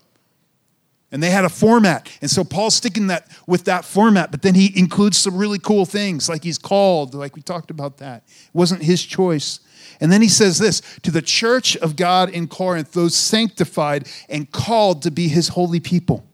And 1.10 1.20
they 1.20 1.30
had 1.30 1.44
a 1.44 1.48
format. 1.48 2.08
And 2.22 2.30
so 2.30 2.44
Paul's 2.44 2.76
sticking 2.76 3.08
that 3.08 3.26
with 3.44 3.64
that 3.64 3.84
format, 3.84 4.30
but 4.30 4.42
then 4.42 4.54
he 4.54 4.72
includes 4.78 5.18
some 5.18 5.36
really 5.36 5.58
cool 5.58 5.84
things, 5.84 6.28
like 6.28 6.44
he's 6.44 6.58
called, 6.58 7.12
like 7.12 7.34
we 7.34 7.42
talked 7.42 7.72
about 7.72 7.98
that. 7.98 8.22
It 8.28 8.54
wasn't 8.54 8.84
his 8.84 9.02
choice. 9.02 9.58
And 10.00 10.12
then 10.12 10.22
he 10.22 10.28
says 10.28 10.58
this 10.58 10.80
to 11.02 11.10
the 11.10 11.22
church 11.22 11.76
of 11.78 11.96
God 11.96 12.30
in 12.30 12.46
Corinth, 12.46 12.92
those 12.92 13.16
sanctified 13.16 14.08
and 14.28 14.50
called 14.50 15.02
to 15.02 15.10
be 15.10 15.26
his 15.26 15.48
holy 15.48 15.80
people. 15.80 16.24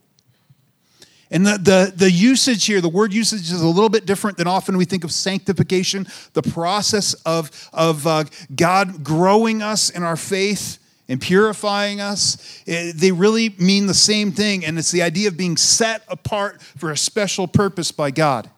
And 1.31 1.47
the, 1.47 1.59
the, 1.59 1.93
the 1.95 2.11
usage 2.11 2.65
here, 2.65 2.81
the 2.81 2.89
word 2.89 3.13
usage 3.13 3.53
is 3.53 3.61
a 3.61 3.67
little 3.67 3.91
bit 3.91 4.07
different 4.07 4.39
than 4.39 4.47
often 4.47 4.77
we 4.79 4.87
think 4.87 5.05
of 5.05 5.13
sanctification, 5.13 6.07
the 6.33 6.43
process 6.43 7.15
of, 7.27 7.69
of 7.73 8.07
uh, 8.07 8.25
God 8.55 9.05
growing 9.05 9.61
us 9.61 9.91
in 9.91 10.03
our 10.03 10.17
faith 10.17 10.79
and 11.07 11.21
purifying 11.21 12.01
us. 12.01 12.63
Eh, 12.67 12.93
they 12.95 13.13
really 13.13 13.55
mean 13.59 13.87
the 13.87 13.95
same 13.95 14.33
thing, 14.33 14.65
and 14.65 14.79
it's 14.79 14.91
the 14.91 15.03
idea 15.03 15.29
of 15.29 15.37
being 15.37 15.57
set 15.57 16.03
apart 16.09 16.63
for 16.63 16.91
a 16.91 16.97
special 16.97 17.47
purpose 17.47 17.93
by 17.93 18.11
God. 18.11 18.49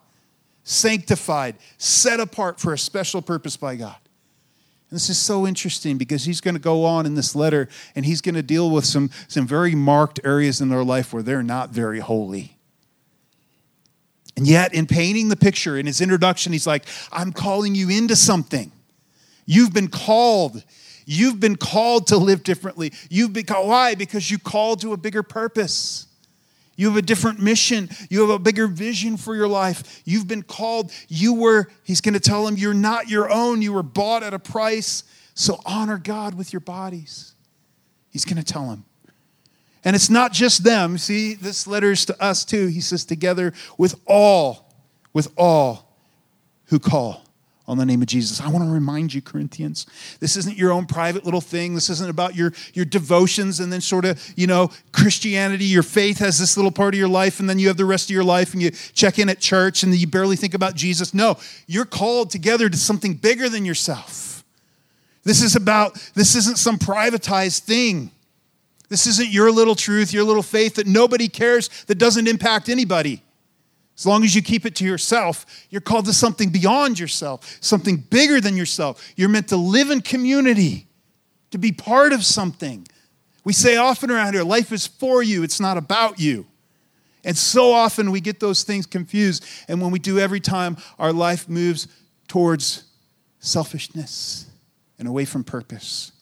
Sanctified, 0.63 1.57
set 1.79 2.21
apart 2.21 2.61
for 2.61 2.73
a 2.73 2.79
special 2.79 3.21
purpose 3.21 3.57
by 3.57 3.75
God. 3.75 3.97
And 4.91 4.97
this 4.97 5.09
is 5.09 5.19
so 5.19 5.47
interesting 5.47 5.99
because 5.99 6.25
he's 6.25 6.41
going 6.41 6.55
to 6.55 6.61
go 6.61 6.85
on 6.85 7.07
in 7.07 7.15
this 7.15 7.35
letter 7.35 7.69
and 7.95 8.05
he's 8.05 8.21
going 8.21 8.35
to 8.35 8.43
deal 8.43 8.71
with 8.71 8.85
some, 8.85 9.11
some 9.27 9.47
very 9.47 9.75
marked 9.75 10.21
areas 10.25 10.61
in 10.61 10.69
their 10.69 10.85
life 10.85 11.13
where 11.13 11.23
they're 11.23 11.43
not 11.43 11.71
very 11.71 12.01
holy. 12.01 12.57
And 14.41 14.49
yet, 14.49 14.73
in 14.73 14.87
painting 14.87 15.29
the 15.29 15.37
picture 15.37 15.77
in 15.77 15.85
his 15.85 16.01
introduction, 16.01 16.55
he's 16.55 16.67
like, 16.67 16.87
I'm 17.13 17.31
calling 17.31 17.75
you 17.75 17.91
into 17.91 18.17
something. 18.17 18.73
You've 19.45 19.75
been 19.75 19.89
called. 19.89 20.65
You've 21.05 21.39
been 21.39 21.57
called 21.57 22.07
to 22.07 22.17
live 22.17 22.43
differently. 22.43 22.95
You've 23.11 23.35
been 23.35 23.45
called. 23.45 23.69
Why? 23.69 23.95
Because 23.95 24.31
you 24.31 24.39
called 24.39 24.81
to 24.81 24.95
a 24.95 24.97
bigger 24.97 25.23
purpose. 25.23 26.07
You 26.75 26.89
have 26.89 26.97
a 26.97 27.03
different 27.03 27.39
mission. 27.39 27.91
You 28.09 28.23
have 28.23 28.31
a 28.31 28.39
bigger 28.39 28.67
vision 28.67 29.19
for 29.19 29.37
your 29.37 29.47
life. 29.47 30.01
You've 30.07 30.27
been 30.27 30.43
called. 30.43 30.91
You 31.09 31.35
were, 31.35 31.69
he's 31.85 32.01
going 32.01 32.15
to 32.15 32.21
tell 32.21 32.49
him, 32.49 32.57
you're 32.57 32.73
not 32.73 33.11
your 33.11 33.31
own. 33.31 33.61
You 33.61 33.75
were 33.75 33.83
bought 33.83 34.23
at 34.23 34.33
a 34.33 34.39
price. 34.39 35.05
So 35.35 35.61
honor 35.67 35.99
God 35.99 36.33
with 36.33 36.51
your 36.51 36.61
bodies. 36.61 37.35
He's 38.09 38.25
going 38.25 38.43
to 38.43 38.43
tell 38.43 38.71
him. 38.71 38.87
And 39.85 39.97
it's 39.97 40.11
not 40.11 40.33
just 40.33 40.63
them. 40.63 40.99
See, 40.99 41.35
this 41.35 41.67
letter's 41.67 42.05
to 42.07 42.23
us 42.23 42.45
too. 42.45 42.67
He 42.67 42.81
says, 42.81 43.05
together 43.05 43.53
with 43.79 43.95
all, 44.07 44.75
with 45.13 45.33
all 45.37 45.97
who 46.67 46.79
call 46.79 47.25
on 47.67 47.79
the 47.79 47.87
name 47.87 48.03
of 48.03 48.09
Jesus. 48.09 48.41
I 48.41 48.49
want 48.49 48.65
to 48.65 48.71
remind 48.71 49.15
you, 49.15 49.23
Corinthians, 49.23 49.87
this 50.19 50.37
isn't 50.37 50.57
your 50.57 50.73
own 50.73 50.87
private 50.87 51.25
little 51.25 51.41
thing. 51.41 51.77
This 51.77 51.89
isn't 51.89 52.11
about 52.11 52.35
your, 52.35 52.53
your 52.75 52.85
devotions 52.85 53.61
and 53.61 53.73
then 53.73 53.81
sort 53.81 54.05
of, 54.05 54.21
you 54.37 54.49
know, 54.49 54.73
Christianity. 54.91 55.67
Your 55.67 55.85
faith 55.85 56.19
has 56.19 56.39
this 56.39 56.57
little 56.57 56.73
part 56.73 56.95
of 56.95 56.99
your 56.99 57.09
life, 57.09 57.39
and 57.39 57.49
then 57.49 57.61
you 57.61 57.69
have 57.69 57.77
the 57.77 57.85
rest 57.85 58.11
of 58.11 58.15
your 58.15 58.25
life, 58.25 58.53
and 58.55 58.61
you 58.61 58.73
check 58.73 59.21
in 59.21 59.29
at 59.29 59.39
church 59.39 59.85
and 59.85 59.95
you 59.95 60.09
barely 60.09 60.35
think 60.35 60.53
about 60.53 60.75
Jesus. 60.75 61.15
No, 61.15 61.39
you're 61.69 61.85
called 61.85 62.31
together 62.31 62.69
to 62.69 62.77
something 62.77 63.15
bigger 63.15 63.49
than 63.49 63.65
yourself. 63.65 64.45
This 65.23 65.41
is 65.41 65.55
about, 65.55 65.95
this 66.15 66.35
isn't 66.35 66.59
some 66.59 66.77
privatized 66.77 67.61
thing. 67.61 68.11
This 68.91 69.07
isn't 69.07 69.31
your 69.31 69.51
little 69.51 69.77
truth, 69.77 70.13
your 70.13 70.25
little 70.25 70.43
faith 70.43 70.75
that 70.75 70.87
nobody 70.87 71.29
cares, 71.29 71.71
that 71.87 71.95
doesn't 71.95 72.29
impact 72.29 72.69
anybody. 72.69 73.23
As 73.97 74.05
long 74.05 74.25
as 74.25 74.35
you 74.35 74.43
keep 74.43 74.67
it 74.67 74.75
to 74.77 74.85
yourself, 74.85 75.47
you're 75.71 75.81
called 75.81 76.07
to 76.07 76.13
something 76.13 76.51
beyond 76.51 76.99
yourself, 76.99 77.59
something 77.61 77.99
bigger 77.99 78.41
than 78.41 78.57
yourself. 78.57 79.13
You're 79.17 79.29
meant 79.29 79.49
to 79.49 79.57
live 79.57 79.91
in 79.91 80.01
community, 80.01 80.89
to 81.53 81.59
be 81.59 81.71
part 81.71 82.13
of 82.13 82.25
something. 82.25 82.87
We 83.45 83.53
say 83.53 83.77
often 83.77 84.11
around 84.11 84.35
here, 84.35 84.43
life 84.43 84.73
is 84.73 84.87
for 84.87 85.23
you, 85.23 85.43
it's 85.43 85.61
not 85.61 85.77
about 85.77 86.19
you. 86.19 86.47
And 87.25 87.37
so 87.37 87.73
often 87.73 88.11
we 88.11 88.21
get 88.21 88.41
those 88.41 88.63
things 88.65 88.87
confused. 88.87 89.45
And 89.69 89.81
when 89.81 89.91
we 89.91 89.99
do 89.99 90.19
every 90.19 90.41
time, 90.41 90.77
our 90.99 91.13
life 91.13 91.49
moves 91.49 91.87
towards 92.27 92.85
selfishness 93.39 94.47
and 94.99 95.07
away 95.07 95.27
from 95.27 95.45
purpose. 95.45 96.13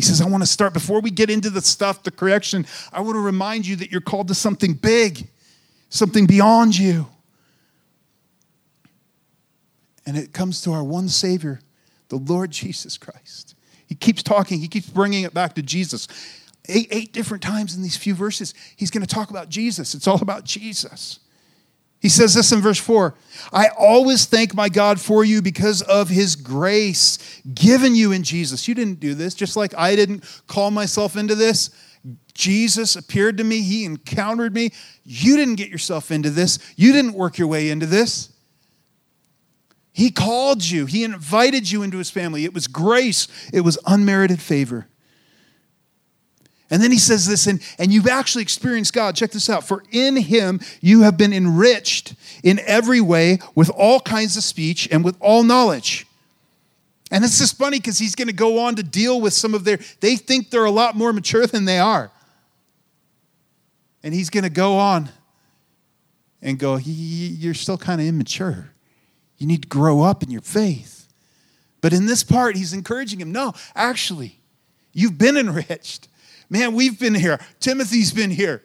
He 0.00 0.06
says, 0.06 0.22
I 0.22 0.26
want 0.26 0.42
to 0.42 0.46
start, 0.46 0.72
before 0.72 1.02
we 1.02 1.10
get 1.10 1.28
into 1.28 1.50
the 1.50 1.60
stuff, 1.60 2.04
the 2.04 2.10
correction, 2.10 2.64
I 2.90 3.02
want 3.02 3.16
to 3.16 3.20
remind 3.20 3.66
you 3.66 3.76
that 3.76 3.92
you're 3.92 4.00
called 4.00 4.28
to 4.28 4.34
something 4.34 4.72
big, 4.72 5.28
something 5.90 6.24
beyond 6.24 6.78
you. 6.78 7.06
And 10.06 10.16
it 10.16 10.32
comes 10.32 10.62
to 10.62 10.72
our 10.72 10.82
one 10.82 11.10
Savior, 11.10 11.60
the 12.08 12.16
Lord 12.16 12.50
Jesus 12.50 12.96
Christ. 12.96 13.54
He 13.86 13.94
keeps 13.94 14.22
talking, 14.22 14.58
he 14.58 14.68
keeps 14.68 14.88
bringing 14.88 15.24
it 15.24 15.34
back 15.34 15.54
to 15.56 15.62
Jesus. 15.62 16.08
Eight, 16.66 16.88
eight 16.90 17.12
different 17.12 17.42
times 17.42 17.76
in 17.76 17.82
these 17.82 17.98
few 17.98 18.14
verses, 18.14 18.54
he's 18.76 18.90
going 18.90 19.04
to 19.04 19.14
talk 19.14 19.28
about 19.28 19.50
Jesus. 19.50 19.94
It's 19.94 20.08
all 20.08 20.22
about 20.22 20.44
Jesus. 20.44 21.20
He 22.00 22.08
says 22.08 22.32
this 22.34 22.50
in 22.50 22.60
verse 22.60 22.78
4 22.78 23.14
I 23.52 23.68
always 23.78 24.24
thank 24.24 24.54
my 24.54 24.68
God 24.68 25.00
for 25.00 25.24
you 25.24 25.42
because 25.42 25.82
of 25.82 26.08
his 26.08 26.34
grace 26.34 27.40
given 27.54 27.94
you 27.94 28.12
in 28.12 28.22
Jesus. 28.22 28.66
You 28.66 28.74
didn't 28.74 29.00
do 29.00 29.14
this, 29.14 29.34
just 29.34 29.56
like 29.56 29.74
I 29.76 29.96
didn't 29.96 30.24
call 30.46 30.70
myself 30.70 31.16
into 31.16 31.34
this. 31.34 31.70
Jesus 32.32 32.96
appeared 32.96 33.36
to 33.36 33.44
me, 33.44 33.60
he 33.60 33.84
encountered 33.84 34.54
me. 34.54 34.70
You 35.04 35.36
didn't 35.36 35.56
get 35.56 35.68
yourself 35.68 36.10
into 36.10 36.30
this, 36.30 36.58
you 36.76 36.92
didn't 36.92 37.12
work 37.12 37.38
your 37.38 37.48
way 37.48 37.70
into 37.70 37.86
this. 37.86 38.32
He 39.92 40.10
called 40.10 40.64
you, 40.64 40.86
He 40.86 41.04
invited 41.04 41.70
you 41.70 41.82
into 41.82 41.98
His 41.98 42.10
family. 42.10 42.44
It 42.44 42.54
was 42.54 42.66
grace, 42.66 43.28
it 43.52 43.60
was 43.60 43.78
unmerited 43.86 44.40
favor. 44.40 44.86
And 46.70 46.80
then 46.80 46.92
he 46.92 46.98
says 46.98 47.26
this, 47.26 47.48
and, 47.48 47.60
and 47.78 47.92
you've 47.92 48.06
actually 48.06 48.42
experienced 48.42 48.92
God. 48.92 49.16
Check 49.16 49.32
this 49.32 49.50
out. 49.50 49.66
For 49.66 49.82
in 49.90 50.16
him 50.16 50.60
you 50.80 51.02
have 51.02 51.16
been 51.16 51.32
enriched 51.32 52.14
in 52.44 52.60
every 52.64 53.00
way 53.00 53.40
with 53.56 53.70
all 53.70 54.00
kinds 54.00 54.36
of 54.36 54.44
speech 54.44 54.88
and 54.92 55.04
with 55.04 55.16
all 55.20 55.42
knowledge. 55.42 56.06
And 57.10 57.24
it's 57.24 57.38
just 57.38 57.58
funny 57.58 57.78
because 57.78 57.98
he's 57.98 58.14
going 58.14 58.28
to 58.28 58.34
go 58.34 58.60
on 58.60 58.76
to 58.76 58.84
deal 58.84 59.20
with 59.20 59.32
some 59.32 59.52
of 59.52 59.64
their, 59.64 59.80
they 59.98 60.14
think 60.14 60.50
they're 60.50 60.64
a 60.64 60.70
lot 60.70 60.94
more 60.94 61.12
mature 61.12 61.46
than 61.46 61.64
they 61.64 61.80
are. 61.80 62.12
And 64.04 64.14
he's 64.14 64.30
going 64.30 64.44
to 64.44 64.50
go 64.50 64.78
on 64.78 65.10
and 66.40 66.58
go, 66.58 66.76
You're 66.76 67.52
still 67.52 67.76
kind 67.76 68.00
of 68.00 68.06
immature. 68.06 68.70
You 69.38 69.46
need 69.46 69.62
to 69.62 69.68
grow 69.68 70.02
up 70.02 70.22
in 70.22 70.30
your 70.30 70.40
faith. 70.40 71.08
But 71.80 71.92
in 71.92 72.06
this 72.06 72.22
part, 72.22 72.56
he's 72.56 72.72
encouraging 72.72 73.20
him 73.20 73.32
no, 73.32 73.54
actually, 73.74 74.38
you've 74.92 75.18
been 75.18 75.36
enriched. 75.36 76.08
Man, 76.50 76.74
we've 76.74 76.98
been 76.98 77.14
here. 77.14 77.38
Timothy's 77.60 78.12
been 78.12 78.30
here. 78.30 78.62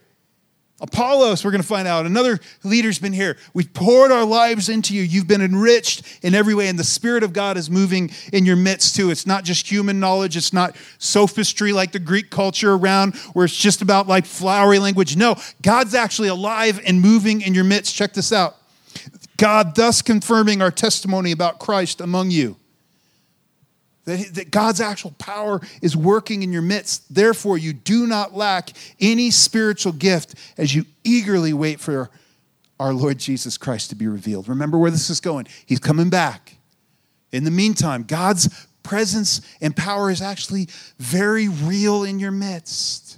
Apollos, 0.82 1.46
we're 1.46 1.52
going 1.52 1.62
to 1.62 1.68
find 1.68 1.88
out. 1.88 2.06
Another 2.06 2.38
leader's 2.64 3.00
been 3.00 3.14
here. 3.14 3.38
We've 3.54 3.74
poured 3.74 4.12
our 4.12 4.26
lives 4.26 4.68
into 4.68 4.94
you. 4.94 5.04
You've 5.04 5.28
been 5.28 5.42
enriched 5.42 6.04
in 6.22 6.36
every 6.36 6.54
way, 6.54 6.68
and 6.68 6.78
the 6.78 6.84
Spirit 6.84 7.24
of 7.24 7.32
God 7.32 7.56
is 7.56 7.70
moving 7.70 8.12
in 8.34 8.46
your 8.46 8.58
midst 8.58 8.94
too. 8.94 9.10
It's 9.10 9.26
not 9.26 9.46
just 9.46 9.72
human 9.72 10.02
knowledge, 10.02 10.36
it's 10.36 10.52
not 10.52 10.76
sophistry 10.98 11.72
like 11.72 11.94
the 11.94 12.00
Greek 12.00 12.30
culture 12.30 12.74
around 12.74 13.16
where 13.32 13.46
it's 13.46 13.56
just 13.56 13.82
about 13.82 14.08
like 14.08 14.26
flowery 14.26 14.80
language. 14.80 15.16
No, 15.16 15.38
God's 15.62 15.96
actually 15.96 16.28
alive 16.28 16.82
and 16.86 17.00
moving 17.00 17.40
in 17.40 17.54
your 17.54 17.64
midst. 17.64 17.96
Check 17.96 18.14
this 18.14 18.34
out 18.34 18.58
God, 19.38 19.76
thus 19.76 20.02
confirming 20.02 20.62
our 20.62 20.72
testimony 20.72 21.32
about 21.32 21.58
Christ 21.60 22.02
among 22.02 22.32
you. 22.32 22.58
That, 24.06 24.36
that 24.36 24.52
God's 24.52 24.82
actual 24.82 25.12
power 25.18 25.60
is 25.82 25.98
working 25.98 26.44
in 26.44 26.54
your 26.54 26.62
midst. 26.62 27.14
Therefore, 27.14 27.58
you 27.58 27.74
do 27.74 28.06
not 28.06 28.36
lack 28.36 28.70
any 29.00 29.32
spiritual 29.32 29.94
gift 29.94 30.36
as 30.58 30.76
you 30.76 30.86
eagerly 31.04 31.54
wait 31.54 31.80
for 31.80 32.10
our 32.80 32.94
Lord 32.94 33.18
Jesus 33.18 33.58
Christ 33.58 33.90
to 33.90 33.96
be 33.96 34.08
revealed. 34.08 34.48
Remember 34.48 34.78
where 34.78 34.92
this 34.92 35.10
is 35.10 35.20
going. 35.20 35.48
He's 35.66 35.80
coming 35.80 36.10
back. 36.10 36.58
In 37.32 37.44
the 37.44 37.52
meantime, 37.52 38.04
God's 38.04 38.68
presence 38.84 39.42
and 39.60 39.76
power 39.76 40.12
is 40.12 40.22
actually 40.22 40.68
very 41.00 41.48
real 41.48 42.04
in 42.04 42.20
your 42.20 42.32
midst. 42.32 43.18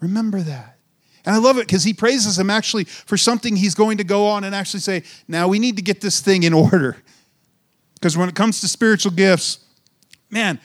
Remember 0.00 0.40
that. 0.40 0.76
And 1.24 1.34
I 1.34 1.38
love 1.38 1.56
it 1.56 1.66
because 1.66 1.84
he 1.84 1.94
praises 1.94 2.38
him 2.38 2.50
actually 2.50 2.84
for 2.84 3.16
something 3.16 3.56
he's 3.56 3.74
going 3.74 3.96
to 3.96 4.04
go 4.04 4.26
on 4.26 4.44
and 4.44 4.54
actually 4.54 4.80
say, 4.80 5.02
now 5.26 5.48
we 5.48 5.58
need 5.58 5.76
to 5.76 5.82
get 5.82 6.02
this 6.02 6.20
thing 6.20 6.42
in 6.42 6.52
order. 6.52 6.98
Because 8.04 8.18
when 8.18 8.28
it 8.28 8.34
comes 8.34 8.60
to 8.60 8.68
spiritual 8.68 9.12
gifts, 9.12 9.60
man, 10.28 10.60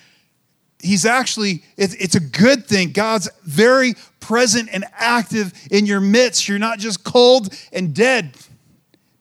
he's 0.77 1.05
actually, 1.05 1.63
it's 1.77 2.15
a 2.15 2.19
good 2.19 2.65
thing. 2.65 2.91
God's 2.91 3.29
very 3.45 3.93
present 4.19 4.67
and 4.73 4.83
active 4.91 5.53
in 5.71 5.85
your 5.85 6.01
midst. 6.01 6.49
You're 6.49 6.59
not 6.59 6.79
just 6.79 7.05
cold 7.05 7.53
and 7.71 7.95
dead 7.95 8.35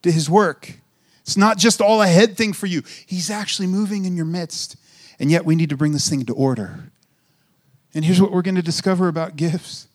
to 0.03 0.11
his 0.11 0.29
work. 0.29 0.73
It's 1.23 1.37
not 1.37 1.59
just 1.59 1.81
all 1.81 2.03
a 2.03 2.09
head 2.09 2.37
thing 2.37 2.53
for 2.53 2.67
you. 2.67 2.83
He's 3.07 3.31
actually 3.31 3.69
moving 3.69 4.05
in 4.05 4.17
your 4.17 4.27
midst. 4.27 4.75
And 5.21 5.31
yet 5.31 5.45
we 5.45 5.55
need 5.55 5.71
to 5.71 5.77
bring 5.77 5.93
this 5.93 6.09
thing 6.09 6.19
into 6.19 6.35
order. 6.35 6.91
And 7.95 8.05
here's 8.05 8.21
what 8.21 8.33
we're 8.33 8.43
going 8.43 8.57
to 8.57 8.63
discover 8.63 9.07
about 9.07 9.37
gifts 9.37 9.87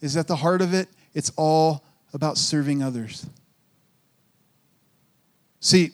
is 0.00 0.16
at 0.16 0.26
the 0.26 0.34
heart 0.34 0.62
of 0.62 0.74
it, 0.74 0.88
it's 1.14 1.30
all 1.36 1.84
about 2.12 2.38
serving 2.38 2.82
others. 2.82 3.24
See, 5.60 5.92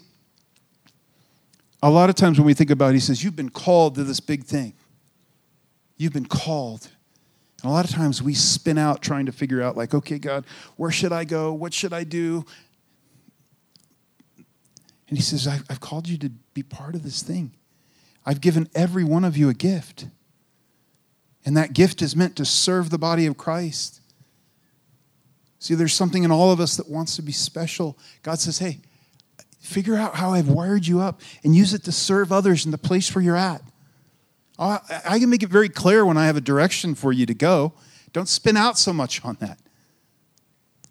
a 1.83 1.91
lot 1.91 2.11
of 2.11 2.17
times 2.17 2.39
when 2.39 2.47
we 2.47 2.55
think 2.55 2.71
about 2.71 2.91
it, 2.91 2.95
he 2.95 3.01
says, 3.01 3.23
You've 3.23 3.37
been 3.37 3.51
called 3.51 3.95
to 3.97 4.05
this 4.05 4.21
big 4.21 4.45
thing. 4.45 4.75
You've 5.97 6.13
been 6.13 6.27
called. 6.27 6.89
And 7.63 7.71
a 7.71 7.73
lot 7.73 7.85
of 7.85 7.91
times 7.91 8.23
we 8.23 8.35
spin 8.35 8.79
out 8.79 9.03
trying 9.03 9.27
to 9.27 9.33
figure 9.33 9.63
out, 9.63 9.77
like, 9.77 9.93
okay, 9.93 10.19
God, 10.19 10.45
where 10.77 10.93
should 10.93 11.13
I 11.13 11.25
go? 11.25 11.53
What 11.53 11.75
should 11.75 11.93
I 11.93 12.05
do? 12.05 12.45
And 15.09 15.17
he 15.17 15.23
says, 15.23 15.49
I've, 15.49 15.81
called 15.81 16.09
you 16.09 16.19
to 16.19 16.29
be 16.55 16.63
part 16.63 16.95
of 16.95 17.03
this 17.03 17.23
thing. 17.23 17.53
I've 18.25 18.41
given 18.41 18.69
every 18.75 19.05
one 19.05 19.25
of 19.25 19.37
you 19.37 19.49
a 19.49 19.55
gift. 19.55 20.07
And 21.45 21.57
that 21.57 21.73
gift 21.73 22.03
is 22.03 22.15
meant 22.15 22.37
to 22.37 22.45
serve 22.45 22.91
the 22.91 22.99
body 22.99 23.27
of 23.27 23.39
Christ. 23.39 24.03
See, 25.59 25.75
there's 25.75 25.95
something 25.95 26.23
in 26.23 26.31
all 26.31 26.53
of 26.53 26.61
us 26.61 26.77
that 26.77 26.89
wants 26.89 27.17
to 27.17 27.23
be 27.23 27.33
special. 27.33 27.99
God 28.23 28.39
says, 28.39 28.59
hey, 28.59 28.81
Figure 29.59 29.97
out 29.97 30.15
how 30.17 30.31
I've 30.33 30.49
wired 30.49 30.87
you 30.87 31.01
up 31.01 31.21
and 31.43 31.55
use 31.55 31.75
it 31.75 31.85
to 31.85 31.93
serve 31.93 32.33
others 32.33 32.65
in 32.65 32.71
the 32.71 32.79
place 32.79 33.15
where 33.15 33.23
you're 33.23 33.37
at. 33.37 33.63
I 34.59 35.19
can 35.21 35.31
make 35.31 35.43
it 35.43 35.51
very 35.51 35.69
clear 35.69 36.05
when 36.05 36.17
I 36.17 36.27
have 36.27 36.37
a 36.37 36.41
direction 36.41 36.95
for 36.95 37.13
you 37.13 37.27
to 37.27 37.35
go. 37.35 37.75
Don't 38.13 38.29
spin 38.29 38.57
out 38.57 38.77
so 38.79 38.93
much 38.93 39.25
on 39.25 39.37
that. 39.41 39.59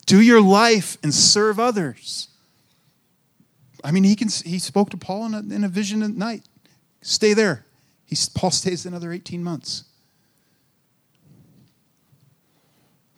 Do 0.05 0.21
your 0.21 0.41
life 0.41 0.97
and 1.03 1.13
serve 1.13 1.59
others. 1.59 2.29
I 3.83 3.91
mean, 3.91 4.05
he, 4.05 4.15
can, 4.15 4.29
he 4.29 4.57
spoke 4.59 4.89
to 4.91 4.97
Paul 4.97 5.25
in 5.25 5.33
a, 5.33 5.39
in 5.39 5.63
a 5.65 5.67
vision 5.67 6.01
at 6.01 6.11
night. 6.11 6.43
Stay 7.01 7.33
there. 7.33 7.65
He, 8.05 8.15
Paul 8.33 8.51
stays 8.51 8.85
another 8.85 9.11
18 9.11 9.43
months. 9.43 9.83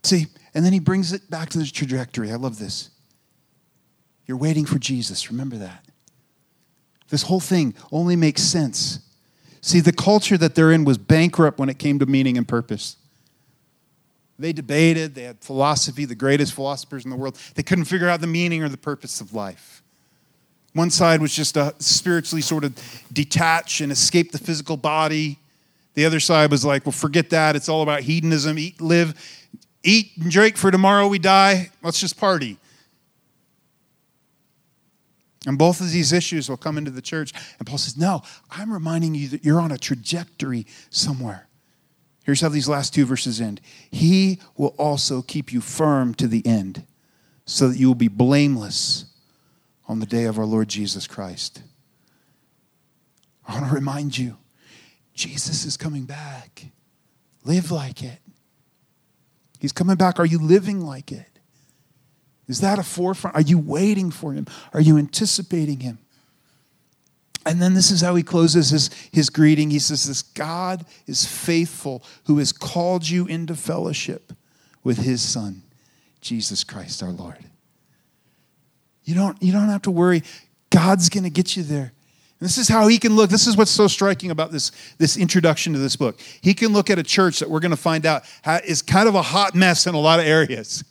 See, 0.04 0.28
and 0.54 0.66
then 0.66 0.74
he 0.74 0.80
brings 0.80 1.14
it 1.14 1.30
back 1.30 1.50
to 1.50 1.60
the 1.60 1.66
trajectory. 1.66 2.32
I 2.32 2.36
love 2.36 2.58
this. 2.58 2.90
You're 4.30 4.38
waiting 4.38 4.68
for 4.68 4.78
Jesus. 4.78 5.32
Remember 5.32 5.58
that. 5.58 5.84
This 7.10 7.24
whole 7.24 7.40
thing 7.40 7.74
only 7.92 8.16
makes 8.16 8.44
sense. 8.44 9.00
See, 9.60 9.80
the 9.80 9.92
culture 9.92 10.38
that 10.38 10.54
they're 10.54 10.72
in 10.72 10.86
was 10.86 11.00
bankrupt 11.00 11.58
when 11.58 11.68
it 11.68 11.80
came 11.80 11.98
to 11.98 12.06
meaning 12.06 12.38
and 12.38 12.48
purpose. 12.48 12.96
They 14.38 14.54
debated, 14.54 15.16
they 15.16 15.24
had 15.24 15.40
philosophy, 15.40 16.06
the 16.06 16.14
greatest 16.14 16.54
philosophers 16.54 17.06
in 17.06 17.10
the 17.10 17.18
world. 17.18 17.40
They 17.56 17.64
couldn't 17.64 17.86
figure 17.86 18.08
out 18.08 18.22
the 18.22 18.28
meaning 18.28 18.62
or 18.62 18.70
the 18.70 18.78
purpose 18.78 19.20
of 19.20 19.34
life. 19.34 19.82
One 20.74 20.92
side 20.92 21.22
was 21.24 21.34
just 21.34 21.56
to 21.56 21.74
spiritually 21.80 22.44
sort 22.44 22.64
of 22.64 22.76
detach 23.12 23.82
and 23.82 23.92
escape 23.92 24.32
the 24.32 24.38
physical 24.38 24.78
body. 24.78 25.40
The 25.96 26.06
other 26.06 26.20
side 26.20 26.52
was 26.52 26.64
like, 26.64 26.86
well, 26.86 26.94
forget 26.94 27.32
that. 27.32 27.56
It's 27.56 27.68
all 27.68 27.82
about 27.82 28.02
hedonism. 28.02 28.60
Eat, 28.60 28.80
live, 28.80 29.16
eat 29.84 30.12
and 30.22 30.30
drink 30.30 30.56
for 30.56 30.70
tomorrow 30.70 31.08
we 31.08 31.18
die. 31.18 31.72
Let's 31.82 32.00
just 32.00 32.16
party. 32.16 32.60
And 35.46 35.58
both 35.58 35.80
of 35.80 35.92
these 35.92 36.12
issues 36.12 36.50
will 36.50 36.58
come 36.58 36.78
into 36.78 36.92
the 36.92 37.02
church. 37.02 37.32
And 37.58 37.68
Paul 37.68 37.78
says, 37.78 37.98
No, 37.98 38.22
I'm 38.52 38.72
reminding 38.72 39.16
you 39.16 39.30
that 39.30 39.46
you're 39.46 39.62
on 39.62 39.72
a 39.72 39.78
trajectory 39.78 40.66
somewhere. 40.90 41.48
Here's 42.24 42.42
how 42.42 42.50
these 42.50 42.68
last 42.70 42.94
two 42.94 43.06
verses 43.06 43.40
end 43.40 43.62
He 43.90 44.40
will 44.58 44.76
also 44.78 45.22
keep 45.22 45.52
you 45.54 45.62
firm 45.62 46.14
to 46.16 46.28
the 46.28 46.46
end, 46.46 46.86
so 47.46 47.70
that 47.70 47.78
you 47.78 47.88
will 47.88 47.96
be 47.96 48.10
blameless 48.10 49.06
on 49.88 50.00
the 50.00 50.06
day 50.06 50.26
of 50.26 50.38
our 50.38 50.46
Lord 50.46 50.68
Jesus 50.68 51.08
Christ. 51.08 51.64
I 53.48 53.56
want 53.56 53.70
to 53.70 53.74
remind 53.74 54.18
you 54.18 54.38
Jesus 55.14 55.66
is 55.66 55.76
coming 55.76 56.06
back. 56.06 56.66
Live 57.44 57.72
like 57.72 58.04
it. 58.04 58.20
He's 59.60 59.72
coming 59.72 59.96
back. 59.96 60.20
Are 60.20 60.26
you 60.26 60.38
living 60.38 60.82
like 60.82 61.12
it? 61.12 61.39
Is 62.50 62.62
that 62.62 62.80
a 62.80 62.84
forefront? 62.84 63.36
Are 63.36 63.42
you 63.42 63.60
waiting 63.60 64.10
for 64.10 64.34
him? 64.34 64.48
Are 64.74 64.82
you 64.82 64.98
anticipating 64.98 65.80
him? 65.80 66.00
And 67.46 67.62
then 67.62 67.76
this 67.76 67.92
is 67.92 68.02
how 68.02 68.16
he 68.16 68.24
closes 68.24 68.72
his, 68.72 68.90
his 69.14 69.30
greeting. 69.30 69.70
He 69.70 69.80
says, 69.80 70.06
This 70.06 70.24
God 70.24 70.86
is 71.08 71.26
faithful 71.26 72.04
who 72.26 72.40
has 72.40 72.52
called 72.52 73.08
you 73.08 73.28
into 73.28 73.56
fellowship 73.56 74.34
with 74.84 74.98
his 74.98 75.22
Son, 75.22 75.62
Jesus 76.22 76.64
Christ 76.64 77.02
our 77.04 77.12
Lord. 77.12 77.38
You 79.04 79.16
don't, 79.16 79.42
you 79.42 79.54
don't 79.54 79.70
have 79.70 79.84
to 79.84 79.92
worry. 79.92 80.24
God's 80.72 81.10
going 81.10 81.24
to 81.24 81.30
get 81.30 81.56
you 81.56 81.64
there. 81.64 81.94
This 82.40 82.58
is 82.58 82.68
how 82.68 82.88
he 82.88 82.98
can 82.98 83.16
look. 83.16 83.30
This 83.30 83.48
is 83.48 83.58
what's 83.58 83.72
so 83.72 83.88
striking 83.88 84.32
about 84.32 84.52
this, 84.52 84.72
this 84.98 85.18
introduction 85.18 85.74
to 85.74 85.80
this 85.80 85.96
book. 85.96 86.20
He 86.42 86.54
can 86.54 86.70
look 86.74 86.90
at 86.90 86.98
a 86.98 87.04
church 87.04 87.40
that 87.40 87.50
we're 87.50 87.60
going 87.60 87.72
to 87.72 87.78
find 87.78 88.06
out 88.06 88.24
is 88.66 88.82
kind 88.82 89.08
of 89.08 89.16
a 89.16 89.22
hot 89.22 89.56
mess 89.56 89.88
in 89.88 89.94
a 89.94 90.00
lot 90.00 90.20
of 90.20 90.26
areas. 90.26 90.84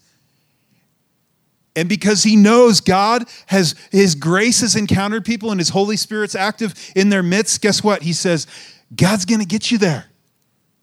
And 1.78 1.88
because 1.88 2.24
he 2.24 2.34
knows 2.34 2.80
God 2.80 3.28
has, 3.46 3.76
his 3.92 4.16
grace 4.16 4.62
has 4.62 4.74
encountered 4.74 5.24
people 5.24 5.52
and 5.52 5.60
his 5.60 5.68
Holy 5.68 5.96
Spirit's 5.96 6.34
active 6.34 6.74
in 6.96 7.08
their 7.08 7.22
midst, 7.22 7.60
guess 7.60 7.84
what? 7.84 8.02
He 8.02 8.12
says, 8.12 8.48
God's 8.96 9.24
going 9.24 9.38
to 9.38 9.46
get 9.46 9.70
you 9.70 9.78
there. 9.78 10.06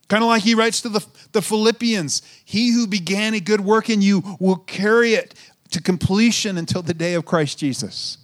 Kind 0.08 0.24
of 0.24 0.30
like 0.30 0.44
he 0.44 0.56
writes 0.56 0.82
to 0.84 0.90
the, 0.90 1.06
the 1.34 1.42
Philippians 1.42 2.22
He 2.46 2.72
who 2.72 2.88
began 2.88 3.34
a 3.34 3.42
good 3.42 3.60
work 3.60 3.90
in 3.90 4.02
you 4.02 4.24
will 4.40 4.56
carry 4.56 5.16
it 5.16 5.34
to 5.72 5.82
completion 5.82 6.58
until 6.58 6.82
the 6.82 6.94
day 6.94 7.16
of 7.16 7.26
Christ 7.26 7.60
Jesus. 7.60 8.18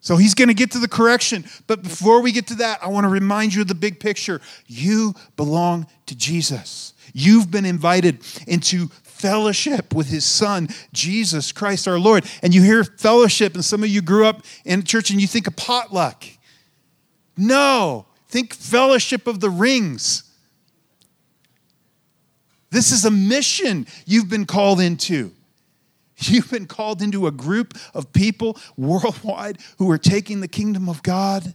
So 0.00 0.16
he's 0.16 0.32
going 0.32 0.48
to 0.48 0.54
get 0.54 0.70
to 0.70 0.78
the 0.78 0.88
correction. 0.88 1.44
But 1.66 1.82
before 1.82 2.22
we 2.22 2.32
get 2.32 2.46
to 2.46 2.54
that, 2.54 2.82
I 2.82 2.88
want 2.88 3.04
to 3.04 3.08
remind 3.08 3.52
you 3.52 3.60
of 3.62 3.68
the 3.68 3.74
big 3.74 4.00
picture. 4.00 4.40
You 4.66 5.14
belong 5.36 5.88
to 6.06 6.16
Jesus. 6.16 6.94
You've 7.12 7.50
been 7.50 7.66
invited 7.66 8.20
into 8.46 8.88
fellowship 9.26 9.92
with 9.92 10.06
his 10.06 10.24
son, 10.24 10.68
Jesus 10.92 11.50
Christ 11.50 11.88
our 11.88 11.98
Lord. 11.98 12.24
And 12.44 12.54
you 12.54 12.62
hear 12.62 12.84
fellowship, 12.84 13.54
and 13.54 13.64
some 13.64 13.82
of 13.82 13.88
you 13.88 14.00
grew 14.00 14.24
up 14.24 14.44
in 14.64 14.84
church 14.84 15.10
and 15.10 15.20
you 15.20 15.26
think 15.26 15.48
of 15.48 15.56
potluck. 15.56 16.24
No, 17.36 18.06
think 18.28 18.54
fellowship 18.54 19.26
of 19.26 19.40
the 19.40 19.50
rings. 19.50 20.22
This 22.70 22.92
is 22.92 23.04
a 23.04 23.10
mission 23.10 23.88
you've 24.06 24.30
been 24.30 24.46
called 24.46 24.80
into. 24.80 25.32
You've 26.18 26.50
been 26.50 26.66
called 26.66 27.02
into 27.02 27.26
a 27.26 27.30
group 27.30 27.74
of 27.92 28.10
people 28.12 28.56
worldwide 28.78 29.58
who 29.76 29.90
are 29.90 29.98
taking 29.98 30.40
the 30.40 30.48
kingdom 30.48 30.88
of 30.88 31.02
God 31.02 31.54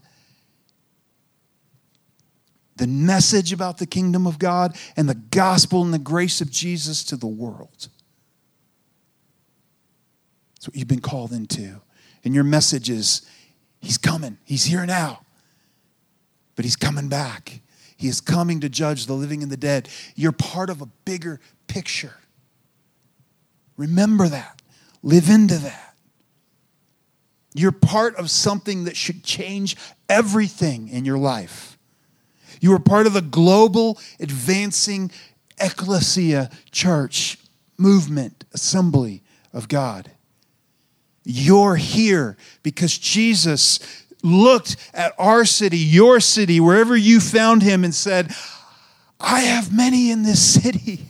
the 2.81 2.87
message 2.87 3.53
about 3.53 3.77
the 3.77 3.85
kingdom 3.85 4.25
of 4.25 4.39
God 4.39 4.75
and 4.97 5.07
the 5.07 5.13
gospel 5.13 5.83
and 5.83 5.93
the 5.93 5.99
grace 5.99 6.41
of 6.41 6.49
Jesus 6.49 7.03
to 7.03 7.15
the 7.15 7.27
world. 7.27 7.89
That's 10.55 10.67
what 10.67 10.75
you've 10.75 10.87
been 10.87 10.99
called 10.99 11.31
into. 11.31 11.79
And 12.23 12.33
your 12.33 12.43
message 12.43 12.89
is 12.89 13.21
He's 13.81 13.99
coming. 13.99 14.39
He's 14.45 14.63
here 14.63 14.83
now. 14.87 15.21
But 16.55 16.65
he's 16.65 16.75
coming 16.75 17.07
back. 17.07 17.61
He 17.97 18.07
is 18.07 18.19
coming 18.19 18.61
to 18.61 18.69
judge 18.69 19.05
the 19.05 19.13
living 19.13 19.43
and 19.43 19.51
the 19.51 19.57
dead. 19.57 19.87
You're 20.15 20.31
part 20.31 20.71
of 20.71 20.81
a 20.81 20.87
bigger 21.05 21.39
picture. 21.67 22.15
Remember 23.77 24.27
that. 24.27 24.59
Live 25.03 25.29
into 25.29 25.59
that. 25.59 25.95
You're 27.53 27.71
part 27.71 28.15
of 28.15 28.31
something 28.31 28.85
that 28.85 28.95
should 28.95 29.23
change 29.23 29.77
everything 30.09 30.89
in 30.89 31.05
your 31.05 31.19
life. 31.19 31.77
You 32.61 32.73
are 32.73 32.79
part 32.79 33.07
of 33.07 33.13
the 33.13 33.21
global 33.21 33.99
advancing 34.19 35.11
ecclesia 35.59 36.49
church 36.71 37.37
movement, 37.77 38.45
assembly 38.53 39.23
of 39.51 39.67
God. 39.67 40.11
You're 41.25 41.75
here 41.75 42.37
because 42.61 42.97
Jesus 42.97 44.05
looked 44.23 44.75
at 44.93 45.13
our 45.17 45.43
city, 45.43 45.77
your 45.77 46.19
city, 46.19 46.59
wherever 46.59 46.95
you 46.95 47.19
found 47.19 47.63
him, 47.63 47.83
and 47.83 47.93
said, 47.93 48.31
I 49.19 49.41
have 49.41 49.75
many 49.75 50.11
in 50.11 50.21
this 50.21 50.41
city. 50.61 51.09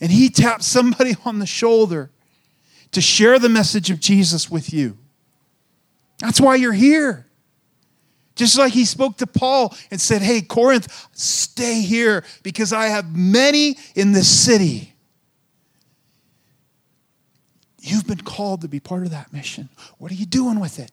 And 0.00 0.12
he 0.12 0.30
tapped 0.30 0.62
somebody 0.62 1.16
on 1.24 1.40
the 1.40 1.46
shoulder 1.46 2.10
to 2.92 3.00
share 3.00 3.38
the 3.40 3.48
message 3.48 3.90
of 3.90 3.98
Jesus 3.98 4.48
with 4.48 4.72
you. 4.72 4.96
That's 6.18 6.40
why 6.40 6.54
you're 6.54 6.72
here. 6.72 7.26
Just 8.40 8.56
like 8.56 8.72
he 8.72 8.86
spoke 8.86 9.18
to 9.18 9.26
Paul 9.26 9.76
and 9.90 10.00
said, 10.00 10.22
Hey, 10.22 10.40
Corinth, 10.40 11.08
stay 11.12 11.82
here 11.82 12.24
because 12.42 12.72
I 12.72 12.86
have 12.86 13.14
many 13.14 13.76
in 13.94 14.12
this 14.12 14.30
city. 14.30 14.94
You've 17.82 18.06
been 18.06 18.22
called 18.22 18.62
to 18.62 18.68
be 18.68 18.80
part 18.80 19.02
of 19.02 19.10
that 19.10 19.30
mission. 19.30 19.68
What 19.98 20.10
are 20.10 20.14
you 20.14 20.24
doing 20.24 20.58
with 20.58 20.78
it? 20.78 20.90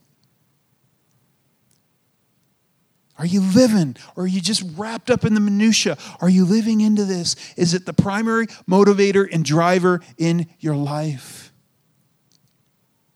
Are 3.18 3.26
you 3.26 3.40
living 3.40 3.96
or 4.18 4.26
are 4.26 4.28
you 4.28 4.42
just 4.42 4.62
wrapped 4.76 5.10
up 5.10 5.24
in 5.24 5.34
the 5.34 5.40
minutia? 5.40 5.98
Are 6.20 6.30
you 6.30 6.44
living 6.44 6.82
into 6.82 7.06
this? 7.06 7.38
Is 7.56 7.74
it 7.74 7.86
the 7.86 7.94
primary 7.94 8.48
motivator 8.70 9.26
and 9.32 9.46
driver 9.46 10.02
in 10.18 10.48
your 10.60 10.76
life? 10.76 11.54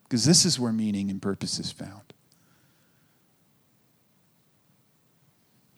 Because 0.03 0.23
this 0.23 0.45
is 0.45 0.57
where 0.57 0.71
meaning 0.71 1.11
and 1.11 1.21
purpose 1.21 1.59
is 1.59 1.69
found. 1.69 2.10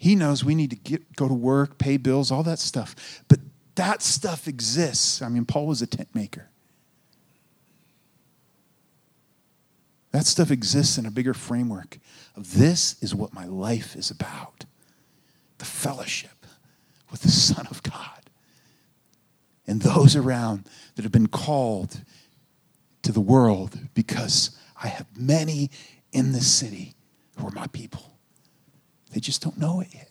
He 0.03 0.15
knows 0.17 0.43
we 0.43 0.53
need 0.53 0.71
to 0.71 0.75
get, 0.75 1.15
go 1.15 1.29
to 1.29 1.33
work, 1.33 1.77
pay 1.77 1.95
bills, 1.95 2.29
all 2.29 2.43
that 2.43 2.59
stuff. 2.59 3.23
But 3.29 3.39
that 3.75 4.01
stuff 4.01 4.49
exists. 4.49 5.21
I 5.21 5.29
mean, 5.29 5.45
Paul 5.45 5.65
was 5.65 5.81
a 5.81 5.87
tent 5.87 6.09
maker. 6.13 6.49
That 10.11 10.25
stuff 10.25 10.51
exists 10.51 10.97
in 10.97 11.05
a 11.05 11.09
bigger 11.09 11.33
framework 11.33 11.99
of 12.35 12.55
this 12.55 13.01
is 13.01 13.15
what 13.15 13.31
my 13.31 13.45
life 13.45 13.95
is 13.95 14.11
about 14.11 14.65
the 15.57 15.63
fellowship 15.63 16.45
with 17.09 17.21
the 17.21 17.31
Son 17.31 17.65
of 17.67 17.81
God 17.81 18.29
and 19.65 19.81
those 19.81 20.17
around 20.17 20.67
that 20.95 21.03
have 21.03 21.13
been 21.13 21.27
called 21.27 22.01
to 23.03 23.13
the 23.13 23.21
world 23.21 23.79
because 23.93 24.51
I 24.83 24.87
have 24.87 25.07
many 25.17 25.71
in 26.11 26.33
this 26.33 26.51
city 26.51 26.93
who 27.37 27.47
are 27.47 27.51
my 27.51 27.67
people. 27.67 28.12
They 29.13 29.19
just 29.19 29.41
don't 29.41 29.57
know 29.57 29.79
it 29.81 29.89
yet. 29.93 30.09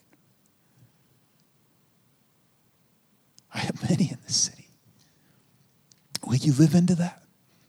I 3.53 3.59
have 3.59 3.89
many 3.89 4.09
in 4.09 4.17
this 4.25 4.35
city. 4.35 4.69
Will 6.25 6.35
you 6.35 6.53
live 6.53 6.73
into 6.73 6.95
that? 6.95 7.23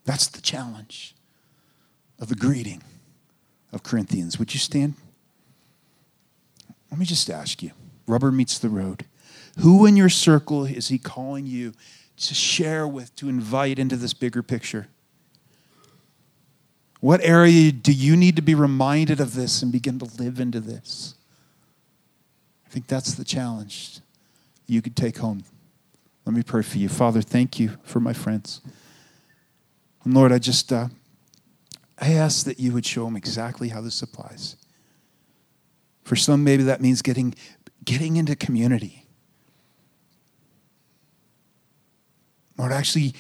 That's 0.05 0.29
the 0.29 0.41
challenge 0.41 1.15
of 2.21 2.29
the 2.29 2.37
greeting 2.37 2.83
of 3.73 3.83
Corinthians. 3.83 4.39
Would 4.39 4.55
you 4.55 4.61
stand? 4.61 4.95
Let 6.91 7.01
me 7.01 7.05
just 7.05 7.29
ask 7.29 7.63
you 7.63 7.73
rubber 8.07 8.31
meets 8.31 8.59
the 8.59 8.69
road. 8.69 9.07
Who 9.61 9.87
in 9.87 9.97
your 9.97 10.09
circle 10.09 10.65
is 10.65 10.89
he 10.89 10.99
calling 10.99 11.47
you 11.47 11.73
to 12.19 12.35
share 12.35 12.87
with, 12.87 13.15
to 13.17 13.29
invite 13.29 13.79
into 13.79 13.97
this 13.97 14.13
bigger 14.15 14.43
picture? 14.43 14.89
What 17.01 17.21
area 17.23 17.73
do 17.73 17.93
you 17.93 18.17
need 18.17 18.37
to 18.37 18.43
be 18.43 18.55
reminded 18.55 19.21
of 19.21 19.35
this 19.35 19.63
and 19.63 19.73
begin 19.73 19.99
to 19.99 20.05
live 20.23 20.39
into 20.41 20.61
this? 20.61 21.15
I 22.75 22.77
think 22.77 22.89
that's 22.89 23.15
the 23.15 23.23
challenge 23.23 24.01
you 24.67 24.83
could 24.83 24.97
take 24.97 25.19
home. 25.19 25.45
Let 26.27 26.35
me 26.35 26.43
pray 26.43 26.63
for 26.63 26.77
you. 26.77 26.89
Father, 26.89 27.23
thank 27.23 27.61
you 27.61 27.79
for 27.85 28.01
my 28.01 28.13
friends. 28.13 28.61
And 30.03 30.13
Lord, 30.13 30.33
I 30.33 30.39
just. 30.39 30.73
Uh, 30.73 30.89
I 32.01 32.15
ask 32.15 32.45
that 32.47 32.59
you 32.59 32.73
would 32.73 32.85
show 32.85 33.05
them 33.05 33.15
exactly 33.15 33.69
how 33.69 33.81
this 33.81 34.03
applies. 34.03 34.57
For 36.03 36.17
some, 36.17 36.43
maybe 36.43 36.65
that 36.65 36.81
means 36.81 37.01
getting, 37.01 37.37
getting 37.85 38.17
into 38.17 38.35
community. 38.35 39.07
Or 42.59 42.73
actually 42.73 43.15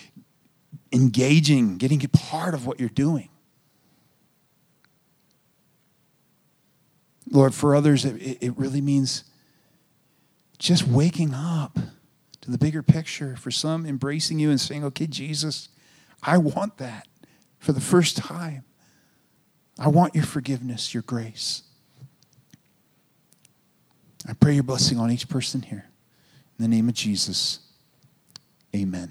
engaging, 0.90 1.78
getting 1.78 2.05
a 2.05 2.09
part 2.09 2.55
of 2.55 2.66
what 2.66 2.80
you're 2.80 2.88
doing. 2.88 3.28
Lord, 7.30 7.55
for 7.55 7.76
others, 7.76 8.05
it, 8.05 8.38
it 8.40 8.59
really 8.59 8.80
means 8.80 9.22
just 10.64 10.88
waking 10.88 11.34
up 11.34 11.78
to 12.40 12.50
the 12.50 12.56
bigger 12.56 12.82
picture. 12.82 13.36
For 13.36 13.50
some, 13.50 13.84
embracing 13.84 14.38
you 14.38 14.50
and 14.50 14.60
saying, 14.60 14.82
okay, 14.84 15.06
Jesus, 15.06 15.68
I 16.22 16.38
want 16.38 16.78
that 16.78 17.06
for 17.58 17.72
the 17.72 17.80
first 17.80 18.16
time. 18.16 18.64
I 19.78 19.88
want 19.88 20.14
your 20.14 20.24
forgiveness, 20.24 20.94
your 20.94 21.02
grace. 21.02 21.64
I 24.26 24.32
pray 24.32 24.54
your 24.54 24.62
blessing 24.62 24.98
on 24.98 25.10
each 25.10 25.28
person 25.28 25.62
here. 25.62 25.84
In 26.58 26.62
the 26.62 26.68
name 26.68 26.88
of 26.88 26.94
Jesus, 26.94 27.58
amen. 28.74 29.10